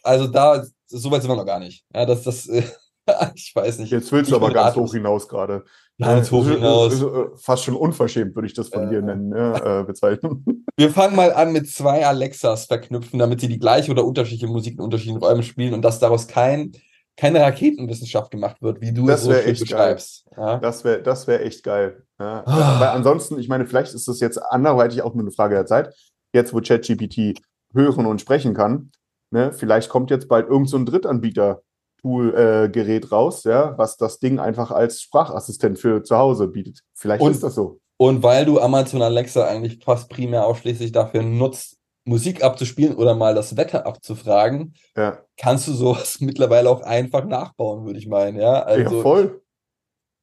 also 0.02 0.26
da, 0.26 0.64
so 0.86 1.10
weit 1.10 1.20
sind 1.20 1.30
wir 1.30 1.36
noch 1.36 1.46
gar 1.46 1.58
nicht. 1.58 1.84
Ja, 1.94 2.06
das, 2.06 2.22
das, 2.22 2.46
ich 3.34 3.52
weiß 3.54 3.78
nicht. 3.78 3.92
Jetzt 3.92 4.10
willst 4.10 4.30
du 4.30 4.36
aber 4.36 4.50
ganz 4.50 4.74
hoch 4.74 4.92
hinaus 4.92 5.28
gerade. 5.28 5.64
Ganz 5.98 6.30
hoch 6.30 6.46
hinaus. 6.46 7.04
Fast 7.36 7.64
schon 7.64 7.76
unverschämt, 7.76 8.34
würde 8.34 8.46
ich 8.46 8.54
das 8.54 8.68
von 8.68 8.86
Äh. 8.86 8.90
dir 8.90 9.02
nennen, 9.02 9.36
ja, 9.36 9.80
äh, 9.80 9.84
bezeichnen. 9.86 10.64
Wir 10.78 10.90
fangen 10.90 11.14
mal 11.14 11.32
an 11.34 11.52
mit 11.52 11.68
zwei 11.68 12.06
Alexas 12.06 12.64
verknüpfen, 12.64 13.18
damit 13.18 13.42
sie 13.42 13.48
die 13.48 13.58
gleiche 13.58 13.90
oder 13.90 14.04
unterschiedliche 14.06 14.50
Musik 14.50 14.74
in 14.74 14.80
unterschiedlichen 14.80 15.22
Räumen 15.22 15.42
spielen 15.42 15.74
und 15.74 15.82
dass 15.82 15.98
daraus 15.98 16.26
kein, 16.26 16.72
keine 17.18 17.40
Raketenwissenschaft 17.40 18.30
gemacht 18.30 18.62
wird, 18.62 18.80
wie 18.80 18.94
du 18.94 19.06
Das 19.06 19.20
es 19.20 19.26
so 19.26 19.32
echt 19.32 19.60
beschreibst. 19.60 20.26
Ja? 20.34 20.56
Das 20.56 20.84
wäre 20.84 21.02
das 21.02 21.26
wär 21.26 21.44
echt 21.44 21.62
geil. 21.64 22.02
Ja. 22.18 22.44
Ah. 22.46 22.80
Weil 22.80 22.88
ansonsten, 22.88 23.38
ich 23.38 23.48
meine, 23.48 23.66
vielleicht 23.66 23.92
ist 23.92 24.08
das 24.08 24.20
jetzt 24.20 24.38
anderweitig 24.38 25.02
auch 25.02 25.12
nur 25.12 25.24
eine 25.24 25.32
Frage 25.32 25.54
der 25.54 25.66
Zeit. 25.66 25.94
Jetzt, 26.32 26.54
wo 26.54 26.60
ChatGPT 26.60 27.40
hören 27.74 28.06
und 28.06 28.20
sprechen 28.20 28.54
kann, 28.54 28.90
ne, 29.30 29.52
vielleicht 29.52 29.88
kommt 29.88 30.10
jetzt 30.10 30.28
bald 30.28 30.48
irgend 30.48 30.68
so 30.68 30.76
ein 30.76 30.86
Drittanbieter-Tool-Gerät 30.86 33.12
raus, 33.12 33.44
ja, 33.44 33.76
was 33.78 33.96
das 33.96 34.18
Ding 34.18 34.38
einfach 34.38 34.70
als 34.70 35.00
Sprachassistent 35.02 35.78
für 35.78 36.02
zu 36.02 36.16
Hause 36.16 36.48
bietet. 36.48 36.80
Vielleicht 36.94 37.22
Und- 37.22 37.32
ist 37.32 37.42
das 37.42 37.54
so. 37.54 37.80
Und 37.96 38.22
weil 38.22 38.46
du 38.46 38.58
Amazon 38.58 39.02
Alexa 39.02 39.46
eigentlich 39.46 39.84
fast 39.84 40.08
primär 40.08 40.46
ausschließlich 40.46 40.90
dafür 40.90 41.22
nutzt, 41.22 41.76
Musik 42.06 42.42
abzuspielen 42.42 42.94
oder 42.94 43.14
mal 43.14 43.34
das 43.34 43.58
Wetter 43.58 43.86
abzufragen, 43.86 44.72
Ja, 44.96 45.18
kannst 45.36 45.68
du 45.68 45.74
sowas 45.74 46.16
mittlerweile 46.20 46.70
auch 46.70 46.80
einfach 46.80 47.26
nachbauen, 47.26 47.84
würde 47.84 47.98
ich 47.98 48.08
meinen. 48.08 48.40
Ja, 48.40 48.62
also 48.62 48.96
ja 48.96 49.02
voll. 49.02 49.39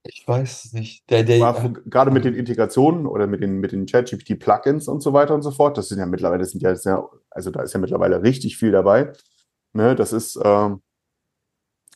Ich 0.08 0.28
weiß 0.28 0.66
es 0.66 0.74
nicht. 0.74 1.10
Der, 1.10 1.24
der, 1.24 1.40
Mal, 1.40 1.74
gerade 1.86 2.12
mit 2.12 2.26
den 2.26 2.34
Integrationen 2.34 3.06
oder 3.06 3.28
mit 3.28 3.42
den, 3.42 3.60
mit 3.60 3.72
den 3.72 3.86
ChatGPT-Plugins 3.86 4.88
und 4.88 5.02
so 5.02 5.14
weiter 5.14 5.34
und 5.36 5.42
so 5.42 5.52
fort, 5.52 5.78
das 5.78 5.90
sind 5.90 6.00
ja 6.00 6.06
mittlerweile, 6.06 6.40
das 6.40 6.52
sind 6.52 6.62
ja 6.62 6.76
sehr, 6.76 7.08
also 7.30 7.52
da 7.52 7.62
ist 7.64 7.74
ja 7.74 7.80
mittlerweile 7.80 8.22
richtig 8.24 8.58
viel 8.58 8.72
dabei. 8.72 9.14
Ne, 9.74 9.96
das 9.96 10.14
ist 10.14 10.40
ähm, 10.44 10.82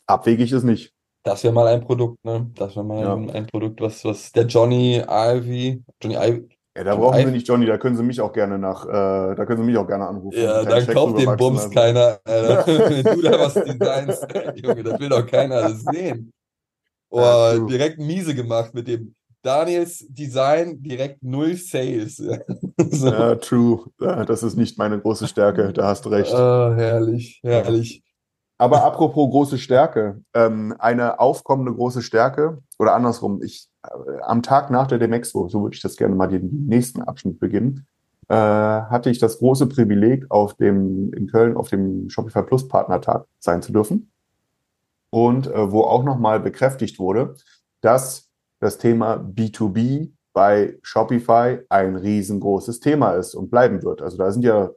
abwegig 0.06 0.52
ist 0.52 0.62
nicht. 0.64 0.92
Das 1.24 1.44
wäre 1.44 1.54
mal 1.54 1.66
ein 1.68 1.80
Produkt, 1.82 2.24
ne? 2.24 2.50
Das 2.54 2.74
wäre 2.74 2.84
mal 2.84 3.00
Ja. 3.02 3.14
ein, 3.14 3.30
ein 3.30 3.46
Produkt, 3.46 3.80
was, 3.80 4.04
was 4.04 4.32
der 4.32 4.46
Johnny 4.46 5.02
Ivy, 5.08 5.82
Johnny 6.02 6.16
Ivy, 6.16 6.48
Ja, 6.76 6.84
da 6.84 6.96
brauchen 6.96 7.14
Ei- 7.18 7.24
Sie 7.26 7.30
nicht 7.30 7.46
Johnny, 7.46 7.66
da 7.66 7.78
können 7.78 7.96
Sie 7.96 8.02
mich 8.02 8.20
auch 8.20 8.32
gerne 8.32 8.58
nach, 8.58 8.84
äh, 8.86 9.34
da 9.36 9.44
können 9.46 9.60
Sie 9.60 9.66
mich 9.66 9.76
auch 9.76 9.86
gerne 9.86 10.06
anrufen. 10.08 10.36
ja, 10.38 10.64
dann 10.64 10.86
kauft 10.88 11.18
den 11.18 11.36
Bums 11.36 11.62
lassen. 11.62 11.74
keiner, 11.74 12.18
Alter. 12.24 12.66
Wenn 12.66 13.04
du 13.16 13.22
da 13.22 13.38
was 13.38 13.54
designst, 13.54 14.26
Junge, 14.56 14.82
das 14.82 14.98
will 14.98 15.08
doch 15.08 15.26
keiner 15.26 15.70
sehen. 15.70 16.32
Oh, 17.12 17.66
direkt 17.66 17.98
miese 17.98 18.34
gemacht 18.34 18.74
mit 18.74 18.88
dem 18.88 19.14
Daniels 19.42 20.06
Design, 20.08 20.82
direkt 20.82 21.22
null 21.22 21.56
Sales. 21.56 22.16
so. 22.90 23.06
Ja, 23.06 23.34
true. 23.34 23.84
Das 23.98 24.42
ist 24.42 24.56
nicht 24.56 24.78
meine 24.78 25.00
große 25.00 25.26
Stärke, 25.26 25.72
da 25.72 25.88
hast 25.88 26.04
du 26.04 26.10
recht. 26.10 26.32
Ah, 26.32 26.72
herrlich, 26.74 27.40
herrlich. 27.42 28.02
Aber 28.58 28.84
apropos 28.84 29.28
große 29.28 29.58
Stärke, 29.58 30.22
ähm, 30.34 30.74
eine 30.78 31.18
aufkommende 31.18 31.74
große 31.74 32.00
Stärke, 32.00 32.62
oder 32.78 32.94
andersrum, 32.94 33.42
ich 33.42 33.68
äh, 33.82 34.20
am 34.22 34.42
Tag 34.44 34.70
nach 34.70 34.86
der 34.86 34.98
Demexpo, 34.98 35.48
so 35.48 35.62
würde 35.62 35.74
ich 35.74 35.82
das 35.82 35.96
gerne 35.96 36.14
mal 36.14 36.28
den 36.28 36.66
nächsten 36.68 37.02
Abschnitt 37.02 37.40
beginnen, 37.40 37.88
äh, 38.28 38.34
hatte 38.34 39.10
ich 39.10 39.18
das 39.18 39.38
große 39.38 39.66
Privileg, 39.66 40.26
auf 40.28 40.54
dem 40.54 41.12
in 41.12 41.26
Köln 41.26 41.56
auf 41.56 41.70
dem 41.70 42.08
Shopify 42.08 42.44
Plus 42.44 42.68
Partnertag 42.68 43.26
sein 43.40 43.62
zu 43.62 43.72
dürfen. 43.72 44.11
Und 45.12 45.46
äh, 45.46 45.70
wo 45.70 45.82
auch 45.82 46.04
nochmal 46.04 46.40
bekräftigt 46.40 46.98
wurde, 46.98 47.34
dass 47.82 48.30
das 48.60 48.78
Thema 48.78 49.16
B2B 49.16 50.12
bei 50.32 50.78
Shopify 50.82 51.58
ein 51.68 51.96
riesengroßes 51.96 52.80
Thema 52.80 53.12
ist 53.12 53.34
und 53.34 53.50
bleiben 53.50 53.82
wird. 53.82 54.00
Also 54.00 54.16
da 54.16 54.30
sind 54.30 54.42
ja 54.42 54.70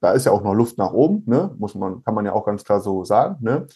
da 0.00 0.12
ist 0.12 0.24
ja 0.24 0.32
auch 0.32 0.42
noch 0.42 0.54
Luft 0.54 0.78
nach 0.78 0.92
oben, 0.92 1.22
ne? 1.26 1.54
Muss 1.58 1.74
man, 1.74 2.02
kann 2.02 2.14
man 2.14 2.24
ja 2.24 2.32
auch 2.32 2.46
ganz 2.46 2.64
klar 2.64 2.80
so 2.80 3.04
sagen, 3.04 3.36
ne? 3.40 3.66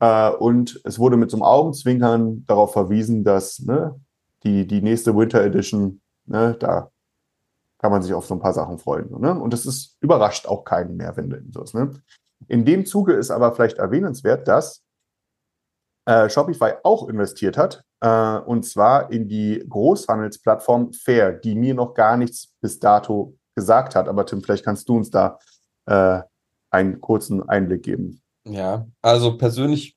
Äh, 0.00 0.30
und 0.30 0.80
es 0.84 0.98
wurde 0.98 1.16
mit 1.16 1.30
so 1.30 1.36
einem 1.36 1.42
Augenzwinkern 1.42 2.44
darauf 2.46 2.72
verwiesen, 2.72 3.24
dass 3.24 3.60
ne, 3.60 3.98
die, 4.42 4.66
die 4.66 4.82
nächste 4.82 5.14
Winter 5.16 5.42
Edition, 5.42 6.00
ne, 6.26 6.56
da 6.58 6.90
kann 7.78 7.90
man 7.92 8.02
sich 8.02 8.14
auf 8.14 8.26
so 8.26 8.34
ein 8.34 8.40
paar 8.40 8.52
Sachen 8.52 8.78
freuen. 8.78 9.10
Ne? 9.20 9.38
Und 9.38 9.52
das 9.52 9.66
ist 9.66 9.96
überrascht 10.00 10.46
auch 10.46 10.64
keinen 10.64 10.96
mehr, 10.96 11.16
wenn 11.16 11.50
so 11.52 11.62
ist. 11.62 11.74
Ne? 11.74 11.90
In 12.48 12.64
dem 12.64 12.86
Zuge 12.86 13.12
ist 13.12 13.30
aber 13.30 13.52
vielleicht 13.52 13.78
erwähnenswert, 13.78 14.48
dass 14.48 14.82
äh, 16.06 16.30
Shopify 16.30 16.74
auch 16.82 17.08
investiert 17.08 17.56
hat, 17.56 17.84
äh, 18.00 18.38
und 18.38 18.64
zwar 18.64 19.10
in 19.10 19.28
die 19.28 19.64
Großhandelsplattform 19.68 20.92
Fair, 20.92 21.32
die 21.32 21.54
mir 21.54 21.74
noch 21.74 21.94
gar 21.94 22.16
nichts 22.16 22.54
bis 22.60 22.78
dato 22.78 23.36
gesagt 23.54 23.94
hat. 23.94 24.08
Aber 24.08 24.24
Tim, 24.26 24.42
vielleicht 24.42 24.64
kannst 24.64 24.88
du 24.88 24.96
uns 24.96 25.10
da 25.10 25.38
äh, 25.86 26.20
einen 26.70 27.00
kurzen 27.00 27.48
Einblick 27.48 27.82
geben. 27.82 28.22
Ja, 28.44 28.86
also 29.02 29.36
persönlich 29.36 29.96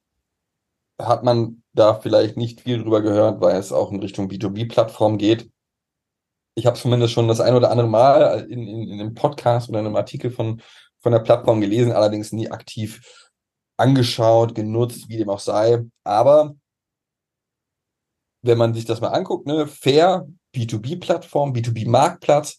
hat 0.99 1.23
man 1.23 1.63
da 1.73 1.93
vielleicht 1.93 2.35
nicht 2.35 2.61
viel 2.61 2.81
drüber 2.81 3.01
gehört, 3.01 3.41
weil 3.41 3.57
es 3.57 3.71
auch 3.71 3.91
in 3.91 3.99
Richtung 3.99 4.27
B2B-Plattform 4.27 5.17
geht. 5.17 5.49
Ich 6.55 6.65
habe 6.65 6.77
zumindest 6.77 7.13
schon 7.13 7.27
das 7.27 7.39
ein 7.39 7.55
oder 7.55 7.71
andere 7.71 7.87
Mal 7.87 8.47
in, 8.49 8.67
in, 8.67 8.89
in 8.89 8.99
einem 8.99 9.13
Podcast 9.13 9.69
oder 9.69 9.79
in 9.79 9.85
einem 9.85 9.95
Artikel 9.95 10.31
von, 10.31 10.61
von 10.99 11.11
der 11.11 11.19
Plattform 11.19 11.61
gelesen, 11.61 11.91
allerdings 11.91 12.31
nie 12.31 12.49
aktiv 12.49 13.28
angeschaut, 13.79 14.55
genutzt, 14.55 15.09
wie 15.09 15.17
dem 15.17 15.29
auch 15.29 15.39
sei. 15.39 15.85
Aber 16.03 16.55
wenn 18.41 18.57
man 18.57 18.73
sich 18.73 18.85
das 18.85 19.01
mal 19.01 19.09
anguckt, 19.09 19.47
ne, 19.47 19.67
fair 19.67 20.27
B2B-Plattform, 20.55 21.53
B2B-Marktplatz 21.53 22.57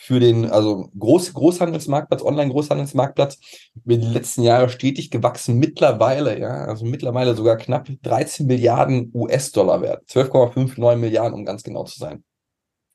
für 0.00 0.20
den, 0.20 0.48
also 0.50 0.90
Groß, 0.98 1.34
Großhandelsmarktplatz, 1.34 2.22
Online-Großhandelsmarktplatz, 2.22 3.38
über 3.84 3.96
die 3.96 4.06
letzten 4.06 4.42
Jahre 4.42 4.68
stetig 4.68 5.10
gewachsen, 5.10 5.58
mittlerweile, 5.58 6.38
ja, 6.38 6.66
also 6.66 6.84
mittlerweile 6.84 7.34
sogar 7.34 7.56
knapp 7.56 7.88
13 8.02 8.46
Milliarden 8.46 9.10
US-Dollar 9.12 9.82
wert, 9.82 10.08
12,59 10.08 10.96
Milliarden, 10.96 11.34
um 11.34 11.44
ganz 11.44 11.64
genau 11.64 11.82
zu 11.84 11.98
sein. 11.98 12.22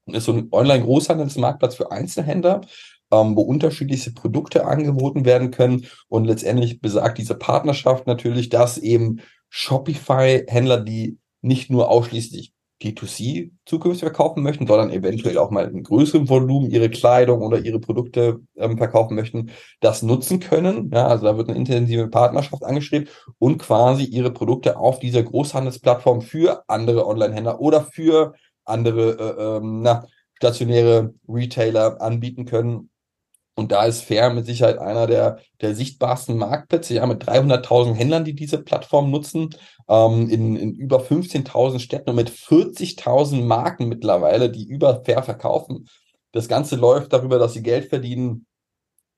Und 0.05 0.15
ist 0.15 0.25
so 0.25 0.33
ein 0.33 0.47
Online-Großhandelsmarktplatz 0.51 1.75
für 1.75 1.91
Einzelhändler, 1.91 2.61
ähm, 3.13 3.35
wo 3.35 3.41
unterschiedlichste 3.41 4.11
Produkte 4.11 4.65
angeboten 4.65 5.25
werden 5.25 5.51
können. 5.51 5.85
Und 6.07 6.25
letztendlich 6.25 6.81
besagt 6.81 7.17
diese 7.17 7.35
Partnerschaft 7.35 8.07
natürlich, 8.07 8.49
dass 8.49 8.77
eben 8.77 9.21
Shopify-Händler, 9.49 10.79
die 10.79 11.17
nicht 11.41 11.69
nur 11.69 11.89
ausschließlich 11.89 12.53
D2C 12.81 13.51
zukünftig 13.65 14.01
verkaufen 14.01 14.43
möchten, 14.43 14.67
sondern 14.67 14.89
eventuell 14.89 15.37
auch 15.37 15.51
mal 15.51 15.69
in 15.69 15.83
größerem 15.83 16.27
Volumen 16.27 16.69
ihre 16.69 16.89
Kleidung 16.89 17.41
oder 17.41 17.59
ihre 17.59 17.79
Produkte 17.79 18.41
ähm, 18.57 18.77
verkaufen 18.77 19.15
möchten, 19.15 19.51
das 19.79 20.01
nutzen 20.01 20.39
können. 20.39 20.89
Ja, 20.93 21.07
also 21.07 21.25
da 21.25 21.37
wird 21.37 21.49
eine 21.49 21.57
intensive 21.57 22.07
Partnerschaft 22.09 22.63
angestrebt 22.63 23.09
und 23.37 23.57
quasi 23.59 24.03
ihre 24.03 24.31
Produkte 24.31 24.77
auf 24.77 24.99
dieser 24.99 25.23
Großhandelsplattform 25.23 26.21
für 26.21 26.63
andere 26.67 27.07
Online-Händler 27.07 27.61
oder 27.61 27.81
für 27.81 28.33
andere 28.65 29.11
äh, 29.11 29.57
ähm, 29.57 29.81
na, 29.81 30.05
stationäre 30.35 31.13
Retailer 31.27 32.01
anbieten 32.01 32.45
können. 32.45 32.89
Und 33.55 33.71
da 33.71 33.85
ist 33.85 34.01
Fair 34.01 34.31
mit 34.31 34.45
Sicherheit 34.45 34.79
einer 34.79 35.05
der, 35.05 35.37
der 35.61 35.75
sichtbarsten 35.75 36.37
Marktplätze, 36.37 36.95
ja, 36.95 37.05
mit 37.05 37.23
300.000 37.23 37.93
Händlern, 37.93 38.25
die 38.25 38.33
diese 38.33 38.57
Plattform 38.57 39.11
nutzen, 39.11 39.49
ähm, 39.87 40.27
in, 40.29 40.55
in 40.55 40.75
über 40.75 40.99
15.000 40.99 41.79
Städten 41.79 42.09
und 42.09 42.15
mit 42.15 42.31
40.000 42.31 43.43
Marken 43.43 43.89
mittlerweile, 43.89 44.49
die 44.49 44.65
über 44.67 45.03
Fair 45.05 45.21
verkaufen. 45.21 45.87
Das 46.31 46.47
Ganze 46.47 46.77
läuft 46.77 47.13
darüber, 47.13 47.37
dass 47.37 47.53
sie 47.53 47.61
Geld 47.61 47.89
verdienen 47.89 48.47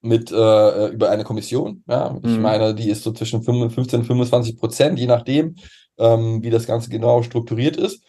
mit 0.02 0.32
äh, 0.32 0.88
über 0.90 1.10
eine 1.10 1.24
Kommission. 1.24 1.84
Ja, 1.88 2.16
ich 2.24 2.36
Mhm. 2.36 2.42
meine, 2.42 2.76
die 2.76 2.90
ist 2.90 3.04
so 3.04 3.12
zwischen 3.14 3.42
15 3.42 4.00
und 4.02 4.06
25 4.06 4.58
Prozent, 4.58 5.00
je 5.00 5.08
nachdem, 5.08 5.56
ähm, 5.98 6.44
wie 6.44 6.50
das 6.50 6.68
Ganze 6.68 6.90
genau 6.90 7.24
strukturiert 7.24 7.78
ist. 7.78 8.04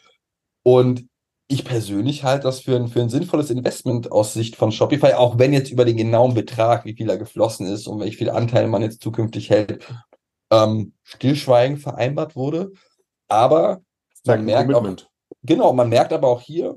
Und 0.64 1.07
ich 1.49 1.64
persönlich 1.64 2.24
halte 2.24 2.44
das 2.44 2.61
für 2.61 2.76
ein, 2.76 2.88
für 2.88 3.01
ein 3.01 3.09
sinnvolles 3.09 3.51
Investment 3.51 4.11
aus 4.11 4.32
Sicht 4.32 4.57
von 4.57 4.72
Shopify, 4.72 5.12
auch 5.12 5.38
wenn 5.38 5.53
jetzt 5.53 5.70
über 5.70 5.84
den 5.84 5.97
genauen 5.97 6.34
Betrag, 6.34 6.84
wie 6.84 6.94
viel 6.94 7.07
da 7.07 7.16
geflossen 7.16 7.66
ist 7.66 7.86
und 7.86 8.01
welche 8.01 8.18
viele 8.18 8.34
Anteile 8.34 8.66
man 8.66 8.82
jetzt 8.82 9.01
zukünftig 9.01 9.51
hält, 9.51 9.86
ähm, 10.51 10.94
Stillschweigen 11.05 11.76
vereinbart 11.76 12.34
wurde. 12.34 12.72
Aber 13.28 13.80
man 14.24 14.44
merkt 14.44 14.74
auch, 14.74 14.88
genau, 15.42 15.72
man 15.72 15.88
merkt 15.88 16.12
aber 16.12 16.28
auch 16.28 16.40
hier, 16.40 16.74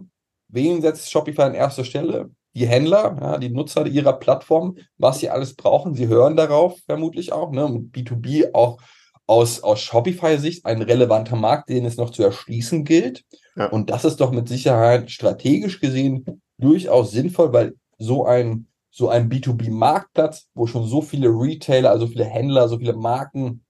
wen 0.50 0.82
setzt 0.82 1.10
Shopify 1.10 1.44
an 1.44 1.56
erster 1.56 1.84
Stelle? 1.84 2.30
Die 2.54 2.68
Händler, 2.68 3.18
ja, 3.20 3.38
die 3.38 3.50
Nutzer 3.50 3.86
ihrer 3.88 4.14
Plattform, 4.14 4.78
was 4.98 5.20
sie 5.20 5.30
alles 5.30 5.56
brauchen. 5.56 5.94
Sie 5.96 6.08
hören 6.08 6.36
darauf 6.36 6.80
vermutlich 6.86 7.32
auch. 7.32 7.52
Ne? 7.52 7.66
Und 7.66 7.96
B2B 7.96 8.54
auch 8.54 8.80
aus, 9.28 9.62
aus 9.62 9.82
Shopify-Sicht 9.82 10.66
ein 10.66 10.82
relevanter 10.82 11.36
Markt, 11.36 11.70
den 11.70 11.86
es 11.86 11.98
noch 11.98 12.10
zu 12.10 12.24
erschließen 12.24 12.84
gilt. 12.84 13.24
Ja. 13.56 13.68
Und 13.68 13.90
das 13.90 14.06
ist 14.06 14.22
doch 14.22 14.32
mit 14.32 14.48
Sicherheit 14.48 15.12
strategisch 15.12 15.80
gesehen 15.80 16.42
durchaus 16.58 17.12
sinnvoll, 17.12 17.54
weil 17.54 17.74
so 17.98 18.26
ein, 18.26 18.68
so 18.92 19.10
ein 19.10 19.30
B2B-Marktplatz, 19.30 20.48
wo 20.54 20.68
schon 20.68 20.86
so 20.86 21.02
viele 21.02 21.30
Retailer, 21.30 21.92
also 21.92 22.08
viele 22.08 22.26
Händler, 22.26 22.68
so 22.68 22.78
viele 22.78 22.94
Marken 22.94 23.64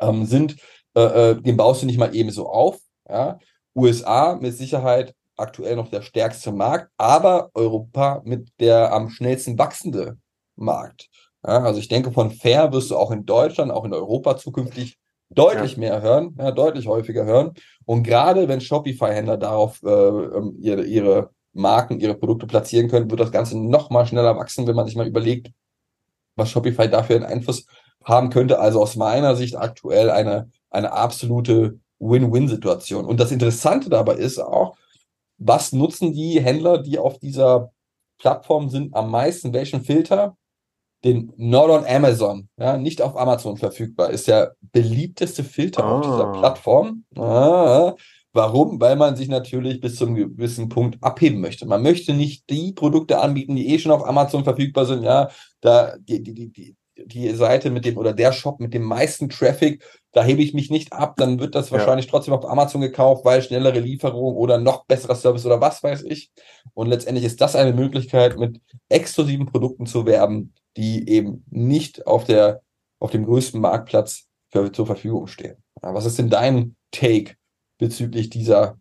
ähm, 0.00 0.24
sind, 0.26 0.56
äh, 0.94 1.30
äh, 1.30 1.40
den 1.40 1.56
baust 1.56 1.82
du 1.82 1.86
nicht 1.86 1.98
mal 1.98 2.14
eben 2.14 2.30
so 2.30 2.48
auf. 2.48 2.78
Ja? 3.08 3.38
USA 3.74 4.36
mit 4.36 4.56
Sicherheit 4.56 5.14
aktuell 5.36 5.76
noch 5.76 5.88
der 5.88 6.02
stärkste 6.02 6.52
Markt, 6.52 6.90
aber 6.96 7.50
Europa 7.54 8.22
mit 8.24 8.48
der 8.58 8.92
am 8.92 9.10
schnellsten 9.10 9.58
wachsende 9.58 10.18
Markt. 10.56 11.08
Ja, 11.46 11.62
also 11.62 11.78
ich 11.78 11.88
denke, 11.88 12.10
von 12.12 12.30
Fair 12.30 12.72
wirst 12.72 12.90
du 12.90 12.96
auch 12.96 13.10
in 13.10 13.26
Deutschland, 13.26 13.70
auch 13.70 13.84
in 13.84 13.92
Europa 13.92 14.36
zukünftig 14.36 14.98
deutlich 15.30 15.72
Ja. 15.72 15.78
mehr 15.78 16.02
hören, 16.02 16.34
ja, 16.38 16.50
deutlich 16.50 16.86
häufiger 16.86 17.24
hören. 17.24 17.52
Und 17.84 18.02
gerade 18.02 18.48
wenn 18.48 18.60
Shopify-Händler 18.60 19.36
darauf 19.36 19.82
äh, 19.82 19.88
ähm, 19.88 20.56
ihre, 20.60 20.84
ihre 20.84 21.30
Marken, 21.52 22.00
ihre 22.00 22.14
Produkte 22.14 22.46
platzieren 22.46 22.88
können, 22.88 23.10
wird 23.10 23.20
das 23.20 23.32
Ganze 23.32 23.58
noch 23.58 23.90
mal 23.90 24.06
schneller 24.06 24.36
wachsen, 24.36 24.66
wenn 24.66 24.76
man 24.76 24.86
sich 24.86 24.96
mal 24.96 25.06
überlegt, 25.06 25.50
was 26.36 26.50
Shopify 26.50 26.88
dafür 26.88 27.16
einen 27.16 27.24
Einfluss 27.24 27.66
haben 28.04 28.30
könnte. 28.30 28.58
Also 28.60 28.80
aus 28.80 28.96
meiner 28.96 29.36
Sicht 29.36 29.56
aktuell 29.56 30.10
eine, 30.10 30.50
eine 30.70 30.92
absolute 30.92 31.78
Win-Win-Situation. 31.98 33.06
Und 33.06 33.20
das 33.20 33.32
Interessante 33.32 33.88
dabei 33.88 34.14
ist 34.14 34.38
auch, 34.38 34.76
was 35.38 35.72
nutzen 35.72 36.12
die 36.12 36.40
Händler, 36.40 36.78
die 36.78 36.98
auf 36.98 37.18
dieser 37.18 37.72
Plattform 38.18 38.68
sind, 38.70 38.94
am 38.94 39.10
meisten? 39.10 39.52
Welchen 39.52 39.82
Filter? 39.82 40.36
Den 41.06 41.32
Not 41.36 41.70
on 41.70 41.84
Amazon, 41.86 42.48
ja, 42.58 42.76
nicht 42.76 43.00
auf 43.00 43.16
Amazon 43.16 43.56
verfügbar, 43.56 44.10
ist 44.10 44.28
der 44.28 44.56
beliebteste 44.72 45.44
Filter 45.44 45.86
auf 45.86 46.02
dieser 46.02 46.26
Ah. 46.28 46.38
Plattform. 46.40 47.04
Ah, 47.16 47.94
warum? 48.32 48.80
Weil 48.80 48.96
man 48.96 49.16
sich 49.16 49.28
natürlich 49.28 49.80
bis 49.80 49.96
zum 49.96 50.14
gewissen 50.16 50.68
Punkt 50.68 50.98
abheben 51.02 51.40
möchte. 51.40 51.64
Man 51.66 51.82
möchte 51.82 52.12
nicht 52.12 52.50
die 52.50 52.72
Produkte 52.72 53.20
anbieten, 53.20 53.56
die 53.56 53.72
eh 53.72 53.78
schon 53.78 53.92
auf 53.92 54.04
Amazon 54.06 54.44
verfügbar 54.44 54.84
sind, 54.84 55.04
ja, 55.04 55.28
da 55.60 55.94
die, 55.98 56.22
die, 56.22 56.34
die, 56.34 56.48
die, 56.50 56.76
die 57.06 57.30
Seite 57.34 57.70
mit 57.70 57.84
dem 57.84 57.96
oder 57.98 58.12
der 58.12 58.32
Shop 58.32 58.58
mit 58.58 58.74
dem 58.74 58.82
meisten 58.82 59.28
Traffic, 59.28 59.84
da 60.12 60.24
hebe 60.24 60.42
ich 60.42 60.54
mich 60.54 60.70
nicht 60.70 60.92
ab, 60.92 61.14
dann 61.18 61.38
wird 61.38 61.54
das 61.54 61.70
Ja. 61.70 61.76
wahrscheinlich 61.78 62.08
trotzdem 62.08 62.34
auf 62.34 62.48
Amazon 62.50 62.80
gekauft, 62.80 63.24
weil 63.24 63.42
schnellere 63.42 63.78
Lieferung 63.80 64.34
oder 64.34 64.58
noch 64.58 64.86
besserer 64.86 65.14
Service 65.14 65.46
oder 65.46 65.60
was 65.60 65.82
weiß 65.84 66.02
ich. 66.02 66.30
Und 66.74 66.88
letztendlich 66.88 67.24
ist 67.26 67.40
das 67.40 67.54
eine 67.54 67.72
Möglichkeit, 67.74 68.38
mit 68.38 68.60
exklusiven 68.88 69.46
Produkten 69.46 69.86
zu 69.86 70.04
werben, 70.04 70.52
die 70.76 71.08
eben 71.08 71.44
nicht 71.50 72.06
auf 72.06 72.24
der, 72.24 72.62
auf 73.00 73.10
dem 73.10 73.24
größten 73.24 73.60
Marktplatz 73.60 74.26
für, 74.50 74.70
zur 74.72 74.86
Verfügung 74.86 75.26
stehen. 75.26 75.56
Was 75.82 76.06
ist 76.06 76.18
denn 76.18 76.30
dein 76.30 76.76
Take 76.90 77.34
bezüglich 77.78 78.30
dieser 78.30 78.78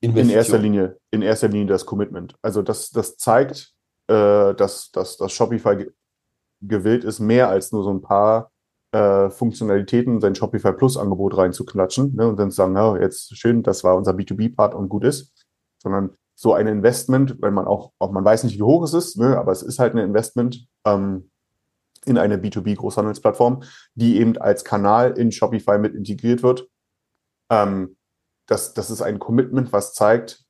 In 0.00 0.10
Investition? 0.10 0.36
erster 0.36 0.58
Linie, 0.58 0.98
in 1.10 1.22
erster 1.22 1.48
Linie 1.48 1.66
das 1.66 1.86
Commitment. 1.86 2.34
Also 2.42 2.62
das, 2.62 2.90
das 2.90 3.16
zeigt, 3.16 3.74
äh, 4.08 4.54
dass, 4.54 4.90
dass, 4.90 5.16
dass 5.16 5.32
Shopify 5.32 5.76
ge 5.76 5.90
gewillt 6.60 7.04
ist, 7.04 7.20
mehr 7.20 7.48
als 7.48 7.70
nur 7.70 7.84
so 7.84 7.90
ein 7.90 8.02
paar 8.02 8.50
äh, 8.90 9.30
Funktionalitäten 9.30 10.14
in 10.14 10.20
sein 10.20 10.34
Shopify 10.34 10.72
Plus 10.72 10.96
Angebot 10.96 11.36
reinzuklatschen 11.36 12.16
ne, 12.16 12.26
und 12.26 12.36
dann 12.36 12.50
zu 12.50 12.56
sagen, 12.56 12.74
ja, 12.74 12.96
jetzt 12.96 13.36
schön, 13.36 13.62
das 13.62 13.84
war 13.84 13.94
unser 13.94 14.10
B2B-Part 14.12 14.74
und 14.74 14.88
gut 14.88 15.04
ist, 15.04 15.46
sondern 15.80 16.16
so 16.34 16.54
ein 16.54 16.66
Investment, 16.66 17.36
wenn 17.40 17.54
man 17.54 17.66
auch, 17.66 17.92
auch 18.00 18.10
man 18.10 18.24
weiß 18.24 18.42
nicht, 18.42 18.58
wie 18.58 18.62
hoch 18.62 18.82
es 18.82 18.92
ist, 18.92 19.18
ne, 19.18 19.38
aber 19.38 19.52
es 19.52 19.62
ist 19.62 19.78
halt 19.78 19.94
ein 19.94 19.98
Investment 19.98 20.66
ähm, 20.84 21.30
in 22.04 22.18
eine 22.18 22.36
B2B-Großhandelsplattform, 22.36 23.62
die 23.94 24.18
eben 24.18 24.36
als 24.38 24.64
Kanal 24.64 25.12
in 25.18 25.32
Shopify 25.32 25.78
mit 25.78 25.94
integriert 25.94 26.42
wird. 26.42 26.68
Ähm, 27.50 27.96
das, 28.46 28.74
das 28.74 28.90
ist 28.90 29.02
ein 29.02 29.18
Commitment, 29.18 29.72
was 29.72 29.94
zeigt, 29.94 30.44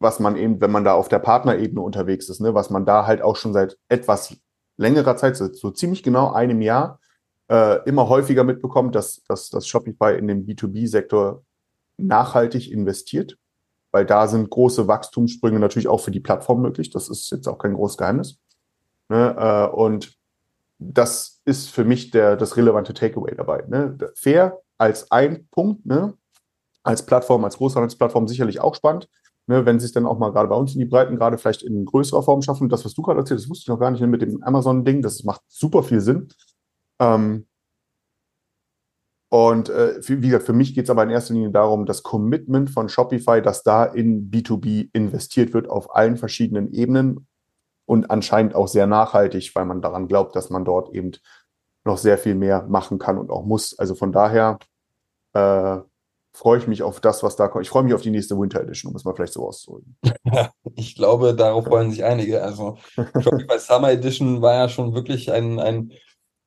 was 0.00 0.20
man 0.20 0.36
eben, 0.36 0.60
wenn 0.60 0.70
man 0.70 0.84
da 0.84 0.94
auf 0.94 1.08
der 1.08 1.18
Partnerebene 1.18 1.80
unterwegs 1.80 2.28
ist, 2.28 2.40
ne, 2.40 2.54
was 2.54 2.70
man 2.70 2.84
da 2.84 3.06
halt 3.06 3.22
auch 3.22 3.36
schon 3.36 3.52
seit 3.52 3.76
etwas 3.88 4.36
längerer 4.76 5.16
Zeit, 5.16 5.36
so, 5.36 5.70
ziemlich 5.70 6.02
genau 6.02 6.32
einem 6.32 6.60
Jahr, 6.60 7.00
äh, 7.50 7.82
immer 7.88 8.08
häufiger 8.08 8.44
mitbekommt, 8.44 8.94
dass, 8.94 9.22
dass, 9.24 9.50
dass 9.50 9.66
Shopify 9.66 10.16
in 10.16 10.28
den 10.28 10.46
B2B-Sektor 10.46 11.42
nachhaltig 11.96 12.70
investiert, 12.70 13.36
weil 13.90 14.06
da 14.06 14.28
sind 14.28 14.50
große 14.50 14.86
Wachstumssprünge 14.86 15.58
natürlich 15.58 15.88
auch 15.88 16.00
für 16.00 16.10
die 16.10 16.20
Plattform 16.20 16.62
möglich. 16.62 16.90
Das 16.90 17.08
ist 17.08 17.30
jetzt 17.30 17.48
auch 17.48 17.58
kein 17.58 17.74
großes 17.74 17.96
Geheimnis. 17.96 18.38
Ne, 19.08 19.34
äh, 19.38 19.74
und 19.74 20.17
das 20.78 21.40
ist 21.44 21.70
für 21.70 21.84
mich 21.84 22.10
der, 22.10 22.36
das 22.36 22.56
relevante 22.56 22.94
Takeaway 22.94 23.34
dabei. 23.34 23.64
Ne? 23.68 23.98
Fair 24.14 24.60
als 24.78 25.10
ein 25.10 25.48
Punkt, 25.50 25.84
ne? 25.84 26.14
als 26.84 27.04
Plattform, 27.04 27.44
als 27.44 27.56
Großhandelsplattform 27.56 28.28
sicherlich 28.28 28.60
auch 28.60 28.74
spannend, 28.74 29.08
ne? 29.46 29.66
wenn 29.66 29.80
sie 29.80 29.86
es 29.86 29.92
dann 29.92 30.06
auch 30.06 30.18
mal 30.18 30.30
gerade 30.30 30.48
bei 30.48 30.54
uns 30.54 30.74
in 30.74 30.78
die 30.78 30.86
Breiten, 30.86 31.16
gerade 31.16 31.36
vielleicht 31.36 31.62
in 31.62 31.84
größerer 31.84 32.22
Form 32.22 32.42
schaffen. 32.42 32.68
Das, 32.68 32.84
was 32.84 32.94
du 32.94 33.02
gerade 33.02 33.18
erzählt 33.18 33.40
hast, 33.40 33.50
wusste 33.50 33.64
ich 33.64 33.68
noch 33.68 33.80
gar 33.80 33.90
nicht 33.90 34.00
ne? 34.00 34.06
mit 34.06 34.22
dem 34.22 34.42
Amazon-Ding, 34.42 35.02
das 35.02 35.24
macht 35.24 35.42
super 35.48 35.82
viel 35.82 36.00
Sinn. 36.00 36.28
Ähm, 37.00 37.46
und 39.30 39.68
äh, 39.68 40.00
wie 40.00 40.28
gesagt, 40.28 40.46
für 40.46 40.54
mich 40.54 40.74
geht 40.74 40.84
es 40.84 40.90
aber 40.90 41.02
in 41.02 41.10
erster 41.10 41.34
Linie 41.34 41.50
darum, 41.50 41.84
das 41.84 42.02
Commitment 42.02 42.70
von 42.70 42.88
Shopify, 42.88 43.42
dass 43.42 43.62
da 43.62 43.84
in 43.84 44.30
B2B 44.30 44.88
investiert 44.94 45.52
wird 45.52 45.68
auf 45.68 45.94
allen 45.94 46.16
verschiedenen 46.16 46.72
Ebenen 46.72 47.26
und 47.88 48.10
anscheinend 48.10 48.54
auch 48.54 48.68
sehr 48.68 48.86
nachhaltig, 48.86 49.52
weil 49.54 49.64
man 49.64 49.80
daran 49.80 50.08
glaubt, 50.08 50.36
dass 50.36 50.50
man 50.50 50.62
dort 50.62 50.94
eben 50.94 51.12
noch 51.84 51.96
sehr 51.96 52.18
viel 52.18 52.34
mehr 52.34 52.64
machen 52.68 52.98
kann 52.98 53.16
und 53.16 53.30
auch 53.30 53.46
muss. 53.46 53.78
Also 53.78 53.94
von 53.94 54.12
daher 54.12 54.58
äh, 55.32 55.78
freue 56.34 56.58
ich 56.58 56.66
mich 56.66 56.82
auf 56.82 57.00
das, 57.00 57.22
was 57.22 57.36
da 57.36 57.48
kommt. 57.48 57.64
Ich 57.64 57.70
freue 57.70 57.84
mich 57.84 57.94
auf 57.94 58.02
die 58.02 58.10
nächste 58.10 58.38
Winter 58.38 58.60
Edition, 58.60 58.90
um 58.90 58.96
es 58.96 59.04
mal 59.06 59.14
vielleicht 59.14 59.32
so 59.32 59.48
auszudrücken. 59.48 59.96
Ich 60.74 60.96
glaube, 60.96 61.34
darauf 61.34 61.64
freuen 61.64 61.90
sich 61.90 62.04
einige. 62.04 62.42
Also 62.42 62.76
Shopify 62.94 63.58
Summer 63.58 63.90
Edition 63.90 64.42
war 64.42 64.54
ja 64.54 64.68
schon 64.68 64.94
wirklich 64.94 65.32
ein, 65.32 65.58
ein, 65.58 65.92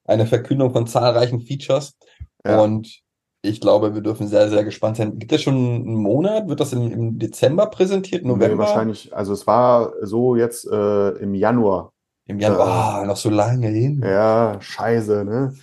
eine 0.06 0.28
Verkündung 0.28 0.72
von 0.72 0.86
zahlreichen 0.86 1.42
Features. 1.42 1.98
Ja. 2.46 2.62
Und 2.62 3.02
ich 3.44 3.60
glaube, 3.60 3.94
wir 3.96 4.02
dürfen 4.02 4.28
sehr, 4.28 4.50
sehr 4.50 4.64
gespannt 4.64 4.98
sein. 4.98 5.18
Gibt 5.18 5.32
es 5.32 5.42
schon 5.42 5.56
einen 5.56 5.96
Monat? 5.96 6.48
Wird 6.48 6.60
das 6.60 6.74
im, 6.74 6.92
im 6.92 7.20
Dezember 7.20 7.68
präsentiert? 7.68 8.24
Nee, 8.24 8.30
November? 8.30 8.66
wahrscheinlich, 8.66 9.16
also 9.16 9.34
es 9.34 9.48
war 9.48 9.94
so 10.02 10.36
jetzt 10.36 10.68
äh, 10.68 11.10
im 11.18 11.34
Januar. 11.34 11.92
Im 12.28 12.40
Januar. 12.40 12.68
Äh, 12.68 13.02
Ah, 13.02 13.06
noch 13.06 13.18
so 13.18 13.30
lange 13.30 13.68
hin. 13.68 14.02
Ja, 14.04 14.58
scheiße, 14.62 15.26
ne? 15.26 15.54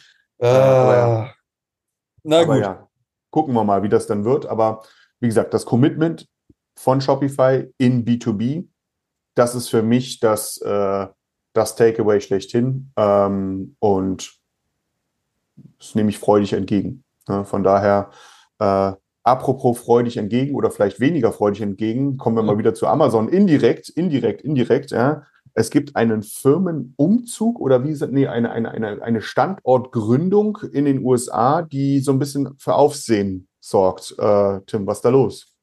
Aber 0.41 0.97
ja. 0.97 1.35
Na 2.25 2.41
Aber 2.43 2.55
gut. 2.55 2.63
ja, 2.63 2.89
gucken 3.31 3.55
wir 3.55 3.65
mal, 3.65 3.83
wie 3.83 3.89
das 3.89 4.07
dann 4.07 4.25
wird. 4.25 4.47
Aber 4.47 4.83
wie 5.21 5.29
gesagt, 5.29 5.55
das 5.55 5.65
Commitment 5.65 6.27
von 6.77 7.01
Shopify 7.01 7.73
in 7.79 8.05
B2B, 8.05 8.67
das 9.37 9.55
ist 9.55 9.69
für 9.69 9.83
mich 9.83 10.19
das, 10.19 10.61
äh, 10.63 11.07
das 11.53 11.77
Takeaway 11.77 12.21
schlechthin. 12.21 12.91
Ähm, 12.97 13.77
und 13.79 14.33
das 15.79 15.95
nehme 15.95 16.11
ich 16.11 16.19
freudig 16.19 16.53
entgegen. 16.55 17.05
Ne? 17.29 17.45
Von 17.45 17.63
daher 17.63 18.11
äh, 18.59 18.93
apropos 19.29 19.79
freudig 19.79 20.17
entgegen 20.17 20.55
oder 20.55 20.71
vielleicht 20.71 21.01
weniger 21.01 21.33
freudig 21.33 21.61
entgegen, 21.61 22.17
kommen 22.17 22.37
wir 22.37 22.43
mal 22.43 22.59
wieder 22.59 22.75
zu 22.75 22.87
Amazon. 22.87 23.29
Indirekt, 23.29 23.89
indirekt, 23.91 24.43
indirekt, 24.43 24.91
ja. 24.91 25.23
Es 25.55 25.71
gibt 25.71 25.97
einen 25.97 26.23
Firmenumzug 26.23 27.59
oder 27.59 27.83
wie 27.83 27.89
gesagt, 27.89 28.13
nee, 28.13 28.29
eine, 28.29 28.51
eine, 28.51 28.71
eine, 28.71 29.03
eine 29.03 29.21
Standortgründung 29.21 30.59
in 30.73 30.85
den 30.85 31.05
USA, 31.05 31.63
die 31.63 32.01
so 32.01 32.13
ein 32.13 32.19
bisschen 32.19 32.55
für 32.59 32.75
Aufsehen 32.75 33.49
sorgt. 33.61 34.15
Äh, 34.19 34.61
Tim, 34.67 34.87
was 34.87 34.99
ist 34.99 35.05
da 35.05 35.09
los? 35.09 35.55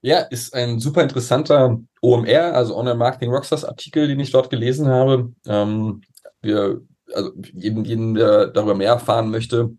Ja, 0.00 0.20
ist 0.20 0.54
ein 0.54 0.80
super 0.80 1.02
interessanter 1.02 1.78
OMR, 2.00 2.54
also 2.54 2.76
Online 2.76 2.96
Marketing 2.96 3.30
Rockstars 3.30 3.64
Artikel, 3.64 4.08
den 4.08 4.18
ich 4.20 4.32
dort 4.32 4.50
gelesen 4.50 4.88
habe. 4.88 5.32
Ähm, 5.46 6.00
wir, 6.40 6.80
also 7.12 7.30
jeden, 7.52 7.84
jeden, 7.84 8.14
der 8.14 8.48
darüber 8.48 8.74
mehr 8.74 8.92
erfahren 8.92 9.30
möchte, 9.30 9.70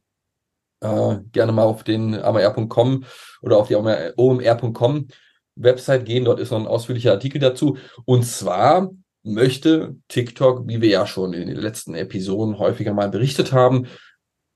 äh, 0.84 1.20
gerne 1.32 1.52
mal 1.52 1.64
auf 1.64 1.84
den 1.84 2.20
amr.com 2.22 3.06
oder 3.42 3.58
auf 3.58 3.68
die 3.68 3.76
omr.com 3.76 5.08
Website 5.56 6.06
gehen. 6.06 6.26
Dort 6.26 6.40
ist 6.40 6.52
noch 6.52 6.60
ein 6.60 6.68
ausführlicher 6.68 7.12
Artikel 7.12 7.40
dazu. 7.40 7.78
Und 8.06 8.26
zwar 8.26 8.92
möchte 9.24 9.96
TikTok, 10.10 10.68
wie 10.68 10.82
wir 10.82 10.90
ja 10.90 11.08
schon 11.08 11.34
in 11.34 11.48
den 11.48 11.58
letzten 11.58 11.96
Episoden 11.96 12.60
häufiger 12.60 12.94
mal 12.94 13.10
berichtet 13.10 13.54
haben, 13.54 13.88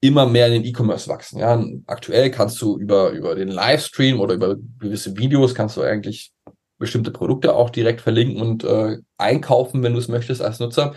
immer 0.02 0.26
mehr 0.26 0.48
in 0.48 0.54
den 0.54 0.66
E-Commerce 0.66 1.10
wachsen. 1.10 1.40
Ja, 1.40 1.64
aktuell 1.88 2.30
kannst 2.30 2.62
du 2.62 2.78
über, 2.78 3.12
über 3.12 3.36
den 3.36 3.48
Livestream 3.48 4.20
oder 4.20 4.36
über 4.36 4.58
gewisse 4.80 5.18
Videos 5.18 5.56
kannst 5.56 5.78
du 5.78 5.82
eigentlich 5.82 6.34
bestimmte 6.78 7.12
Produkte 7.12 7.56
auch 7.56 7.72
direkt 7.72 8.02
verlinken 8.02 8.42
und 8.42 8.64
äh, 8.64 8.98
einkaufen, 9.18 9.82
wenn 9.82 9.94
du 9.94 10.00
es 10.00 10.08
möchtest 10.08 10.42
als 10.42 10.60
Nutzer. 10.60 10.94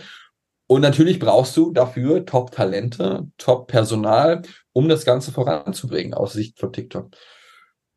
Und 0.71 0.83
natürlich 0.83 1.19
brauchst 1.19 1.57
du 1.57 1.73
dafür 1.73 2.25
Top-Talente, 2.25 3.27
Top-Personal, 3.39 4.43
um 4.73 4.89
das 4.89 5.05
Ganze 5.05 5.33
voranzubringen 5.33 6.15
aus 6.15 6.35
Sicht 6.35 6.61
von 6.61 6.73
TikTok. 6.73 7.11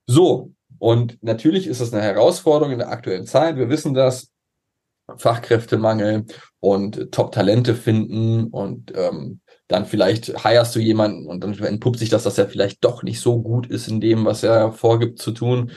So, 0.07 0.53
und 0.79 1.21
natürlich 1.21 1.67
ist 1.67 1.81
es 1.81 1.93
eine 1.93 2.01
Herausforderung 2.01 2.73
in 2.73 2.79
der 2.79 2.89
aktuellen 2.89 3.27
Zeit. 3.27 3.57
Wir 3.57 3.69
wissen 3.69 3.93
das. 3.93 4.31
Fachkräftemangel 5.17 6.25
und 6.61 7.11
Top-Talente 7.11 7.75
finden 7.75 8.45
und 8.45 8.91
ähm, 8.95 9.41
dann 9.67 9.85
vielleicht 9.85 10.41
hirest 10.41 10.73
du 10.75 10.79
jemanden 10.79 11.27
und 11.27 11.43
dann 11.43 11.53
entpuppt 11.59 11.99
sich 11.99 12.09
das, 12.09 12.23
dass 12.23 12.37
er 12.39 12.47
vielleicht 12.47 12.83
doch 12.83 13.03
nicht 13.03 13.19
so 13.19 13.39
gut 13.41 13.67
ist 13.67 13.87
in 13.87 14.01
dem, 14.01 14.25
was 14.25 14.41
er 14.41 14.71
vorgibt 14.71 15.19
zu 15.19 15.31
tun. 15.31 15.71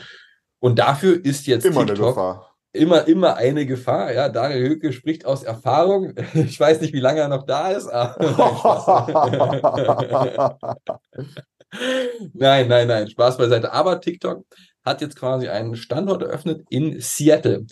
Und 0.60 0.78
dafür 0.78 1.22
ist 1.22 1.46
jetzt 1.46 1.66
Immer 1.66 1.84
TikTok 1.84 1.98
eine 1.98 2.08
Gefahr. 2.08 2.55
Immer, 2.76 3.08
immer 3.08 3.36
eine 3.36 3.66
Gefahr. 3.66 4.12
Ja, 4.12 4.28
Daniel 4.28 4.68
Höke 4.68 4.92
spricht 4.92 5.24
aus 5.24 5.42
Erfahrung. 5.42 6.14
Ich 6.34 6.60
weiß 6.60 6.80
nicht, 6.80 6.92
wie 6.92 7.00
lange 7.00 7.20
er 7.20 7.28
noch 7.28 7.44
da 7.44 7.70
ist, 7.70 7.86
nein, 12.32 12.68
nein, 12.68 12.88
nein, 12.88 13.08
Spaß 13.08 13.38
beiseite. 13.38 13.72
Aber 13.72 14.00
TikTok 14.00 14.44
hat 14.84 15.00
jetzt 15.00 15.16
quasi 15.16 15.48
einen 15.48 15.76
Standort 15.76 16.22
eröffnet 16.22 16.64
in 16.70 17.00
Seattle. 17.00 17.66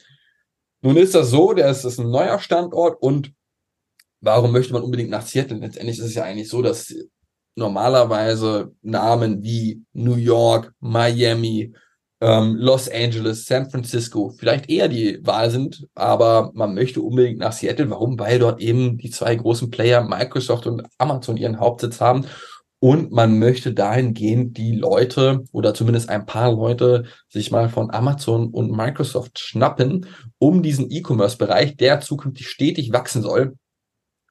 Nun 0.83 0.97
ist 0.97 1.15
das 1.15 1.31
so, 1.31 1.53
der 1.53 1.71
ist, 1.71 1.85
ist 1.85 1.99
ein 1.99 2.11
neuer 2.11 2.39
Standort 2.39 3.01
und 3.01 3.33
warum 4.21 4.53
möchte 4.53 4.73
man 4.73 4.83
unbedingt 4.83 5.11
nach 5.11 5.27
Seattle? 5.27 5.59
Letztendlich 5.59 5.99
ist 5.99 6.05
es 6.05 6.15
ja 6.15 6.25
eigentlich 6.25 6.49
so, 6.49 6.61
dass 6.61 6.93
normalerweise 7.57 8.73
Namen 8.83 9.43
wie 9.43 9.83
New 9.93 10.17
York, 10.17 10.73
Miami, 10.81 11.73
ähm, 12.25 12.57
Los 12.57 12.89
Angeles, 12.89 13.45
San 13.45 13.69
Francisco 13.71 14.35
vielleicht 14.39 14.71
eher 14.71 14.89
die 14.89 15.19
Wahl 15.23 15.51
sind, 15.51 15.87
aber 15.95 16.51
man 16.55 16.75
möchte 16.75 17.03
unbedingt 17.03 17.39
nach 17.39 17.53
Seattle. 17.53 17.91
Warum? 17.91 18.19
Weil 18.19 18.39
dort 18.39 18.61
eben 18.61 18.97
die 18.97 19.11
zwei 19.11 19.35
großen 19.35 19.71
Player 19.71 20.03
Microsoft 20.03 20.67
und 20.67 20.87
Amazon 20.97 21.37
ihren 21.37 21.61
Hauptsitz 21.61 22.01
haben 22.01 22.25
und 22.81 23.13
man 23.13 23.39
möchte 23.39 23.75
dahingehend 23.75 24.57
die 24.57 24.75
Leute 24.75 25.45
oder 25.53 25.75
zumindest 25.75 26.09
ein 26.09 26.25
paar 26.25 26.53
Leute 26.53 27.05
sich 27.29 27.51
mal 27.51 27.69
von 27.69 27.91
Amazon 27.91 28.49
und 28.49 28.75
Microsoft 28.75 29.39
schnappen, 29.39 30.07
um 30.39 30.63
diesen 30.63 30.91
E-Commerce-Bereich, 30.91 31.77
der 31.77 32.01
zukünftig 32.01 32.49
stetig 32.49 32.93
wachsen 32.93 33.23
soll, 33.23 33.55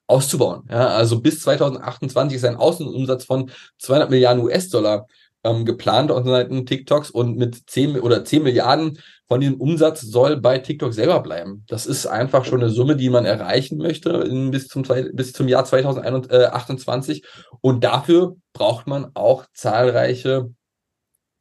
auszubauen. 0.08 0.64
Ja, 0.70 0.88
also 0.88 1.22
bis 1.22 1.42
2028 1.42 2.38
ist 2.38 2.46
ein 2.46 2.56
Außenumsatz 2.56 3.26
von 3.26 3.52
200 3.80 4.10
Milliarden 4.10 4.44
US-Dollar 4.44 5.08
ähm, 5.44 5.66
geplant 5.66 6.12
auf 6.12 6.26
Seiten 6.26 6.66
TikToks 6.66 7.10
und 7.10 7.38
mit 7.38 7.70
10 7.70 8.00
oder 8.00 8.24
10 8.24 8.44
Milliarden 8.44 9.00
von 9.28 9.42
diesem 9.42 9.60
Umsatz 9.60 10.02
soll 10.02 10.38
bei 10.38 10.60
TikTok 10.60 10.94
selber 10.94 11.22
bleiben. 11.22 11.64
Das 11.68 11.86
ist 11.86 12.06
einfach 12.06 12.46
schon 12.46 12.62
eine 12.62 12.70
Summe, 12.70 12.96
die 12.96 13.10
man 13.10 13.26
erreichen 13.26 13.78
möchte 13.78 14.10
in, 14.10 14.52
bis, 14.52 14.68
zum, 14.68 14.84
bis 15.14 15.34
zum 15.34 15.48
Jahr 15.48 15.66
2028. 15.66 17.26
Und 17.62 17.84
dafür 17.84 18.36
braucht 18.54 18.88
man 18.88 19.12
auch 19.16 19.46
zahlreiche 19.54 20.54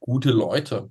gute 0.00 0.30
Leute. 0.30 0.90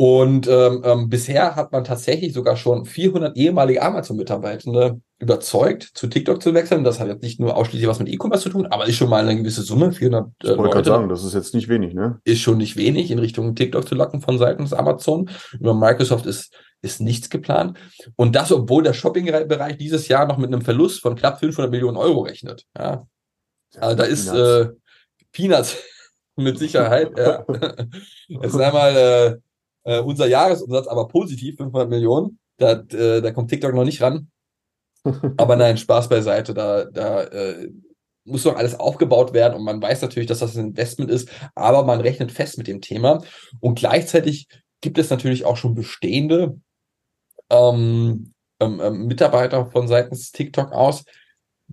Und 0.00 0.48
ähm, 0.48 0.80
ähm, 0.82 1.10
bisher 1.10 1.56
hat 1.56 1.72
man 1.72 1.84
tatsächlich 1.84 2.32
sogar 2.32 2.56
schon 2.56 2.86
400 2.86 3.36
ehemalige 3.36 3.82
Amazon-Mitarbeitende 3.82 4.98
überzeugt, 5.18 5.90
zu 5.92 6.06
TikTok 6.06 6.42
zu 6.42 6.54
wechseln. 6.54 6.84
Das 6.84 7.00
hat 7.00 7.08
jetzt 7.08 7.22
nicht 7.22 7.38
nur 7.38 7.54
ausschließlich 7.54 7.86
was 7.86 7.98
mit 7.98 8.08
E-Commerce 8.08 8.44
zu 8.44 8.48
tun, 8.48 8.66
aber 8.68 8.86
ist 8.86 8.96
schon 8.96 9.10
mal 9.10 9.28
eine 9.28 9.36
gewisse 9.36 9.60
Summe. 9.60 9.92
400 9.92 10.24
äh, 10.42 10.52
Ich 10.52 10.56
wollte 10.56 10.72
gerade 10.72 10.88
sagen, 10.88 11.08
das 11.10 11.22
ist 11.22 11.34
jetzt 11.34 11.52
nicht 11.52 11.68
wenig, 11.68 11.92
ne? 11.92 12.18
ist 12.24 12.40
schon 12.40 12.56
nicht 12.56 12.78
wenig 12.78 13.10
in 13.10 13.18
Richtung 13.18 13.54
TikTok 13.54 13.86
zu 13.86 13.94
locken 13.94 14.22
von 14.22 14.38
seitens 14.38 14.72
Amazon. 14.72 15.28
Über 15.52 15.74
Microsoft 15.74 16.24
ist, 16.24 16.54
ist 16.80 17.02
nichts 17.02 17.28
geplant. 17.28 17.76
Und 18.16 18.34
das, 18.34 18.50
obwohl 18.52 18.82
der 18.82 18.94
Shopping-Bereich 18.94 19.76
dieses 19.76 20.08
Jahr 20.08 20.26
noch 20.26 20.38
mit 20.38 20.46
einem 20.46 20.62
Verlust 20.62 21.02
von 21.02 21.14
knapp 21.14 21.40
500 21.40 21.70
Millionen 21.70 21.98
Euro 21.98 22.22
rechnet. 22.22 22.64
Ja, 22.74 23.06
also 23.78 23.96
da 23.96 24.04
ist 24.04 24.32
Peanuts. 24.32 24.70
äh, 24.70 24.72
Peanuts 25.30 25.76
mit 26.36 26.58
Sicherheit. 26.58 27.10
ja. 27.18 27.44
Jetzt 28.28 28.58
einmal 28.58 28.96
äh, 28.96 29.36
äh, 29.84 30.00
unser 30.00 30.26
Jahresumsatz 30.26 30.86
aber 30.86 31.08
positiv, 31.08 31.56
500 31.56 31.88
Millionen. 31.88 32.38
Da, 32.58 32.72
äh, 32.72 33.22
da 33.22 33.30
kommt 33.32 33.50
TikTok 33.50 33.74
noch 33.74 33.84
nicht 33.84 34.02
ran. 34.02 34.30
Aber 35.38 35.56
nein, 35.56 35.78
Spaß 35.78 36.10
beiseite. 36.10 36.52
Da, 36.52 36.84
da 36.84 37.22
äh, 37.22 37.70
muss 38.24 38.44
noch 38.44 38.56
alles 38.56 38.78
aufgebaut 38.78 39.32
werden 39.32 39.54
und 39.54 39.64
man 39.64 39.80
weiß 39.80 40.02
natürlich, 40.02 40.28
dass 40.28 40.40
das 40.40 40.56
ein 40.56 40.68
Investment 40.68 41.10
ist, 41.10 41.30
aber 41.54 41.84
man 41.84 42.00
rechnet 42.00 42.32
fest 42.32 42.58
mit 42.58 42.66
dem 42.66 42.80
Thema. 42.80 43.22
Und 43.60 43.78
gleichzeitig 43.78 44.46
gibt 44.80 44.98
es 44.98 45.10
natürlich 45.10 45.44
auch 45.44 45.56
schon 45.56 45.74
bestehende 45.74 46.60
ähm, 47.50 48.32
ähm, 48.60 48.80
ähm, 48.82 49.06
Mitarbeiter 49.06 49.70
von 49.70 49.88
seitens 49.88 50.32
TikTok 50.32 50.72
aus, 50.72 51.04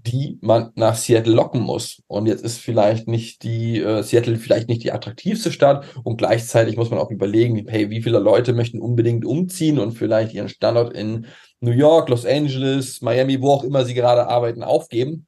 die 0.06 0.38
man 0.42 0.72
nach 0.76 0.96
Seattle 0.96 1.34
locken 1.34 1.62
muss. 1.62 2.04
Und 2.06 2.28
jetzt 2.28 2.44
ist 2.44 2.60
vielleicht 2.60 3.08
nicht 3.08 3.42
die 3.42 3.80
äh, 3.82 4.04
Seattle 4.04 4.38
vielleicht 4.38 4.70
nicht 4.70 4.84
die 4.84 4.92
attraktivste 4.92 5.52
Stadt 5.52 5.86
und 6.04 6.18
gleichzeitig 6.18 6.78
muss 6.78 6.92
man 6.92 7.00
auch 7.00 7.10
überlegen, 7.10 7.68
hey, 7.68 7.90
wie 7.90 8.04
viele 8.04 8.20
Leute 8.20 8.54
möchten 8.54 8.80
unbedingt 8.80 9.26
umziehen 9.26 9.80
und 9.80 9.94
vielleicht 9.94 10.34
ihren 10.34 10.50
Standort 10.50 10.94
in 10.94 11.26
New 11.62 11.72
York, 11.72 12.10
Los 12.10 12.28
Angeles, 12.28 13.02
Miami, 13.02 13.42
wo 13.42 13.50
auch 13.52 13.64
immer 13.64 13.86
sie 13.86 13.96
gerade 13.96 14.28
arbeiten, 14.28 14.62
aufgeben. 14.62 15.26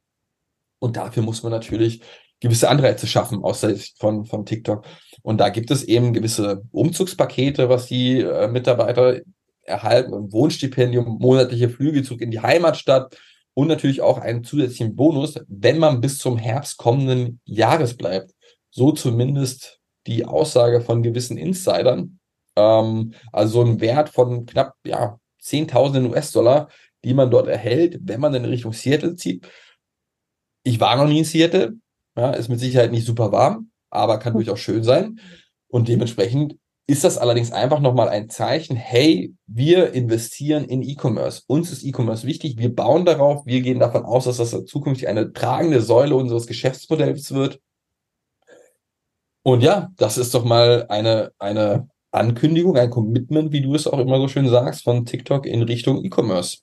Und 0.77 0.97
dafür 0.97 1.23
muss 1.23 1.41
man 1.41 1.51
natürlich 1.51 2.01
gewisse 2.39 2.69
Anreize 2.69 3.07
schaffen 3.07 3.43
aus 3.43 3.61
der 3.61 3.75
Sicht 3.75 3.97
von, 3.97 4.25
von 4.25 4.45
TikTok. 4.45 4.85
Und 5.23 5.39
da 5.39 5.49
gibt 5.49 5.71
es 5.71 5.83
eben 5.83 6.13
gewisse 6.13 6.61
Umzugspakete, 6.71 7.69
was 7.69 7.87
die 7.87 8.21
äh, 8.21 8.47
Mitarbeiter 8.47 9.19
erhalten, 9.63 10.13
ein 10.13 10.31
Wohnstipendium, 10.31 11.17
monatliche 11.19 11.69
Flüge 11.69 12.03
zurück 12.03 12.21
in 12.21 12.31
die 12.31 12.39
Heimatstadt 12.39 13.17
und 13.59 13.67
natürlich 13.67 13.99
auch 13.99 14.19
einen 14.19 14.45
zusätzlichen 14.45 14.95
Bonus, 14.95 15.37
wenn 15.49 15.79
man 15.79 15.99
bis 15.99 16.17
zum 16.17 16.37
Herbst 16.37 16.77
kommenden 16.77 17.41
Jahres 17.43 17.97
bleibt. 17.97 18.31
So 18.69 18.93
zumindest 18.93 19.81
die 20.07 20.23
Aussage 20.23 20.79
von 20.79 21.03
gewissen 21.03 21.37
Insidern. 21.37 22.19
Ähm, 22.55 23.13
also 23.33 23.61
so 23.61 23.69
ein 23.69 23.81
Wert 23.81 24.07
von 24.07 24.45
knapp 24.45 24.75
ja, 24.85 25.19
10.000 25.43 26.09
US-Dollar, 26.09 26.69
die 27.03 27.13
man 27.13 27.29
dort 27.29 27.49
erhält, 27.49 27.99
wenn 28.01 28.21
man 28.21 28.33
in 28.33 28.45
Richtung 28.45 28.71
Seattle 28.71 29.17
zieht. 29.17 29.45
Ich 30.63 30.79
war 30.79 30.95
noch 30.95 31.09
nie 31.09 31.19
in 31.19 31.25
Seattle, 31.25 31.73
ja, 32.15 32.31
ist 32.31 32.47
mit 32.47 32.61
Sicherheit 32.61 32.91
nicht 32.91 33.05
super 33.05 33.33
warm, 33.33 33.71
aber 33.89 34.19
kann 34.19 34.35
durchaus 34.35 34.61
schön 34.61 34.85
sein. 34.85 35.19
Und 35.67 35.89
dementsprechend 35.89 36.55
ist 36.89 37.03
das 37.03 37.19
allerdings 37.19 37.51
einfach 37.51 37.81
nochmal 37.81 38.09
ein 38.09 38.29
Zeichen, 38.29 38.75
hey, 38.75 39.35
wir 39.45 39.93
investieren 39.93 40.65
in 40.65 40.81
E-Commerce. 40.81 41.43
Uns 41.45 41.71
ist 41.71 41.83
E-Commerce 41.83 42.25
wichtig, 42.25 42.57
wir 42.57 42.75
bauen 42.75 43.05
darauf, 43.05 43.45
wir 43.45 43.61
gehen 43.61 43.79
davon 43.79 44.05
aus, 44.05 44.25
dass 44.25 44.37
das 44.37 44.65
zukünftig 44.65 45.07
eine 45.07 45.31
tragende 45.31 45.81
Säule 45.81 46.15
unseres 46.15 46.47
Geschäftsmodells 46.47 47.31
wird. 47.31 47.61
Und 49.43 49.61
ja, 49.61 49.91
das 49.97 50.17
ist 50.17 50.33
doch 50.33 50.43
mal 50.43 50.87
eine, 50.89 51.31
eine 51.37 51.87
Ankündigung, 52.11 52.75
ein 52.75 52.89
Commitment, 52.89 53.51
wie 53.51 53.61
du 53.61 53.75
es 53.75 53.85
auch 53.85 53.99
immer 53.99 54.17
so 54.17 54.27
schön 54.27 54.49
sagst, 54.49 54.83
von 54.83 55.05
TikTok 55.05 55.45
in 55.45 55.61
Richtung 55.61 56.03
E-Commerce. 56.03 56.57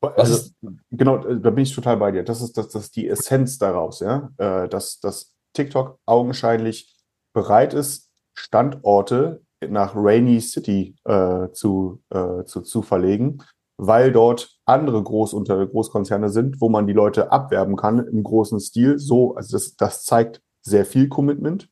Also, 0.00 0.34
ist, 0.34 0.54
genau, 0.90 1.24
äh, 1.24 1.40
da 1.40 1.50
bin 1.50 1.62
ich 1.62 1.72
total 1.72 1.98
bei 1.98 2.10
dir. 2.10 2.24
Das 2.24 2.42
ist, 2.42 2.58
das, 2.58 2.68
das 2.70 2.86
ist 2.86 2.96
die 2.96 3.06
Essenz 3.06 3.58
daraus, 3.58 4.00
ja. 4.00 4.28
Äh, 4.38 4.68
Dass, 4.68 4.98
dass 4.98 5.32
TikTok 5.52 6.00
augenscheinlich 6.04 6.92
bereit 7.32 7.74
ist, 7.74 8.10
Standorte 8.34 9.42
nach 9.70 9.94
Rainy 9.94 10.40
City 10.40 10.96
äh, 11.04 11.48
zu, 11.52 12.02
äh, 12.10 12.44
zu, 12.44 12.62
zu 12.62 12.82
verlegen, 12.82 13.42
weil 13.76 14.12
dort 14.12 14.58
andere 14.64 15.02
Großunter 15.02 15.66
Großkonzerne 15.66 16.28
sind, 16.28 16.60
wo 16.60 16.68
man 16.68 16.86
die 16.86 16.92
Leute 16.92 17.32
abwerben 17.32 17.76
kann 17.76 18.06
im 18.06 18.22
großen 18.22 18.60
Stil. 18.60 18.98
So, 18.98 19.34
also 19.34 19.56
das, 19.56 19.76
das 19.76 20.04
zeigt 20.04 20.42
sehr 20.62 20.84
viel 20.84 21.08
Commitment. 21.08 21.68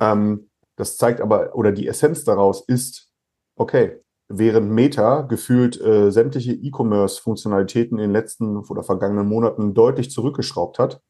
Ähm, 0.00 0.50
Das 0.76 0.96
zeigt 0.96 1.20
aber, 1.20 1.54
oder 1.54 1.70
die 1.70 1.86
Essenz 1.86 2.24
daraus 2.24 2.64
ist, 2.66 3.12
okay, 3.56 4.00
während 4.28 4.70
Meta 4.70 5.22
gefühlt 5.22 5.80
äh, 5.80 6.10
sämtliche 6.10 6.52
E-Commerce-Funktionalitäten 6.52 7.98
in 7.98 8.02
den 8.02 8.10
letzten 8.10 8.56
oder 8.56 8.82
vergangenen 8.82 9.28
Monaten 9.28 9.72
deutlich 9.72 10.10
zurückgeschraubt 10.10 10.80
hat, 10.80 11.00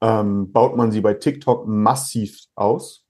ähm, 0.00 0.52
baut 0.52 0.76
man 0.76 0.92
sie 0.92 1.00
bei 1.00 1.14
TikTok 1.14 1.66
massiv 1.66 2.44
aus. 2.54 3.06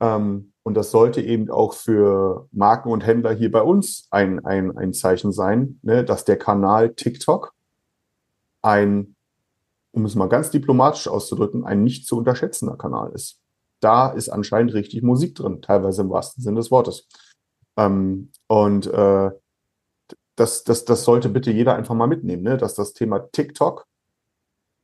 Ähm, 0.00 0.53
und 0.64 0.74
das 0.74 0.90
sollte 0.90 1.20
eben 1.20 1.50
auch 1.50 1.74
für 1.74 2.48
Marken 2.50 2.90
und 2.90 3.06
Händler 3.06 3.32
hier 3.32 3.52
bei 3.52 3.62
uns 3.62 4.08
ein, 4.10 4.44
ein, 4.46 4.76
ein 4.76 4.94
Zeichen 4.94 5.30
sein, 5.30 5.78
ne, 5.82 6.04
dass 6.04 6.24
der 6.24 6.38
Kanal 6.38 6.94
TikTok 6.94 7.52
ein, 8.62 9.14
um 9.92 10.06
es 10.06 10.14
mal 10.14 10.30
ganz 10.30 10.50
diplomatisch 10.50 11.06
auszudrücken, 11.06 11.66
ein 11.66 11.84
nicht 11.84 12.06
zu 12.06 12.16
unterschätzender 12.16 12.76
Kanal 12.76 13.12
ist. 13.12 13.40
Da 13.80 14.08
ist 14.08 14.30
anscheinend 14.30 14.72
richtig 14.72 15.02
Musik 15.02 15.34
drin, 15.34 15.60
teilweise 15.60 16.00
im 16.00 16.08
wahrsten 16.08 16.42
Sinne 16.42 16.56
des 16.56 16.70
Wortes. 16.70 17.08
Ähm, 17.76 18.32
und 18.46 18.86
äh, 18.86 19.30
das, 20.34 20.64
das, 20.64 20.86
das 20.86 21.04
sollte 21.04 21.28
bitte 21.28 21.50
jeder 21.50 21.76
einfach 21.76 21.94
mal 21.94 22.06
mitnehmen, 22.06 22.42
ne? 22.42 22.56
dass 22.56 22.74
das 22.74 22.94
Thema 22.94 23.18
TikTok 23.18 23.86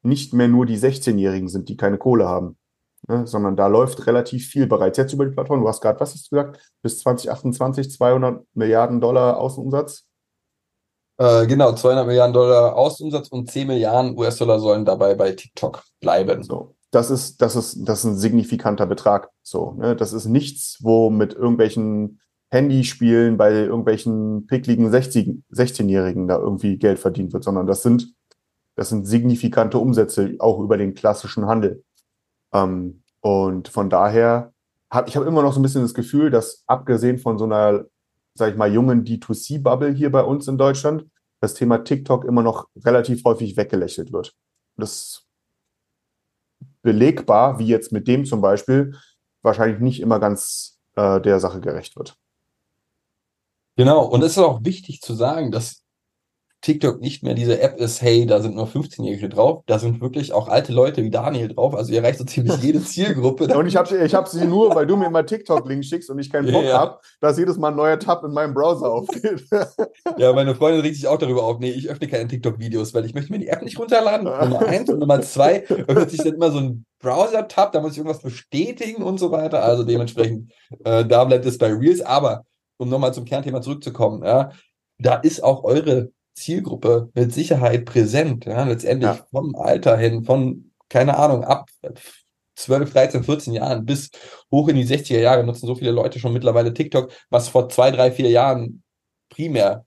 nicht 0.03 0.35
mehr 0.35 0.49
nur 0.49 0.66
die 0.66 0.78
16-Jährigen 0.78 1.49
sind, 1.49 1.70
die 1.70 1.78
keine 1.78 1.97
Kohle 1.97 2.28
haben, 2.28 2.59
ne? 3.11 3.27
sondern 3.27 3.57
da 3.57 3.67
läuft 3.67 4.07
relativ 4.07 4.47
viel 4.47 4.67
bereits 4.67 4.97
jetzt 4.97 5.13
über 5.13 5.27
die 5.27 5.33
Plattform. 5.33 5.61
Du 5.61 5.69
hast 5.69 5.81
gerade, 5.81 5.99
was 6.01 6.15
hast 6.15 6.31
du 6.31 6.37
gesagt, 6.37 6.73
bis 6.83 7.01
2028 7.01 7.91
200 7.91 8.45
Milliarden 8.55 9.01
Dollar 9.01 9.39
Außenumsatz? 9.39 10.05
Äh, 11.19 11.47
genau, 11.47 11.75
200 11.75 12.07
Milliarden 12.07 12.33
Dollar 12.33 12.77
Außenumsatz 12.77 13.29
und 13.29 13.51
10 13.51 13.67
Milliarden 13.67 14.17
US-Dollar 14.17 14.61
sollen 14.61 14.85
dabei 14.85 15.15
bei 15.15 15.33
TikTok 15.33 15.83
bleiben. 16.01 16.43
So. 16.43 16.77
Das 16.93 17.11
ist, 17.11 17.43
das 17.43 17.57
ist, 17.57 17.87
das 17.87 18.01
ist 18.01 18.05
ein 18.05 18.17
signifikanter 18.17 18.87
Betrag. 18.87 19.29
So, 19.43 19.73
ne? 19.73 19.95
Das 19.95 20.13
ist 20.13 20.27
nichts, 20.27 20.79
wo 20.81 21.11
mit 21.11 21.35
irgendwelchen 21.35 22.21
Handyspielen 22.51 23.37
bei 23.37 23.53
irgendwelchen 23.53 24.47
pickligen 24.47 24.91
16-Jährigen 24.91 26.27
da 26.27 26.39
irgendwie 26.39 26.79
Geld 26.79 26.99
verdient 26.99 27.33
wird, 27.33 27.45
sondern 27.45 27.67
das 27.67 27.83
sind, 27.83 28.13
das 28.75 28.89
sind 28.89 29.07
signifikante 29.07 29.79
Umsätze 29.79 30.35
auch 30.41 30.59
über 30.59 30.77
den 30.77 30.95
klassischen 30.95 31.47
Handel. 31.47 31.85
Ähm, 32.53 33.03
und 33.20 33.68
von 33.68 33.90
daher 33.90 34.53
habe 34.90 35.09
ich 35.09 35.16
habe 35.16 35.26
immer 35.26 35.42
noch 35.42 35.53
so 35.53 35.61
ein 35.61 35.62
bisschen 35.62 35.82
das 35.82 35.94
Gefühl, 35.94 36.30
dass 36.30 36.64
abgesehen 36.66 37.18
von 37.18 37.38
so 37.38 37.44
einer, 37.44 37.84
sag 38.34 38.51
ich 38.51 38.57
mal, 38.57 38.72
jungen 38.72 39.05
D2C-Bubble 39.05 39.92
hier 39.92 40.11
bei 40.11 40.22
uns 40.22 40.48
in 40.48 40.59
Deutschland, 40.59 41.07
das 41.40 41.55
Thema 41.55 41.78
TikTok 41.78 42.24
immer 42.24 42.42
noch 42.42 42.68
relativ 42.84 43.24
häufig 43.24 43.57
weggelächelt 43.57 44.12
wird. 44.12 44.34
Das 44.76 45.26
belegbar, 46.82 47.59
wie 47.59 47.66
jetzt 47.66 47.92
mit 47.92 48.09
dem 48.09 48.24
zum 48.24 48.40
Beispiel, 48.40 48.96
wahrscheinlich 49.42 49.80
nicht 49.80 50.01
immer 50.01 50.18
ganz 50.18 50.78
äh, 50.96 51.20
der 51.20 51.40
Sache 51.40 51.61
gerecht 51.61 51.96
wird. 51.96 52.16
Genau, 53.76 54.05
und 54.05 54.22
es 54.22 54.32
ist 54.32 54.38
auch 54.38 54.64
wichtig 54.64 55.01
zu 55.01 55.14
sagen, 55.14 55.51
dass 55.51 55.80
TikTok 56.63 57.01
nicht 57.01 57.23
mehr 57.23 57.35
diese 57.35 57.61
App 57.61 57.79
ist, 57.81 58.03
hey, 58.03 58.27
da 58.27 58.41
sind 58.41 58.55
nur 58.55 58.67
15-Jährige 58.67 59.31
drauf, 59.31 59.63
da 59.67 59.79
sind 59.79 60.01
wirklich 60.03 60.35
auch 60.35 60.49
alte 60.49 60.73
Leute 60.73 61.03
wie 61.03 61.11
Daniel 61.11 61.49
drauf, 61.49 61.75
also 61.75 61.91
ihr 61.93 62.01
erreicht 62.01 62.19
so 62.19 62.25
ziemlich 62.25 62.57
jede 62.63 62.83
Zielgruppe. 62.83 63.57
und 63.57 63.67
ich 63.67 63.77
habe 63.77 63.97
ich 63.97 64.15
hab 64.15 64.29
sie 64.29 64.45
nur, 64.47 64.75
weil 64.75 64.87
du 64.87 64.97
mir 64.97 65.09
mal 65.09 65.25
TikTok-Link 65.25 65.85
schickst 65.85 66.11
und 66.11 66.19
ich 66.19 66.31
keinen 66.31 66.53
Bock 66.53 66.65
ja. 66.65 66.79
habe, 66.79 66.99
dass 67.21 67.39
jedes 67.39 67.57
Mal 67.57 67.69
ein 67.69 67.77
neuer 67.77 67.99
Tab 67.99 68.25
in 68.25 68.33
meinem 68.33 68.53
Browser 68.53 68.93
aufgeht. 68.93 69.45
ja, 70.19 70.33
meine 70.35 70.55
Freundin 70.55 70.83
regt 70.83 70.97
sich 70.97 71.07
auch 71.07 71.19
darüber 71.19 71.45
auf, 71.45 71.59
nee, 71.61 71.71
ich 71.71 71.89
öffne 71.89 72.09
keine 72.09 72.29
TikTok-Videos, 72.29 72.93
weil 72.93 73.07
ich 73.07 73.15
möchte 73.15 73.33
mir 73.33 73.39
die 73.39 73.49
App 73.49 73.63
nicht 73.63 73.79
runterladen. 73.79 74.25
Nummer 74.25 74.61
eins 74.67 74.91
und 74.91 74.99
Nummer 74.99 75.23
zwei 75.23 75.65
öffnet 75.67 76.11
sich 76.11 76.23
dann 76.23 76.35
immer 76.35 76.51
so 76.51 76.59
ein 76.59 76.85
Browser-Tab, 77.01 77.73
da 77.73 77.81
muss 77.81 77.93
ich 77.93 77.99
irgendwas 77.99 78.23
bestätigen 78.23 79.03
und 79.03 79.19
so 79.19 79.33
weiter, 79.33 79.65
also 79.65 79.85
dementsprechend, 79.85 80.53
äh, 80.85 81.07
da 81.07 81.25
bleibt 81.25 81.47
es 81.47 81.57
bei 81.57 81.73
Reels, 81.73 82.03
aber 82.03 82.45
um 82.77 82.91
nochmal 82.91 83.15
zum 83.15 83.25
Kernthema 83.25 83.63
zurückzukommen, 83.63 84.23
ja, 84.23 84.51
da 84.99 85.15
ist 85.15 85.43
auch 85.43 85.65
eure 85.65 86.11
Zielgruppe 86.35 87.11
mit 87.14 87.33
Sicherheit 87.33 87.85
präsent. 87.85 88.45
Ja, 88.47 88.64
letztendlich 88.64 89.11
ja. 89.11 89.26
vom 89.31 89.55
Alter 89.55 89.97
hin, 89.97 90.24
von, 90.24 90.72
keine 90.89 91.16
Ahnung, 91.18 91.45
ab 91.45 91.68
12, 92.57 92.93
13, 92.93 93.24
14 93.24 93.53
Jahren 93.55 93.85
bis 93.85 94.11
hoch 94.51 94.68
in 94.68 94.76
die 94.76 94.87
60er 94.87 95.20
Jahre 95.20 95.45
nutzen 95.45 95.66
so 95.66 95.74
viele 95.74 95.93
Leute 95.93 96.18
schon 96.18 96.33
mittlerweile 96.33 96.74
TikTok, 96.74 97.11
was 97.31 97.49
vor 97.49 97.68
zwei, 97.68 97.91
drei, 97.91 98.12
vier 98.12 98.31
Jahren 98.31 98.83
primär 99.28 99.85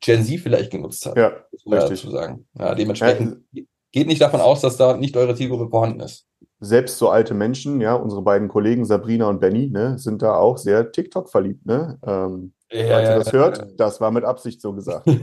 Gen 0.00 0.24
Z 0.24 0.40
vielleicht 0.40 0.70
genutzt 0.70 1.06
hat. 1.06 1.16
Ja, 1.16 1.32
richtig. 1.66 2.00
Zu 2.00 2.10
sagen. 2.10 2.46
Ja, 2.58 2.74
dementsprechend 2.74 3.38
ja. 3.52 3.62
geht 3.92 4.06
nicht 4.06 4.20
davon 4.20 4.40
aus, 4.40 4.60
dass 4.60 4.76
da 4.76 4.96
nicht 4.96 5.16
eure 5.16 5.34
Zielgruppe 5.34 5.70
vorhanden 5.70 6.00
ist 6.00 6.25
selbst 6.60 6.98
so 6.98 7.10
alte 7.10 7.34
Menschen, 7.34 7.80
ja, 7.80 7.94
unsere 7.94 8.22
beiden 8.22 8.48
Kollegen 8.48 8.84
Sabrina 8.84 9.28
und 9.28 9.40
Benny, 9.40 9.68
ne, 9.68 9.98
sind 9.98 10.22
da 10.22 10.36
auch 10.36 10.58
sehr 10.58 10.90
TikTok 10.90 11.30
verliebt, 11.30 11.66
ne? 11.66 11.98
Ähm, 12.02 12.52
ja, 12.72 12.88
falls 12.88 13.08
ihr 13.08 13.18
das 13.18 13.32
hört, 13.32 13.80
das 13.80 14.00
war 14.00 14.10
mit 14.10 14.24
Absicht 14.24 14.60
so 14.60 14.72
gesagt. 14.72 15.06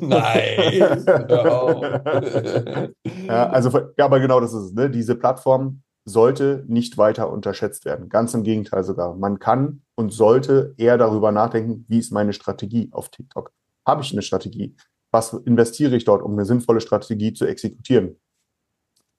Nein. 0.00 0.02
ja, 3.26 3.48
also, 3.48 3.70
ja, 3.96 4.04
aber 4.04 4.20
genau 4.20 4.40
das 4.40 4.52
ist 4.52 4.62
es, 4.62 4.72
ne? 4.72 4.90
Diese 4.90 5.14
Plattform 5.14 5.82
sollte 6.04 6.64
nicht 6.68 6.98
weiter 6.98 7.30
unterschätzt 7.30 7.84
werden. 7.84 8.08
Ganz 8.08 8.34
im 8.34 8.42
Gegenteil 8.42 8.84
sogar. 8.84 9.14
Man 9.14 9.38
kann 9.38 9.82
und 9.96 10.12
sollte 10.12 10.74
eher 10.76 10.98
darüber 10.98 11.32
nachdenken, 11.32 11.84
wie 11.88 11.98
ist 11.98 12.12
meine 12.12 12.32
Strategie 12.32 12.88
auf 12.92 13.10
TikTok? 13.10 13.52
Habe 13.86 14.02
ich 14.02 14.12
eine 14.12 14.22
Strategie? 14.22 14.76
Was 15.10 15.32
investiere 15.32 15.96
ich 15.96 16.04
dort, 16.04 16.22
um 16.22 16.32
eine 16.32 16.44
sinnvolle 16.44 16.80
Strategie 16.80 17.32
zu 17.32 17.46
exekutieren? 17.46 18.20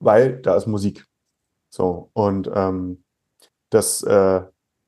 Weil 0.00 0.40
da 0.40 0.56
ist 0.56 0.66
Musik. 0.66 1.07
So, 1.70 2.10
und 2.12 2.50
ähm, 2.54 3.04
das, 3.70 4.02
äh, 4.02 4.42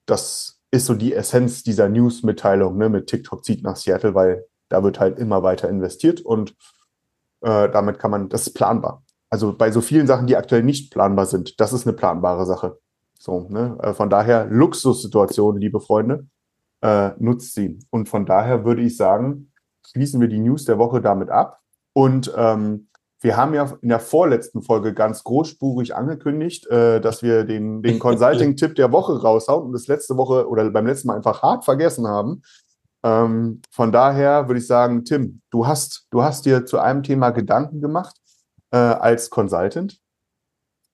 das 0.06 0.60
ist 0.70 0.86
so 0.86 0.94
die 0.94 1.14
Essenz 1.14 1.62
dieser 1.62 1.88
News-Mitteilung, 1.88 2.76
ne, 2.76 2.88
mit 2.88 3.08
TikTok 3.08 3.44
zieht 3.44 3.62
nach 3.62 3.76
Seattle, 3.76 4.14
weil 4.14 4.46
da 4.68 4.82
wird 4.82 5.00
halt 5.00 5.18
immer 5.18 5.42
weiter 5.42 5.68
investiert 5.68 6.20
und 6.20 6.56
äh, 7.42 7.68
damit 7.70 7.98
kann 7.98 8.10
man, 8.10 8.28
das 8.28 8.46
ist 8.46 8.54
planbar. 8.54 9.02
Also 9.28 9.56
bei 9.56 9.70
so 9.70 9.80
vielen 9.80 10.06
Sachen, 10.06 10.26
die 10.26 10.36
aktuell 10.36 10.62
nicht 10.62 10.92
planbar 10.92 11.26
sind, 11.26 11.60
das 11.60 11.72
ist 11.72 11.86
eine 11.86 11.96
planbare 11.96 12.46
Sache. 12.46 12.78
So, 13.18 13.46
ne? 13.48 13.76
Äh, 13.82 13.94
von 13.94 14.10
daher 14.10 14.46
Luxussituation, 14.46 15.58
liebe 15.58 15.80
Freunde, 15.80 16.26
äh, 16.82 17.10
nutzt 17.18 17.54
sie. 17.54 17.78
Und 17.90 18.08
von 18.08 18.26
daher 18.26 18.64
würde 18.64 18.82
ich 18.82 18.96
sagen, 18.96 19.52
schließen 19.86 20.20
wir 20.20 20.28
die 20.28 20.40
News 20.40 20.64
der 20.64 20.78
Woche 20.78 21.00
damit 21.00 21.30
ab. 21.30 21.60
Und 21.92 22.32
ähm, 22.36 22.88
wir 23.20 23.36
haben 23.36 23.54
ja 23.54 23.70
in 23.82 23.90
der 23.90 24.00
vorletzten 24.00 24.62
Folge 24.62 24.94
ganz 24.94 25.24
großspurig 25.24 25.94
angekündigt, 25.94 26.66
äh, 26.68 27.00
dass 27.00 27.22
wir 27.22 27.44
den, 27.44 27.82
den 27.82 27.98
Consulting-Tipp 28.00 28.74
der 28.74 28.92
Woche 28.92 29.20
raushauen 29.20 29.66
und 29.66 29.72
das 29.72 29.86
letzte 29.86 30.16
Woche 30.16 30.48
oder 30.48 30.70
beim 30.70 30.86
letzten 30.86 31.08
Mal 31.08 31.16
einfach 31.16 31.42
hart 31.42 31.64
vergessen 31.64 32.06
haben. 32.06 32.42
Ähm, 33.02 33.60
von 33.70 33.92
daher 33.92 34.48
würde 34.48 34.60
ich 34.60 34.66
sagen, 34.66 35.04
Tim, 35.04 35.42
du 35.50 35.66
hast, 35.66 36.06
du 36.10 36.22
hast 36.22 36.46
dir 36.46 36.64
zu 36.64 36.78
einem 36.78 37.02
Thema 37.02 37.30
Gedanken 37.30 37.80
gemacht 37.80 38.16
äh, 38.70 38.76
als 38.76 39.30
Consultant. 39.30 39.98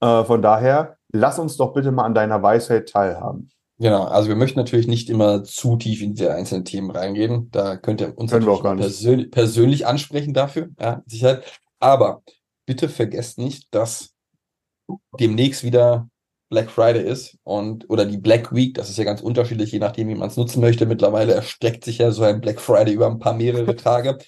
Äh, 0.00 0.24
von 0.24 0.42
daher, 0.42 0.96
lass 1.12 1.38
uns 1.38 1.56
doch 1.56 1.72
bitte 1.72 1.92
mal 1.92 2.04
an 2.04 2.14
deiner 2.14 2.42
Weisheit 2.42 2.88
teilhaben. 2.88 3.50
Genau, 3.78 4.04
also 4.04 4.28
wir 4.28 4.36
möchten 4.36 4.58
natürlich 4.58 4.86
nicht 4.88 5.10
immer 5.10 5.44
zu 5.44 5.76
tief 5.76 6.00
in 6.00 6.14
diese 6.14 6.32
einzelnen 6.32 6.64
Themen 6.64 6.90
reingehen. 6.90 7.50
Da 7.50 7.76
könnt 7.76 8.00
ihr 8.00 8.16
uns 8.16 8.30
persönlich, 8.30 9.30
persönlich 9.30 9.86
ansprechen 9.86 10.32
dafür, 10.32 10.70
ja, 10.80 11.02
Sicherheit. 11.06 11.44
Aber 11.86 12.24
bitte 12.66 12.88
vergesst 12.88 13.38
nicht, 13.38 13.72
dass 13.72 14.10
demnächst 15.20 15.62
wieder 15.62 16.08
Black 16.48 16.68
Friday 16.68 17.08
ist 17.08 17.38
und 17.44 17.88
oder 17.88 18.04
die 18.04 18.18
Black 18.18 18.52
Week, 18.52 18.74
das 18.74 18.90
ist 18.90 18.98
ja 18.98 19.04
ganz 19.04 19.20
unterschiedlich, 19.20 19.70
je 19.70 19.78
nachdem, 19.78 20.08
wie 20.08 20.16
man 20.16 20.28
es 20.28 20.36
nutzen 20.36 20.60
möchte. 20.60 20.84
Mittlerweile 20.84 21.34
erstreckt 21.34 21.84
sich 21.84 21.98
ja 21.98 22.10
so 22.10 22.24
ein 22.24 22.40
Black 22.40 22.60
Friday 22.60 22.92
über 22.92 23.06
ein 23.06 23.20
paar 23.20 23.34
mehrere 23.34 23.76
Tage. 23.76 24.18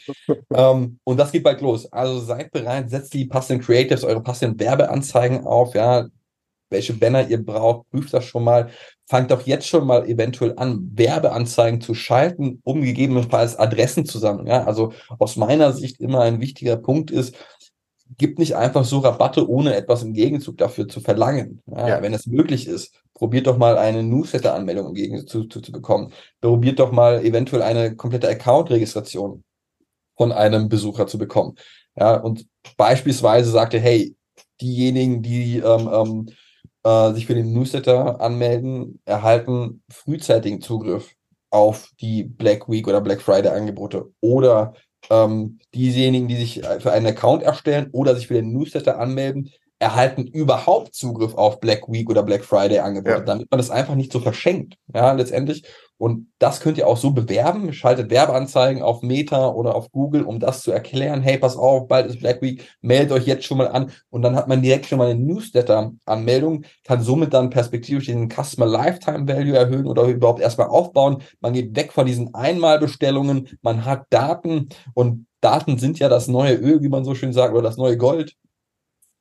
ähm, 0.55 1.01
und 1.03 1.17
das 1.17 1.33
geht 1.33 1.43
bald 1.43 1.61
los. 1.61 1.93
Also 1.93 2.21
seid 2.21 2.53
bereit, 2.53 2.91
setzt 2.91 3.13
die 3.13 3.25
passenden 3.25 3.65
Creatives, 3.65 4.05
eure 4.05 4.23
passenden 4.23 4.61
Werbeanzeigen 4.61 5.45
auf, 5.45 5.75
ja, 5.75 6.07
welche 6.71 6.95
Banner 6.95 7.29
ihr 7.29 7.45
braucht, 7.45 7.91
prüft 7.91 8.13
das 8.13 8.25
schon 8.25 8.45
mal. 8.45 8.71
Fangt 9.07 9.31
doch 9.31 9.47
jetzt 9.47 9.67
schon 9.67 9.87
mal 9.87 10.07
eventuell 10.07 10.55
an, 10.57 10.91
Werbeanzeigen 10.95 11.81
zu 11.81 11.95
schalten, 11.95 12.61
um 12.65 12.83
gegebenenfalls 12.83 13.57
Adressen 13.57 14.05
zu 14.05 14.19
sammeln. 14.19 14.47
Ja, 14.47 14.65
also 14.65 14.93
aus 15.19 15.37
meiner 15.37 15.73
Sicht 15.73 16.01
immer 16.01 16.21
ein 16.21 16.41
wichtiger 16.41 16.77
Punkt 16.77 17.11
ist, 17.11 17.35
gibt 18.17 18.39
nicht 18.39 18.57
einfach 18.57 18.85
so 18.85 18.99
Rabatte, 19.01 19.49
ohne 19.49 19.75
etwas 19.75 20.03
im 20.03 20.15
Gegenzug 20.15 20.57
dafür 20.57 20.89
zu 20.89 21.01
verlangen. 21.01 21.63
Ja, 21.67 21.89
ja. 21.89 22.03
Wenn 22.03 22.15
es 22.15 22.27
möglich 22.27 22.67
ist, 22.67 22.95
probiert 23.15 23.47
doch 23.47 23.59
mal 23.59 23.77
eine 23.77 24.03
Newsletter-Anmeldung 24.03 24.89
im 24.89 24.95
Gegenzug 24.95 25.53
zu, 25.53 25.61
zu, 25.61 25.73
bekommen. 25.73 26.13
Probiert 26.41 26.79
doch 26.79 26.93
mal 26.93 27.25
eventuell 27.25 27.63
eine 27.63 27.97
komplette 27.97 28.29
Account-Registration 28.29 29.45
von 30.17 30.33
einem 30.33 30.69
Besucher 30.69 31.07
zu 31.07 31.19
bekommen. 31.19 31.57
Ja, 31.97 32.17
und 32.17 32.47
beispielsweise 32.77 33.51
sagte, 33.51 33.79
hey, 33.79 34.17
diejenigen, 34.61 35.23
die 35.23 35.59
ähm, 35.59 35.89
ähm, 35.93 36.27
äh, 36.85 37.13
sich 37.13 37.27
für 37.27 37.35
den 37.35 37.53
Newsletter 37.53 38.21
anmelden, 38.21 39.01
erhalten 39.05 39.83
frühzeitigen 39.91 40.61
Zugriff 40.61 41.15
auf 41.51 41.91
die 42.01 42.25
Black 42.25 42.69
Week 42.69 42.87
oder 42.89 43.01
Black 43.01 43.21
Friday 43.23 43.51
Angebote 43.51 44.11
oder 44.21 44.75
ähm, 45.11 45.59
diejenigen, 45.75 46.29
die 46.29 46.37
sich 46.37 46.63
für 46.81 46.93
einen 46.93 47.07
Account 47.07 47.43
erstellen 47.43 47.89
oder 47.93 48.15
sich 48.15 48.27
für 48.27 48.35
den 48.35 48.53
Newsletter 48.53 48.99
anmelden, 48.99 49.51
erhalten 49.79 50.27
überhaupt 50.27 50.95
Zugriff 50.95 51.35
auf 51.35 51.61
Black 51.61 51.89
Week 51.89 52.11
oder 52.11 52.23
Black 52.23 52.45
Friday 52.45 52.81
Angebote, 52.81 53.19
Ja. 53.19 53.21
damit 53.21 53.51
man 53.51 53.59
das 53.59 53.71
einfach 53.71 53.95
nicht 53.95 54.13
so 54.13 54.21
verschenkt, 54.21 54.75
ja, 54.93 55.13
letztendlich. 55.13 55.65
Und 55.99 56.31
das 56.39 56.61
könnt 56.61 56.79
ihr 56.79 56.87
auch 56.87 56.97
so 56.97 57.11
bewerben. 57.11 57.73
Schaltet 57.73 58.11
Werbeanzeigen 58.11 58.83
auf 58.83 59.03
Meta 59.03 59.49
oder 59.49 59.75
auf 59.75 59.91
Google, 59.91 60.23
um 60.23 60.39
das 60.39 60.63
zu 60.63 60.71
erklären. 60.71 61.23
Hey, 61.23 61.39
pass 61.39 61.57
auf, 61.57 61.89
bald 61.89 62.07
ist 62.07 62.21
Black 62.21 62.41
Week, 62.41 62.69
meldet 62.81 63.11
euch 63.11 63.27
jetzt 63.27 63.45
schon 63.45 63.59
mal 63.59 63.67
an. 63.67 63.91
Und 64.09 64.23
dann 64.23 64.37
hat 64.37 64.47
man 64.47 64.63
direkt 64.63 64.87
schon 64.87 64.99
mal 64.99 65.11
eine 65.11 65.21
Newsletter-Anmeldung, 65.21 66.65
kann 66.85 67.03
somit 67.03 67.35
dann 67.35 67.51
perspektivisch 67.51 68.07
den 68.07 68.29
Customer 68.31 68.67
Lifetime 68.67 69.27
Value 69.27 69.57
erhöhen 69.57 69.89
oder 69.89 70.05
überhaupt 70.05 70.41
erstmal 70.41 70.69
aufbauen. 70.69 71.23
Man 71.41 71.53
geht 71.53 71.75
weg 71.75 71.93
von 71.93 72.07
diesen 72.07 72.33
Einmalbestellungen. 72.33 73.59
Man 73.63 73.85
hat 73.85 74.07
Daten 74.11 74.69
und 74.95 75.27
Daten 75.41 75.79
sind 75.79 75.99
ja 75.99 76.09
das 76.09 76.29
neue 76.29 76.55
Öl, 76.55 76.81
wie 76.83 76.89
man 76.89 77.05
so 77.05 77.17
schön 77.17 77.33
sagt, 77.33 77.53
oder 77.53 77.63
das 77.63 77.77
neue 77.77 77.97
Gold. 77.97 78.37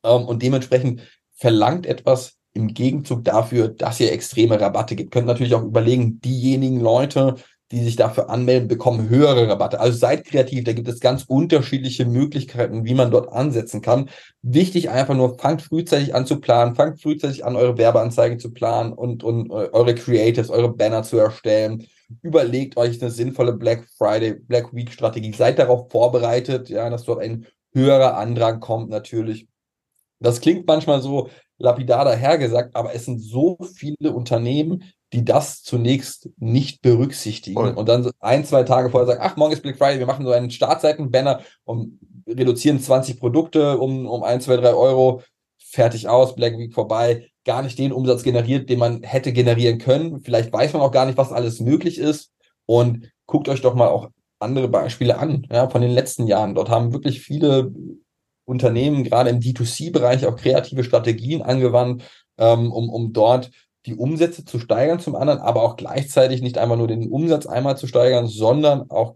Ähm, 0.03 0.25
und 0.25 0.43
dementsprechend 0.43 1.01
verlangt 1.33 1.87
etwas 1.87 2.36
im 2.57 2.73
Gegenzug 2.73 3.23
dafür, 3.23 3.69
dass 3.69 3.99
ihr 3.99 4.11
extreme 4.11 4.59
Rabatte 4.59 4.95
gibt. 4.95 5.11
Könnt 5.11 5.27
natürlich 5.27 5.53
auch 5.53 5.63
überlegen, 5.63 6.19
diejenigen 6.21 6.81
Leute, 6.81 7.35
die 7.71 7.83
sich 7.83 7.97
dafür 7.97 8.29
anmelden, 8.29 8.67
bekommen 8.67 9.09
höhere 9.09 9.47
Rabatte. 9.47 9.79
Also 9.79 9.97
seid 9.97 10.25
kreativ, 10.25 10.63
da 10.63 10.73
gibt 10.73 10.87
es 10.87 10.99
ganz 10.99 11.25
unterschiedliche 11.27 12.05
Möglichkeiten, 12.05 12.85
wie 12.85 12.93
man 12.93 13.11
dort 13.11 13.31
ansetzen 13.31 13.81
kann. 13.81 14.09
Wichtig 14.41 14.89
einfach 14.89 15.15
nur, 15.15 15.37
fangt 15.37 15.61
frühzeitig 15.61 16.15
an 16.15 16.25
zu 16.25 16.39
planen, 16.39 16.75
fangt 16.75 17.01
frühzeitig 17.01 17.45
an, 17.45 17.55
eure 17.55 17.77
Werbeanzeigen 17.77 18.39
zu 18.39 18.51
planen 18.53 18.93
und, 18.93 19.23
und 19.23 19.49
äh, 19.51 19.69
eure 19.71 19.95
Creatives, 19.95 20.49
eure 20.49 20.73
Banner 20.73 21.03
zu 21.03 21.17
erstellen. 21.17 21.85
Überlegt 22.21 22.77
euch 22.77 23.01
eine 23.01 23.11
sinnvolle 23.11 23.53
Black 23.53 23.85
Friday, 23.97 24.35
Black 24.35 24.73
Week 24.73 24.91
Strategie. 24.91 25.33
Seid 25.33 25.59
darauf 25.59 25.91
vorbereitet, 25.91 26.69
ja, 26.69 26.89
dass 26.89 27.03
dort 27.03 27.21
ein 27.21 27.45
höherer 27.73 28.17
Andrang 28.17 28.61
kommt 28.61 28.89
natürlich. 28.89 29.45
Das 30.19 30.39
klingt 30.39 30.65
manchmal 30.65 31.01
so 31.01 31.29
lapidar 31.57 32.05
dahergesagt, 32.05 32.75
aber 32.75 32.93
es 32.93 33.05
sind 33.05 33.19
so 33.19 33.57
viele 33.75 34.13
Unternehmen, 34.13 34.83
die 35.13 35.23
das 35.23 35.63
zunächst 35.63 36.29
nicht 36.37 36.81
berücksichtigen 36.81 37.59
Voll. 37.59 37.73
und 37.73 37.87
dann 37.87 38.03
so 38.03 38.11
ein, 38.19 38.45
zwei 38.45 38.63
Tage 38.63 38.89
vorher 38.89 39.07
sagen, 39.07 39.21
ach, 39.23 39.37
morgen 39.37 39.53
ist 39.53 39.61
Black 39.61 39.77
Friday, 39.77 39.99
wir 39.99 40.05
machen 40.05 40.25
so 40.25 40.31
einen 40.31 40.51
Startseiten-Banner 40.51 41.41
und 41.63 41.99
reduzieren 42.27 42.79
20 42.79 43.19
Produkte 43.19 43.77
um, 43.77 44.05
um 44.05 44.23
ein, 44.23 44.41
zwei, 44.41 44.57
drei 44.57 44.73
Euro, 44.73 45.21
fertig 45.57 46.09
aus, 46.09 46.35
Black 46.35 46.57
Week 46.57 46.73
vorbei, 46.73 47.29
gar 47.45 47.61
nicht 47.61 47.79
den 47.79 47.93
Umsatz 47.93 48.23
generiert, 48.23 48.69
den 48.69 48.79
man 48.79 49.03
hätte 49.03 49.31
generieren 49.31 49.77
können. 49.77 50.21
Vielleicht 50.21 50.51
weiß 50.51 50.73
man 50.73 50.81
auch 50.81 50.91
gar 50.91 51.05
nicht, 51.05 51.17
was 51.17 51.31
alles 51.31 51.61
möglich 51.61 51.97
ist 51.97 52.31
und 52.65 53.09
guckt 53.25 53.47
euch 53.47 53.61
doch 53.61 53.75
mal 53.75 53.87
auch 53.87 54.09
andere 54.39 54.67
Beispiele 54.67 55.17
an, 55.17 55.47
ja, 55.51 55.69
von 55.69 55.81
den 55.81 55.91
letzten 55.91 56.27
Jahren. 56.27 56.53
Dort 56.53 56.69
haben 56.69 56.93
wirklich 56.93 57.21
viele 57.21 57.71
Unternehmen 58.47 59.03
gerade 59.03 59.29
im 59.29 59.39
D2C-Bereich 59.39 60.25
auch 60.25 60.37
kreative 60.37 60.83
Strategien 60.83 61.41
angewandt, 61.41 62.03
ähm, 62.37 62.71
um, 62.71 62.89
um 62.89 63.13
dort 63.13 63.51
die 63.85 63.95
Umsätze 63.95 64.45
zu 64.45 64.59
steigern 64.59 64.99
zum 64.99 65.15
anderen, 65.15 65.39
aber 65.39 65.63
auch 65.63 65.75
gleichzeitig 65.75 66.41
nicht 66.41 66.57
einfach 66.57 66.77
nur 66.77 66.87
den 66.87 67.09
Umsatz 67.09 67.45
einmal 67.45 67.77
zu 67.77 67.87
steigern, 67.87 68.27
sondern 68.27 68.89
auch 68.89 69.15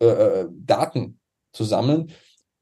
äh, 0.00 0.06
äh, 0.06 0.48
Daten 0.50 1.18
zu 1.52 1.64
sammeln, 1.64 2.12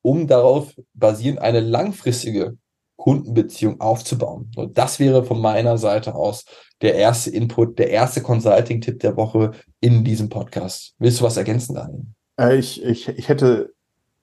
um 0.02 0.26
darauf 0.26 0.74
basierend 0.94 1.40
eine 1.40 1.60
langfristige 1.60 2.56
Kundenbeziehung 2.96 3.80
aufzubauen. 3.80 4.50
Und 4.56 4.78
das 4.78 5.00
wäre 5.00 5.24
von 5.24 5.40
meiner 5.40 5.76
Seite 5.78 6.14
aus 6.14 6.44
der 6.82 6.94
erste 6.94 7.30
Input, 7.30 7.78
der 7.78 7.90
erste 7.90 8.22
Consulting-Tipp 8.22 9.00
der 9.00 9.16
Woche 9.16 9.52
in 9.80 10.04
diesem 10.04 10.28
Podcast. 10.28 10.94
Willst 10.98 11.20
du 11.20 11.24
was 11.24 11.36
ergänzen, 11.36 11.74
Daniel? 11.74 12.04
Äh, 12.38 12.56
ich, 12.56 12.82
ich, 12.82 13.08
ich 13.08 13.28
hätte, 13.28 13.72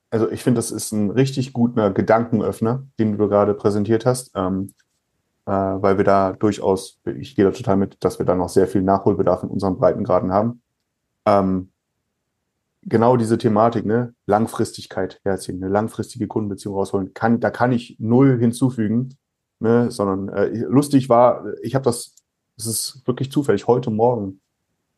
also 0.09 0.29
ich 0.29 0.43
finde, 0.43 0.59
das 0.59 0.71
ist 0.71 0.91
ein 0.91 1.11
richtig 1.11 1.53
guter 1.53 1.91
Gedankenöffner, 1.91 2.83
den 2.97 3.17
du 3.17 3.29
gerade 3.29 3.53
präsentiert 3.53 4.05
hast, 4.05 4.31
ähm, 4.35 4.73
äh, 5.45 5.51
weil 5.51 5.97
wir 5.97 6.05
da 6.05 6.33
durchaus, 6.33 6.99
ich 7.05 7.35
gehe 7.35 7.45
da 7.45 7.51
total 7.51 7.77
mit, 7.77 8.03
dass 8.03 8.19
wir 8.19 8.25
da 8.25 8.35
noch 8.35 8.49
sehr 8.49 8.67
viel 8.67 8.81
Nachholbedarf 8.81 9.43
in 9.43 9.49
unseren 9.49 9.77
Breitengraden 9.77 10.31
haben. 10.31 10.61
Ähm, 11.25 11.71
genau 12.83 13.17
diese 13.17 13.37
Thematik, 13.37 13.85
ne, 13.85 14.13
Langfristigkeit 14.25 15.19
herziehen, 15.23 15.63
eine 15.63 15.71
langfristige 15.71 16.27
Kundenbeziehung 16.27 16.75
rausholen, 16.75 17.13
kann, 17.13 17.39
da 17.39 17.51
kann 17.51 17.71
ich 17.71 17.97
null 17.99 18.39
hinzufügen, 18.39 19.17
ne, 19.59 19.91
sondern 19.91 20.29
äh, 20.29 20.47
lustig 20.47 21.09
war, 21.09 21.45
ich 21.61 21.75
habe 21.75 21.83
das, 21.83 22.15
es 22.57 22.65
ist 22.65 23.03
wirklich 23.05 23.31
zufällig 23.31 23.67
heute 23.67 23.91
Morgen 23.91 24.41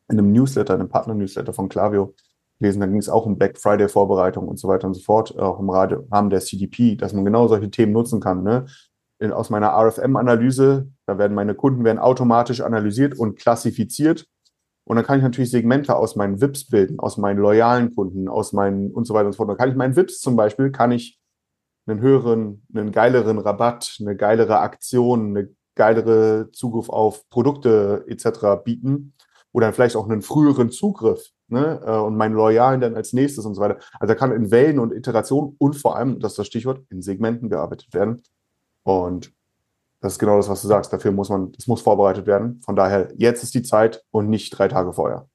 in 0.08 0.20
einem 0.20 0.32
Newsletter, 0.32 0.74
einem 0.74 0.90
Partner-Newsletter 0.90 1.54
von 1.54 1.70
Klaviyo 1.70 2.14
gelesen, 2.62 2.80
da 2.80 2.86
ging 2.86 2.98
es 2.98 3.10
auch 3.10 3.26
um 3.26 3.38
Black 3.38 3.58
Friday 3.58 3.90
Vorbereitung 3.90 4.48
und 4.48 4.58
so 4.58 4.68
weiter 4.68 4.88
und 4.88 4.94
so 4.94 5.02
fort, 5.02 5.38
auch 5.38 5.60
im 5.60 5.70
Rahmen 5.70 6.08
Rahmen 6.12 6.30
der 6.30 6.40
CDP, 6.40 6.96
dass 6.96 7.14
man 7.14 7.26
genau 7.26 7.48
solche 7.48 7.70
Themen 7.70 7.92
nutzen 7.92 8.20
kann, 8.22 8.44
ne. 8.44 8.66
In, 9.20 9.32
aus 9.32 9.52
meiner 9.52 9.70
RFM-Analyse, 9.70 10.88
da 11.06 11.18
werden 11.20 11.36
meine 11.36 11.54
Kunden 11.54 11.84
werden 11.84 12.00
automatisch 12.00 12.62
analysiert 12.62 13.20
und 13.20 13.38
klassifiziert 13.38 14.26
und 14.86 14.96
dann 14.96 15.06
kann 15.06 15.18
ich 15.18 15.24
natürlich 15.24 15.52
Segmente 15.52 15.96
aus 15.96 16.16
meinen 16.16 16.42
VIPs 16.42 16.68
bilden, 16.68 17.00
aus 17.00 17.18
meinen 17.18 17.38
loyalen 17.38 17.94
Kunden, 17.94 18.28
aus 18.28 18.52
meinen 18.52 18.92
und 18.92 19.06
so 19.06 19.14
weiter 19.14 19.28
und 19.28 19.34
so 19.34 19.38
fort. 19.38 19.50
Dann 19.50 19.58
kann 19.58 19.70
ich 19.70 19.76
meinen 19.76 19.96
VIPs 19.96 20.20
zum 20.20 20.36
Beispiel, 20.36 20.72
kann 20.72 20.92
ich 20.92 21.20
einen 21.86 22.02
höheren, 22.02 22.66
einen 22.74 22.92
geileren 22.92 23.38
Rabatt, 23.38 23.98
eine 24.00 24.16
geilere 24.16 24.60
Aktion, 24.60 25.38
eine 25.38 25.50
geilere 25.76 26.50
Zugriff 26.52 26.90
auf 26.90 27.30
Produkte 27.30 28.06
etc. 28.08 28.64
bieten 28.64 29.14
oder 29.52 29.72
vielleicht 29.74 29.96
auch 29.96 30.10
einen 30.10 30.22
früheren 30.22 30.72
Zugriff 30.72 31.32
ne? 31.52 31.82
äh, 31.86 31.98
und 31.98 32.18
meinen 32.18 32.36
Loyalen 32.36 32.82
dann 32.82 32.96
als 32.96 33.14
nächstes 33.14 33.46
und 33.46 33.56
so 33.56 33.62
weiter. 33.62 33.78
Also 34.00 34.14
da 34.14 34.16
kann 34.16 34.32
in 34.32 34.52
Wellen 34.52 34.80
und 34.80 34.94
Iterationen 34.94 35.56
und 35.58 35.76
vor 35.76 35.96
allem, 35.96 36.20
das 36.20 36.34
ist 36.34 36.40
das 36.40 36.48
Stichwort, 36.48 36.82
in 36.90 37.02
Segmenten 37.02 37.50
gearbeitet 37.50 37.94
werden. 37.94 38.22
Und 38.84 39.34
das 40.02 40.14
ist 40.14 40.20
genau 40.20 40.38
das, 40.38 40.50
was 40.50 40.62
du 40.62 40.68
sagst. 40.68 40.92
Dafür 40.92 41.12
muss 41.12 41.30
man, 41.30 41.52
es 41.58 41.68
muss 41.68 41.82
vorbereitet 41.82 42.26
werden. 42.26 42.60
Von 42.66 42.76
daher, 42.76 43.10
jetzt 43.16 43.44
ist 43.44 43.54
die 43.54 43.62
Zeit 43.62 44.04
und 44.12 44.30
nicht 44.30 44.50
drei 44.58 44.68
Tage 44.68 44.94
vorher. 44.94 45.28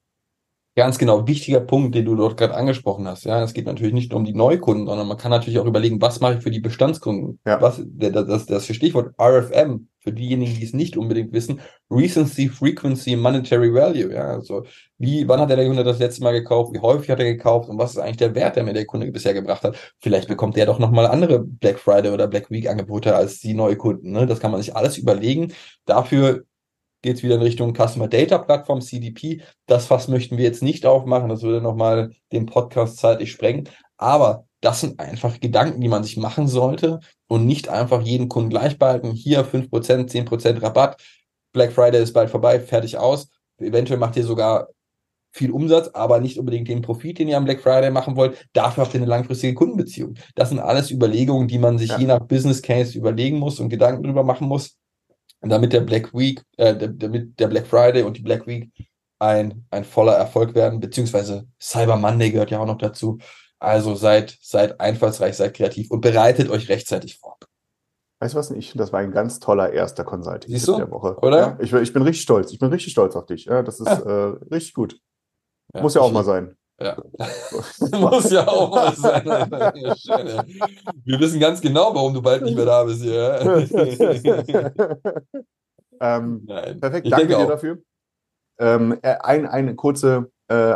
Ganz 0.77 0.99
genau, 0.99 1.25
wichtiger 1.25 1.59
Punkt, 1.59 1.95
den 1.95 2.05
du 2.05 2.15
dort 2.15 2.37
gerade 2.37 2.53
angesprochen 2.53 3.07
hast. 3.07 3.25
Ja, 3.25 3.41
es 3.41 3.55
geht 3.55 3.65
natürlich 3.65 3.95
nicht 3.95 4.11
nur 4.11 4.19
um 4.19 4.25
die 4.25 4.35
Neukunden, 4.35 4.85
sondern 4.85 5.07
man 5.07 5.17
kann 5.17 5.31
natürlich 5.31 5.57
auch 5.57 5.65
überlegen, 5.65 5.99
was 5.99 6.19
mache 6.19 6.35
ich 6.35 6.43
für 6.43 6.51
die 6.51 6.59
Bestandskunden? 6.59 7.39
Ja. 7.47 7.59
Was, 7.59 7.81
der- 7.83 8.11
das, 8.11 8.45
das 8.45 8.67
Stichwort 8.67 9.15
RFM, 9.19 9.87
für 10.01 10.13
diejenigen, 10.13 10.53
die 10.53 10.63
es 10.63 10.73
nicht 10.73 10.95
unbedingt 10.95 11.33
wissen, 11.33 11.61
Recency, 11.89 12.47
Frequency, 12.47 13.15
Monetary 13.15 13.73
Value. 13.73 14.13
Ja, 14.13 14.27
also 14.27 14.65
wie, 14.99 15.27
wann 15.27 15.39
hat 15.39 15.49
der 15.49 15.65
Kunde 15.65 15.83
das 15.83 15.97
letzte 15.97 16.21
Mal 16.21 16.33
gekauft? 16.33 16.75
Wie 16.75 16.79
häufig 16.79 17.09
hat 17.09 17.17
er 17.17 17.25
gekauft? 17.25 17.69
Und 17.69 17.79
was 17.79 17.93
ist 17.93 17.97
eigentlich 17.97 18.17
der 18.17 18.35
Wert, 18.35 18.55
der 18.55 18.63
mir 18.63 18.73
der 18.73 18.85
Kunde 18.85 19.11
bisher 19.11 19.33
gebracht 19.33 19.63
hat? 19.63 19.75
Vielleicht 19.99 20.27
bekommt 20.27 20.57
der 20.57 20.67
doch 20.67 20.77
nochmal 20.77 21.07
andere 21.07 21.39
Black 21.39 21.79
Friday 21.79 22.11
oder 22.11 22.27
Black 22.27 22.51
Week 22.51 22.69
Angebote 22.69 23.15
als 23.15 23.39
die 23.39 23.55
Neukunden. 23.55 24.11
Ne? 24.11 24.27
Das 24.27 24.39
kann 24.39 24.51
man 24.51 24.61
sich 24.61 24.75
alles 24.75 24.99
überlegen. 24.99 25.53
Dafür 25.85 26.43
geht 27.01 27.17
es 27.17 27.23
wieder 27.23 27.35
in 27.35 27.41
Richtung 27.41 27.73
Customer 27.73 28.07
Data 28.07 28.37
Plattform, 28.37 28.81
CDP. 28.81 29.41
Das 29.65 29.85
Fass 29.85 30.07
möchten 30.07 30.37
wir 30.37 30.43
jetzt 30.45 30.63
nicht 30.63 30.85
aufmachen. 30.85 31.29
Das 31.29 31.41
würde 31.41 31.61
nochmal 31.61 32.11
den 32.31 32.45
Podcast 32.45 32.97
zeitlich 32.97 33.31
sprengen. 33.31 33.69
Aber 33.97 34.45
das 34.61 34.81
sind 34.81 34.99
einfach 34.99 35.39
Gedanken, 35.39 35.81
die 35.81 35.87
man 35.87 36.03
sich 36.03 36.17
machen 36.17 36.47
sollte 36.47 36.99
und 37.27 37.45
nicht 37.45 37.69
einfach 37.69 38.01
jeden 38.01 38.29
Kunden 38.29 38.49
gleich 38.49 38.77
behalten. 38.79 39.11
Hier 39.11 39.45
5%, 39.45 40.09
10% 40.09 40.61
Rabatt. 40.61 41.01
Black 41.53 41.71
Friday 41.71 42.01
ist 42.01 42.13
bald 42.13 42.29
vorbei, 42.29 42.59
fertig 42.59 42.97
aus. 42.97 43.29
Eventuell 43.59 43.99
macht 43.99 44.15
ihr 44.17 44.23
sogar 44.23 44.67
viel 45.31 45.51
Umsatz, 45.51 45.89
aber 45.93 46.19
nicht 46.19 46.39
unbedingt 46.39 46.67
den 46.67 46.81
Profit, 46.81 47.19
den 47.19 47.27
ihr 47.27 47.37
am 47.37 47.45
Black 47.45 47.61
Friday 47.61 47.91
machen 47.91 48.15
wollt. 48.15 48.47
Dafür 48.53 48.83
habt 48.83 48.93
ihr 48.93 48.99
eine 48.99 49.09
langfristige 49.09 49.53
Kundenbeziehung. 49.53 50.15
Das 50.35 50.49
sind 50.49 50.59
alles 50.59 50.89
Überlegungen, 50.89 51.47
die 51.47 51.59
man 51.59 51.77
sich 51.77 51.89
Ja. 51.89 51.99
je 51.99 52.05
nach 52.05 52.21
Business 52.21 52.61
Case 52.61 52.97
überlegen 52.97 53.37
muss 53.37 53.59
und 53.59 53.69
Gedanken 53.69 54.03
drüber 54.03 54.23
machen 54.23 54.47
muss, 54.47 54.77
damit 55.41 55.73
der 55.73 55.81
Black 55.81 56.13
Week, 56.13 56.41
äh, 56.57 56.75
damit 56.75 57.39
der 57.39 57.47
Black 57.47 57.67
Friday 57.67 58.03
und 58.03 58.17
die 58.17 58.21
Black 58.21 58.47
Week 58.47 58.71
ein, 59.19 59.65
ein 59.71 59.83
voller 59.83 60.13
Erfolg 60.13 60.55
werden, 60.55 60.79
beziehungsweise 60.79 61.47
Cyber 61.61 61.95
Monday 61.95 62.31
gehört 62.31 62.51
ja 62.51 62.59
auch 62.59 62.65
noch 62.65 62.77
dazu. 62.77 63.17
Also 63.59 63.95
seid, 63.95 64.37
seid 64.41 64.79
einfallsreich, 64.79 65.35
seid 65.35 65.55
kreativ 65.55 65.89
und 65.89 66.01
bereitet 66.01 66.49
euch 66.49 66.69
rechtzeitig 66.69 67.17
vor. 67.17 67.37
Weißt 68.19 68.33
du 68.33 68.39
was? 68.39 68.51
Ich 68.51 68.71
finde, 68.71 68.83
das 68.83 68.91
war 68.91 68.99
ein 68.99 69.11
ganz 69.11 69.39
toller 69.39 69.71
erster 69.71 70.03
Consulting 70.03 70.51
Siehst 70.51 70.67
du? 70.67 70.77
der 70.77 70.89
Woche. 70.89 71.17
Oder? 71.21 71.39
Ja, 71.39 71.57
ich, 71.59 71.71
ich 71.71 71.93
bin 71.93 72.01
richtig 72.01 72.23
stolz. 72.23 72.51
Ich 72.51 72.59
bin 72.59 72.69
richtig 72.69 72.91
stolz 72.91 73.15
auf 73.15 73.27
dich. 73.27 73.45
Ja, 73.45 73.61
das 73.61 73.79
ist 73.79 73.87
äh, 73.87 74.11
richtig 74.51 74.73
gut. 74.73 74.99
Ja, 75.73 75.81
Muss 75.81 75.93
ja 75.93 76.01
auch 76.01 76.11
mal 76.11 76.23
sein. 76.23 76.55
Ja. 76.79 76.95
Muss 77.99 78.29
ja 78.29 78.47
auch 78.47 78.69
mal 78.69 78.95
sein. 78.95 79.25
Wir 81.03 81.19
wissen 81.19 81.39
ganz 81.39 81.59
genau, 81.59 81.93
warum 81.95 82.13
du 82.13 82.21
bald 82.21 82.43
nicht 82.43 82.55
mehr 82.55 82.65
da 82.65 82.83
bist 82.83 83.01
hier. 83.01 83.39
ähm, 85.99 86.43
Nein. 86.45 86.79
perfekt, 86.79 87.07
Ich 87.07 87.11
danke 87.11 87.27
dir 87.27 87.39
auch. 87.39 87.47
dafür. 87.47 87.79
Ähm, 88.59 88.97
äh, 89.01 89.15
ein, 89.21 89.47
eine 89.47 89.75
kurze, 89.75 90.31
äh, 90.49 90.75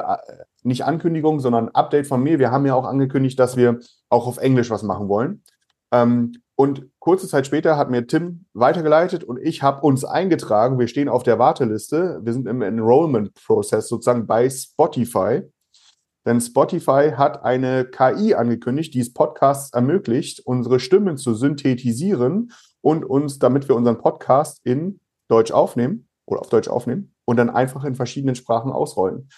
nicht 0.64 0.86
Ankündigung, 0.86 1.40
sondern 1.40 1.70
Update 1.70 2.08
von 2.08 2.24
mir. 2.24 2.40
Wir 2.40 2.50
haben 2.52 2.66
ja 2.66 2.74
auch 2.74 2.86
angekündigt, 2.86 3.38
dass 3.40 3.56
wir 3.56 3.80
auch 4.10 4.26
auf 4.26 4.38
Englisch 4.38 4.72
was 4.72 4.82
machen 4.82 5.08
wollen. 5.08 5.44
Ähm, 5.92 6.34
und 6.56 6.90
kurze 7.00 7.28
Zeit 7.28 7.48
später 7.48 7.78
hat 7.78 7.90
mir 7.90 8.06
Tim 8.06 8.46
weitergeleitet 8.54 9.24
und 9.24 9.38
ich 9.38 9.64
habe 9.64 9.82
uns 9.82 10.06
eingetragen. 10.06 10.78
Wir 10.80 10.88
stehen 10.88 11.10
auf 11.10 11.24
der 11.24 11.40
Warteliste. 11.40 12.20
Wir 12.24 12.34
sind 12.34 12.48
im 12.48 12.62
Enrollment-Prozess 12.62 13.88
sozusagen 13.88 14.28
bei 14.28 14.50
Spotify. 14.50 15.42
Denn 16.26 16.40
Spotify 16.40 17.12
hat 17.16 17.44
eine 17.44 17.86
KI 17.86 18.36
angekündigt, 18.36 18.94
die 18.94 19.00
es 19.00 19.14
Podcasts 19.14 19.74
ermöglicht, 19.74 20.42
unsere 20.46 20.80
Stimmen 20.80 21.18
zu 21.18 21.34
synthetisieren 21.34 22.52
und 22.82 23.04
uns, 23.04 23.40
damit 23.40 23.68
wir 23.68 23.76
unseren 23.76 23.98
Podcast 23.98 24.60
in 24.64 25.00
Deutsch 25.28 25.52
aufnehmen 25.52 26.08
oder 26.26 26.42
auf 26.42 26.50
Deutsch 26.50 26.68
aufnehmen 26.68 27.14
und 27.26 27.38
dann 27.38 27.50
einfach 27.50 27.84
in 27.84 27.96
verschiedenen 27.96 28.36
Sprachen 28.36 28.72
ausrollen. 28.72 29.30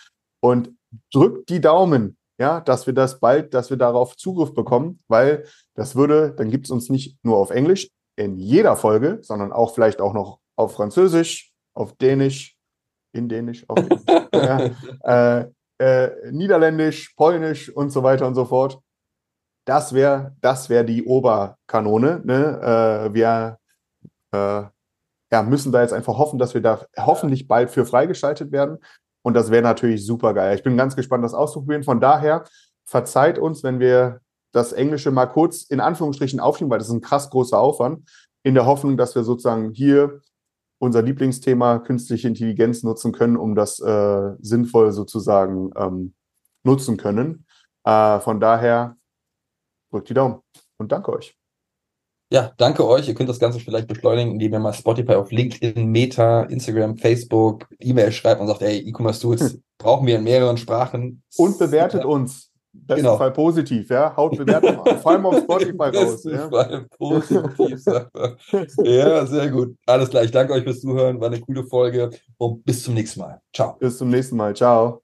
Und 0.42 0.72
drückt 1.14 1.50
die 1.50 1.62
Daumen, 1.62 2.18
ja, 2.38 2.60
dass 2.60 2.86
wir 2.86 2.94
das 2.94 3.20
bald, 3.20 3.54
dass 3.54 3.70
wir 3.70 3.78
darauf 3.78 4.18
Zugriff 4.18 4.54
bekommen, 4.54 5.00
weil 5.08 5.46
das 5.76 5.96
würde, 5.96 6.34
dann 6.36 6.50
gibt 6.50 6.66
es 6.66 6.72
uns 6.72 6.90
nicht 6.90 7.18
nur 7.24 7.38
auf 7.38 7.52
Englisch 7.52 7.90
in 8.16 8.38
jeder 8.38 8.76
Folge, 8.76 9.20
sondern 9.22 9.52
auch 9.52 9.74
vielleicht 9.74 10.02
auch 10.02 10.14
noch 10.14 10.40
auf 10.56 10.74
Französisch, 10.74 11.54
auf 11.74 11.94
Dänisch, 11.94 12.58
in 13.14 13.30
Dänisch, 13.30 13.68
auf 13.70 13.80
Dänisch, 13.80 14.04
ja, 14.34 15.40
äh, 15.40 15.52
äh, 15.84 16.32
Niederländisch, 16.32 17.14
Polnisch 17.18 17.70
und 17.70 17.90
so 17.90 18.04
weiter 18.04 18.26
und 18.26 18.36
so 18.36 18.46
fort. 18.46 18.80
Das 19.66 19.94
wäre 19.94 20.36
das 20.42 20.70
wär 20.70 20.84
die 20.84 21.04
Oberkanone. 21.04 22.22
Ne? 22.24 23.10
Äh, 23.10 23.14
wir 23.14 23.58
äh, 24.32 24.64
ja, 25.32 25.44
müssen 25.44 25.72
da 25.72 25.82
jetzt 25.82 25.94
einfach 25.94 26.18
hoffen, 26.18 26.40
dass 26.40 26.54
wir 26.54 26.62
da 26.62 26.86
hoffentlich 26.98 27.48
bald 27.48 27.70
für 27.70 27.86
freigeschaltet 27.86 28.52
werden. 28.52 28.78
Und 29.24 29.34
das 29.34 29.52
wäre 29.52 29.64
natürlich 29.64 30.06
super 30.06 30.34
geil. 30.34 30.56
Ich 30.56 30.64
bin 30.64 30.78
ganz 30.78 30.96
gespannt, 30.96 31.24
das 31.24 31.34
auszuprobieren. 31.34 31.84
Von 31.84 32.00
daher 32.00 32.46
verzeiht 32.86 33.38
uns, 33.38 33.64
wenn 33.64 33.80
wir 33.80 34.22
das 34.54 34.72
Englische 34.74 35.12
mal 35.12 35.26
kurz 35.26 35.64
in 35.64 35.80
Anführungsstrichen 35.80 36.40
aufschieben, 36.40 36.70
weil 36.70 36.80
das 36.80 36.88
ist 36.88 36.94
ein 36.94 37.02
krass 37.02 37.30
großer 37.30 37.58
Aufwand, 37.58 38.08
in 38.44 38.54
der 38.54 38.66
Hoffnung, 38.66 38.98
dass 38.98 39.16
wir 39.16 39.24
sozusagen 39.24 39.72
hier 39.72 40.22
unser 40.84 41.02
Lieblingsthema 41.02 41.80
künstliche 41.80 42.28
Intelligenz 42.28 42.84
nutzen 42.84 43.14
können, 43.14 43.38
um 43.38 43.56
das 43.56 43.80
äh, 43.80 44.32
sinnvoll 44.42 44.92
sozusagen 44.92 45.72
ähm, 45.78 46.14
nutzen 46.64 46.98
können. 46.98 47.46
Äh, 47.86 48.20
von 48.20 48.40
daher 48.40 48.98
drückt 49.92 50.10
die 50.10 50.14
Daumen 50.14 50.42
und 50.78 50.92
danke 50.92 51.14
euch. 51.14 51.38
Ja, 52.32 52.52
danke 52.58 52.86
euch. 52.88 53.08
Ihr 53.08 53.14
könnt 53.14 53.30
das 53.30 53.40
Ganze 53.40 53.60
vielleicht 53.60 53.88
beschleunigen, 53.88 54.34
indem 54.34 54.54
ihr 54.54 54.60
mal 54.60 54.74
Spotify 54.74 55.14
auf 55.14 55.32
LinkedIn, 55.32 55.88
Meta, 55.88 56.44
Instagram, 56.44 56.98
Facebook, 56.98 57.68
E-Mail 57.80 58.12
schreibt 58.12 58.42
und 58.42 58.48
sagt, 58.48 58.64
ey, 58.64 58.80
E-Commerce 58.80 59.22
Tools 59.22 59.60
brauchen 59.78 60.08
wir 60.08 60.16
in 60.18 60.24
mehreren 60.24 60.58
Sprachen. 60.58 61.24
Und 61.38 61.60
bewertet 61.60 62.06
uns. 62.06 62.53
Besten 62.74 63.04
Genau. 63.04 63.18
Fall 63.18 63.32
positiv, 63.32 63.90
ja. 63.90 64.16
Haut 64.18 64.36
Bewertung 64.38 64.80
an. 64.86 65.00
Vor 65.00 65.12
allem 65.12 65.26
auf 65.28 65.38
Spotify 65.38 65.96
raus. 65.96 66.24
Ja. 66.24 66.50
Positiv, 66.98 67.82
sagt 67.82 68.12
er. 68.16 68.38
Ja, 68.84 69.26
sehr 69.26 69.50
gut. 69.52 69.76
Alles 69.86 70.10
klar. 70.10 70.24
Ich 70.24 70.32
danke 70.32 70.54
euch 70.54 70.64
fürs 70.64 70.82
Zuhören. 70.82 71.22
War 71.22 71.28
eine 71.28 71.40
coole 71.40 71.64
Folge 71.66 72.10
und 72.38 72.66
bis 72.66 72.84
zum 72.84 72.96
nächsten 72.96 73.20
Mal. 73.22 73.40
Ciao. 73.54 73.78
Bis 73.80 73.98
zum 73.98 74.10
nächsten 74.10 74.36
Mal. 74.36 74.56
Ciao. 74.56 75.03